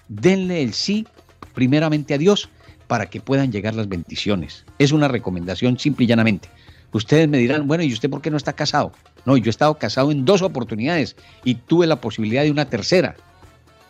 Denle 0.07 0.61
el 0.61 0.73
sí 0.73 1.07
primeramente 1.53 2.13
a 2.13 2.17
Dios 2.17 2.49
para 2.87 3.07
que 3.07 3.21
puedan 3.21 3.51
llegar 3.51 3.75
las 3.75 3.87
bendiciones. 3.87 4.65
Es 4.79 4.91
una 4.91 5.07
recomendación 5.07 5.79
simple 5.79 6.05
y 6.05 6.07
llanamente. 6.07 6.49
Ustedes 6.91 7.27
me 7.27 7.39
dirán, 7.39 7.67
bueno, 7.67 7.83
¿y 7.83 7.91
usted 7.91 8.09
por 8.09 8.21
qué 8.21 8.29
no 8.29 8.37
está 8.37 8.53
casado? 8.53 8.91
No, 9.25 9.35
yo 9.37 9.45
he 9.45 9.49
estado 9.49 9.77
casado 9.77 10.11
en 10.11 10.25
dos 10.25 10.41
oportunidades 10.41 11.15
y 11.43 11.55
tuve 11.55 11.87
la 11.87 12.01
posibilidad 12.01 12.43
de 12.43 12.51
una 12.51 12.65
tercera. 12.65 13.15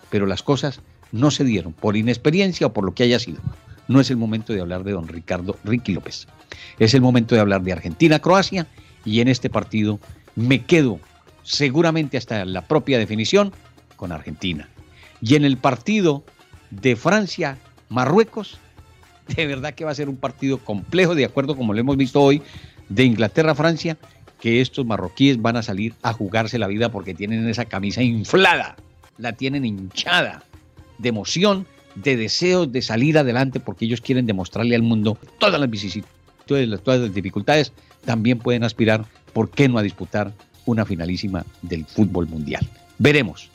Pero 0.10 0.26
las 0.26 0.44
cosas 0.44 0.80
no 1.12 1.32
se 1.32 1.44
dieron 1.44 1.74
por 1.74 1.98
inexperiencia 1.98 2.68
o 2.68 2.74
por 2.74 2.86
lo 2.86 2.94
que 2.94 3.04
haya 3.04 3.20
sido. 3.20 3.42
No 3.88 4.00
es 4.00 4.10
el 4.10 4.18
momento 4.18 4.54
de 4.54 4.62
hablar 4.62 4.84
de 4.84 4.94
don 4.94 5.08
Ricardo 5.08 5.58
Ricky 5.64 5.94
López. 5.94 6.28
Es 6.80 6.94
el 6.94 7.02
momento 7.02 7.36
de 7.36 7.42
hablar 7.42 7.62
de 7.64 7.74
Argentina-Croacia 7.74 8.68
y 9.04 9.20
en 9.20 9.28
este 9.28 9.50
partido 9.50 10.00
me 10.36 10.64
quedo 10.64 11.00
seguramente 11.44 12.18
hasta 12.18 12.46
la 12.46 12.62
propia 12.62 12.98
definición 12.98 13.54
con 13.96 14.12
Argentina. 14.12 14.70
Y 15.22 15.36
en 15.36 15.46
el 15.46 15.58
partido 15.58 16.24
de 16.72 16.96
Francia-Marruecos, 16.96 18.60
de 19.36 19.48
verdad 19.48 19.74
que 19.74 19.86
va 19.86 19.92
a 19.92 19.96
ser 19.96 20.10
un 20.10 20.18
partido 20.18 20.58
complejo, 20.58 21.16
de 21.16 21.26
acuerdo 21.26 21.56
como 21.56 21.74
lo 21.74 21.80
hemos 21.80 21.98
visto 21.98 22.22
hoy, 22.22 22.42
de 22.90 23.04
Inglaterra-Francia, 23.06 23.98
que 24.40 24.60
estos 24.60 24.86
marroquíes 24.86 25.42
van 25.42 25.56
a 25.56 25.64
salir 25.64 25.94
a 26.02 26.12
jugarse 26.12 26.60
la 26.60 26.68
vida 26.68 26.90
porque 26.90 27.14
tienen 27.14 27.48
esa 27.48 27.66
camisa 27.66 28.04
inflada, 28.04 28.76
la 29.18 29.34
tienen 29.34 29.64
hinchada 29.64 30.44
de 30.98 31.10
emoción, 31.10 31.66
de 31.96 32.18
deseo 32.18 32.66
de 32.66 32.82
salir 32.82 33.18
adelante, 33.18 33.60
porque 33.60 33.86
ellos 33.86 34.02
quieren 34.02 34.26
demostrarle 34.26 34.76
al 34.76 34.82
mundo 34.82 35.18
todas 35.40 35.60
las 35.60 35.72
dificultades, 37.14 37.72
también 38.04 38.40
pueden 38.40 38.64
aspirar, 38.64 39.06
¿por 39.32 39.50
qué 39.50 39.70
no 39.70 39.78
a 39.78 39.84
disputar 39.84 40.34
una 40.66 40.86
finalísima 40.86 41.46
del 41.62 41.86
fútbol 41.86 42.28
mundial? 42.28 42.68
Veremos. 42.98 43.50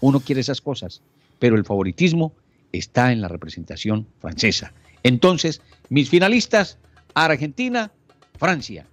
Uno 0.00 0.20
quiere 0.20 0.40
esas 0.40 0.60
cosas, 0.60 1.02
pero 1.38 1.56
el 1.56 1.64
favoritismo 1.64 2.32
está 2.72 3.12
en 3.12 3.20
la 3.20 3.28
representación 3.28 4.06
francesa. 4.20 4.72
Entonces, 5.02 5.60
mis 5.88 6.08
finalistas, 6.08 6.78
Argentina, 7.14 7.92
Francia. 8.38 8.86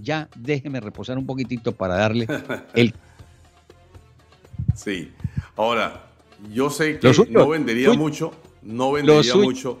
Ya 0.00 0.28
déjeme 0.36 0.80
reposar 0.80 1.18
un 1.18 1.26
poquitito 1.26 1.72
para 1.72 1.96
darle 1.96 2.26
el... 2.74 2.94
Sí. 4.74 5.10
Ahora, 5.56 6.06
yo 6.50 6.70
sé 6.70 6.98
que 6.98 7.12
no 7.30 7.48
vendería 7.48 7.92
mucho, 7.92 8.32
no 8.62 8.92
vendería 8.92 9.34
mucho. 9.36 9.78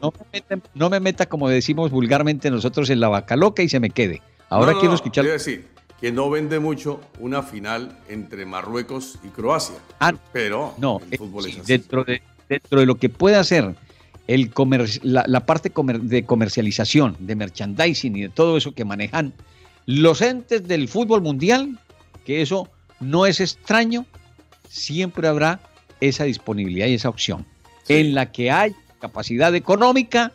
No 0.74 0.90
me, 0.90 1.00
meta, 1.00 1.26
como 1.26 1.48
decimos 1.48 1.90
vulgarmente 1.90 2.50
nosotros, 2.50 2.90
en 2.90 3.00
la 3.00 3.08
vaca 3.08 3.36
loca 3.36 3.62
y 3.62 3.68
se 3.68 3.80
me 3.80 3.90
quede. 3.90 4.20
Ahora 4.48 4.74
quiero 4.78 4.94
escuchar. 4.94 5.24
Quiero 5.24 5.38
decir 5.38 5.71
que 6.02 6.10
no 6.10 6.28
vende 6.28 6.58
mucho 6.58 7.00
una 7.20 7.44
final 7.44 7.96
entre 8.08 8.44
Marruecos 8.44 9.20
y 9.22 9.28
Croacia. 9.28 9.76
Ah, 10.00 10.12
pero 10.32 10.74
no, 10.76 11.00
el 11.08 11.16
fútbol 11.16 11.46
es 11.46 11.64
Dentro, 11.64 12.02
de, 12.02 12.20
dentro 12.48 12.80
de 12.80 12.86
lo 12.86 12.96
que 12.96 13.08
puede 13.08 13.36
hacer 13.36 13.76
el 14.26 14.50
la, 15.04 15.46
parte 15.46 15.72
de 16.00 16.24
comercialización, 16.24 17.16
de 17.20 17.36
merchandising 17.36 18.16
y 18.16 18.22
de 18.22 18.28
todo 18.30 18.56
eso 18.56 18.74
que 18.74 18.84
manejan 18.84 19.32
los 19.86 20.22
entes 20.22 20.66
del 20.66 20.88
fútbol 20.88 21.22
mundial, 21.22 21.78
que 22.26 22.42
eso 22.42 22.68
no 22.98 23.24
es 23.24 23.40
extraño, 23.40 24.04
siempre 24.68 25.28
habrá 25.28 25.60
esa 26.00 26.24
disponibilidad 26.24 26.88
y 26.88 26.94
esa 26.94 27.10
opción, 27.10 27.46
en 27.86 28.16
la 28.16 28.32
que 28.32 28.50
hay 28.50 28.74
capacidad 29.00 29.54
económica 29.54 30.32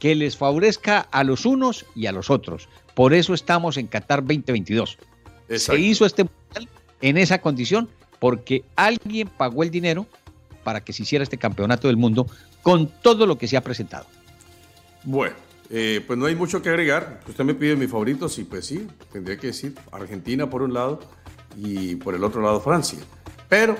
que 0.00 0.16
les 0.16 0.36
favorezca 0.36 1.06
a 1.12 1.22
los 1.22 1.46
unos 1.46 1.86
y 1.94 2.06
a 2.06 2.12
los 2.12 2.30
otros. 2.30 2.68
Por 2.94 3.14
eso 3.14 3.34
estamos 3.34 3.76
en 3.76 3.86
Qatar 3.86 4.20
2022. 4.20 4.98
Se 5.56 5.78
hizo 5.78 6.06
este 6.06 6.24
mundial 6.24 6.68
en 7.00 7.18
esa 7.18 7.40
condición 7.40 7.88
porque 8.18 8.64
alguien 8.76 9.28
pagó 9.28 9.62
el 9.62 9.70
dinero 9.70 10.06
para 10.62 10.82
que 10.82 10.92
se 10.92 11.02
hiciera 11.02 11.22
este 11.22 11.36
campeonato 11.36 11.88
del 11.88 11.96
mundo 11.96 12.26
con 12.62 12.88
todo 12.88 13.26
lo 13.26 13.36
que 13.36 13.46
se 13.46 13.56
ha 13.56 13.60
presentado. 13.60 14.06
Bueno, 15.02 15.36
eh, 15.70 16.02
pues 16.06 16.18
no 16.18 16.26
hay 16.26 16.34
mucho 16.34 16.62
que 16.62 16.70
agregar. 16.70 17.20
Usted 17.28 17.44
me 17.44 17.54
pide 17.54 17.76
mis 17.76 17.90
favoritos 17.90 18.38
y 18.38 18.44
pues 18.44 18.66
sí, 18.66 18.86
tendría 19.12 19.36
que 19.36 19.48
decir 19.48 19.74
Argentina 19.92 20.48
por 20.48 20.62
un 20.62 20.72
lado 20.72 21.00
y 21.56 21.96
por 21.96 22.14
el 22.14 22.24
otro 22.24 22.40
lado 22.40 22.60
Francia. 22.60 22.98
Pero 23.48 23.76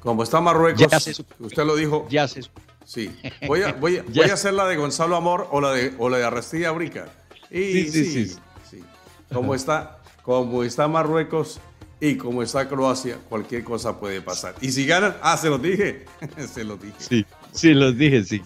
como 0.00 0.22
está 0.22 0.40
Marruecos, 0.40 0.86
usted 1.38 1.64
lo 1.64 1.76
dijo. 1.76 2.06
Ya 2.10 2.26
se 2.26 2.42
Sí. 2.84 3.10
Voy 3.46 3.62
a, 3.62 3.72
voy, 3.72 4.00
voy 4.14 4.28
a 4.28 4.34
hacer 4.34 4.52
la 4.52 4.66
de 4.66 4.76
Gonzalo 4.76 5.16
Amor 5.16 5.48
o 5.50 5.60
la 5.60 5.72
de, 5.72 5.94
o 5.98 6.08
la 6.10 6.18
de 6.18 6.70
Brica. 6.70 7.06
Y, 7.54 7.88
sí, 7.88 8.04
sí, 8.04 8.36
sí, 8.68 8.82
Como 9.32 9.54
está, 9.54 10.00
como 10.22 10.64
está 10.64 10.88
Marruecos 10.88 11.60
y 12.00 12.16
como 12.16 12.42
está 12.42 12.68
Croacia, 12.68 13.18
cualquier 13.28 13.62
cosa 13.62 14.00
puede 14.00 14.20
pasar. 14.20 14.56
Y 14.60 14.72
si 14.72 14.84
ganan, 14.84 15.16
ah, 15.22 15.36
se 15.36 15.48
los 15.48 15.62
dije. 15.62 16.04
se 16.52 16.64
los 16.64 16.82
dije. 16.82 16.96
Sí, 16.98 17.24
sí, 17.52 17.72
los 17.72 17.96
dije, 17.96 18.24
sí. 18.24 18.42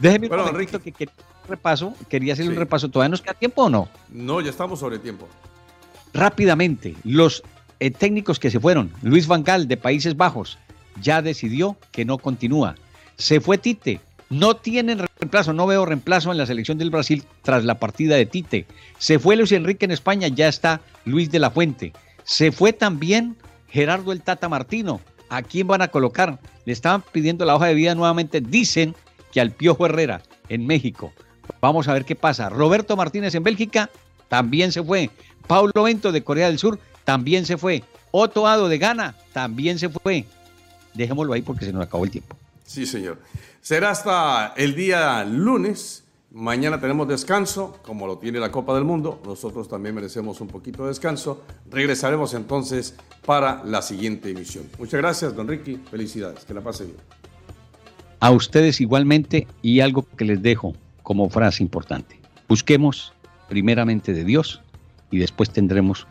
Déjeme 0.00 0.26
bueno, 0.26 0.50
un 0.50 0.66
que 0.66 0.90
quería 0.90 1.14
un 1.44 1.48
repaso. 1.48 1.94
Quería 2.08 2.32
hacer 2.32 2.48
un 2.48 2.56
repaso. 2.56 2.90
¿Todavía 2.90 3.10
nos 3.10 3.22
queda 3.22 3.34
tiempo 3.34 3.62
o 3.62 3.70
no? 3.70 3.88
No, 4.10 4.40
ya 4.40 4.50
estamos 4.50 4.80
sobre 4.80 4.98
tiempo. 4.98 5.28
Rápidamente, 6.12 6.96
los 7.04 7.44
eh, 7.78 7.92
técnicos 7.92 8.40
que 8.40 8.50
se 8.50 8.58
fueron. 8.58 8.92
Luis 9.02 9.28
Van 9.28 9.44
Gaal 9.44 9.68
de 9.68 9.76
Países 9.76 10.16
Bajos, 10.16 10.58
ya 11.00 11.22
decidió 11.22 11.76
que 11.92 12.04
no 12.04 12.18
continúa. 12.18 12.74
Se 13.16 13.40
fue 13.40 13.56
Tite, 13.56 14.00
no 14.32 14.56
tienen 14.56 14.98
reemplazo, 14.98 15.52
no 15.52 15.66
veo 15.66 15.84
reemplazo 15.84 16.32
en 16.32 16.38
la 16.38 16.46
selección 16.46 16.78
del 16.78 16.88
Brasil 16.88 17.22
tras 17.42 17.64
la 17.64 17.78
partida 17.78 18.16
de 18.16 18.24
Tite. 18.24 18.66
Se 18.96 19.18
fue 19.18 19.36
Luis 19.36 19.52
Enrique 19.52 19.84
en 19.84 19.90
España, 19.90 20.28
ya 20.28 20.48
está 20.48 20.80
Luis 21.04 21.30
de 21.30 21.38
la 21.38 21.50
Fuente. 21.50 21.92
Se 22.24 22.50
fue 22.50 22.72
también 22.72 23.36
Gerardo 23.68 24.10
el 24.10 24.22
Tata 24.22 24.48
Martino. 24.48 25.02
¿A 25.28 25.42
quién 25.42 25.66
van 25.66 25.82
a 25.82 25.88
colocar? 25.88 26.38
Le 26.64 26.72
estaban 26.72 27.02
pidiendo 27.12 27.44
la 27.44 27.54
hoja 27.54 27.66
de 27.66 27.74
vida 27.74 27.94
nuevamente. 27.94 28.40
Dicen 28.40 28.94
que 29.32 29.40
al 29.42 29.50
Piojo 29.50 29.84
Herrera 29.84 30.22
en 30.48 30.66
México. 30.66 31.12
Vamos 31.60 31.88
a 31.88 31.92
ver 31.92 32.06
qué 32.06 32.16
pasa. 32.16 32.48
Roberto 32.48 32.96
Martínez 32.96 33.34
en 33.34 33.42
Bélgica 33.42 33.90
también 34.28 34.72
se 34.72 34.82
fue. 34.82 35.10
Paulo 35.46 35.82
Vento 35.82 36.10
de 36.10 36.24
Corea 36.24 36.46
del 36.46 36.58
Sur 36.58 36.78
también 37.04 37.44
se 37.44 37.58
fue. 37.58 37.84
Otto 38.12 38.46
Ado 38.46 38.68
de 38.68 38.78
Ghana 38.78 39.14
también 39.34 39.78
se 39.78 39.90
fue 39.90 40.24
dejémoslo 40.94 41.32
ahí 41.32 41.42
porque 41.42 41.64
se 41.64 41.72
nos 41.72 41.82
acabó 41.82 42.04
el 42.04 42.10
tiempo. 42.10 42.36
Sí, 42.72 42.86
señor. 42.86 43.18
Será 43.60 43.90
hasta 43.90 44.54
el 44.56 44.74
día 44.74 45.22
lunes. 45.26 46.04
Mañana 46.30 46.80
tenemos 46.80 47.06
descanso, 47.06 47.78
como 47.82 48.06
lo 48.06 48.16
tiene 48.16 48.40
la 48.40 48.50
Copa 48.50 48.74
del 48.74 48.84
Mundo. 48.84 49.20
Nosotros 49.26 49.68
también 49.68 49.94
merecemos 49.94 50.40
un 50.40 50.48
poquito 50.48 50.84
de 50.84 50.88
descanso. 50.88 51.44
Regresaremos 51.70 52.32
entonces 52.32 52.94
para 53.26 53.62
la 53.64 53.82
siguiente 53.82 54.30
emisión. 54.30 54.64
Muchas 54.78 55.02
gracias, 55.02 55.36
don 55.36 55.48
Ricky. 55.48 55.76
Felicidades. 55.90 56.46
Que 56.46 56.54
la 56.54 56.62
pase 56.62 56.84
bien. 56.84 56.96
A 58.20 58.30
ustedes 58.30 58.80
igualmente 58.80 59.46
y 59.60 59.80
algo 59.80 60.06
que 60.16 60.24
les 60.24 60.40
dejo 60.40 60.72
como 61.02 61.28
frase 61.28 61.62
importante. 61.62 62.18
Busquemos 62.48 63.12
primeramente 63.50 64.14
de 64.14 64.24
Dios 64.24 64.62
y 65.10 65.18
después 65.18 65.50
tendremos 65.50 66.06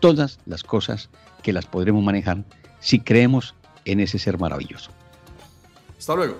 todas 0.00 0.40
las 0.44 0.62
cosas 0.62 1.08
que 1.42 1.54
las 1.54 1.64
podremos 1.64 2.04
manejar 2.04 2.44
si 2.80 3.00
creemos 3.00 3.54
en 3.86 4.00
ese 4.00 4.18
ser 4.18 4.38
maravilloso. 4.38 4.90
Hasta 6.02 6.16
luego. 6.16 6.34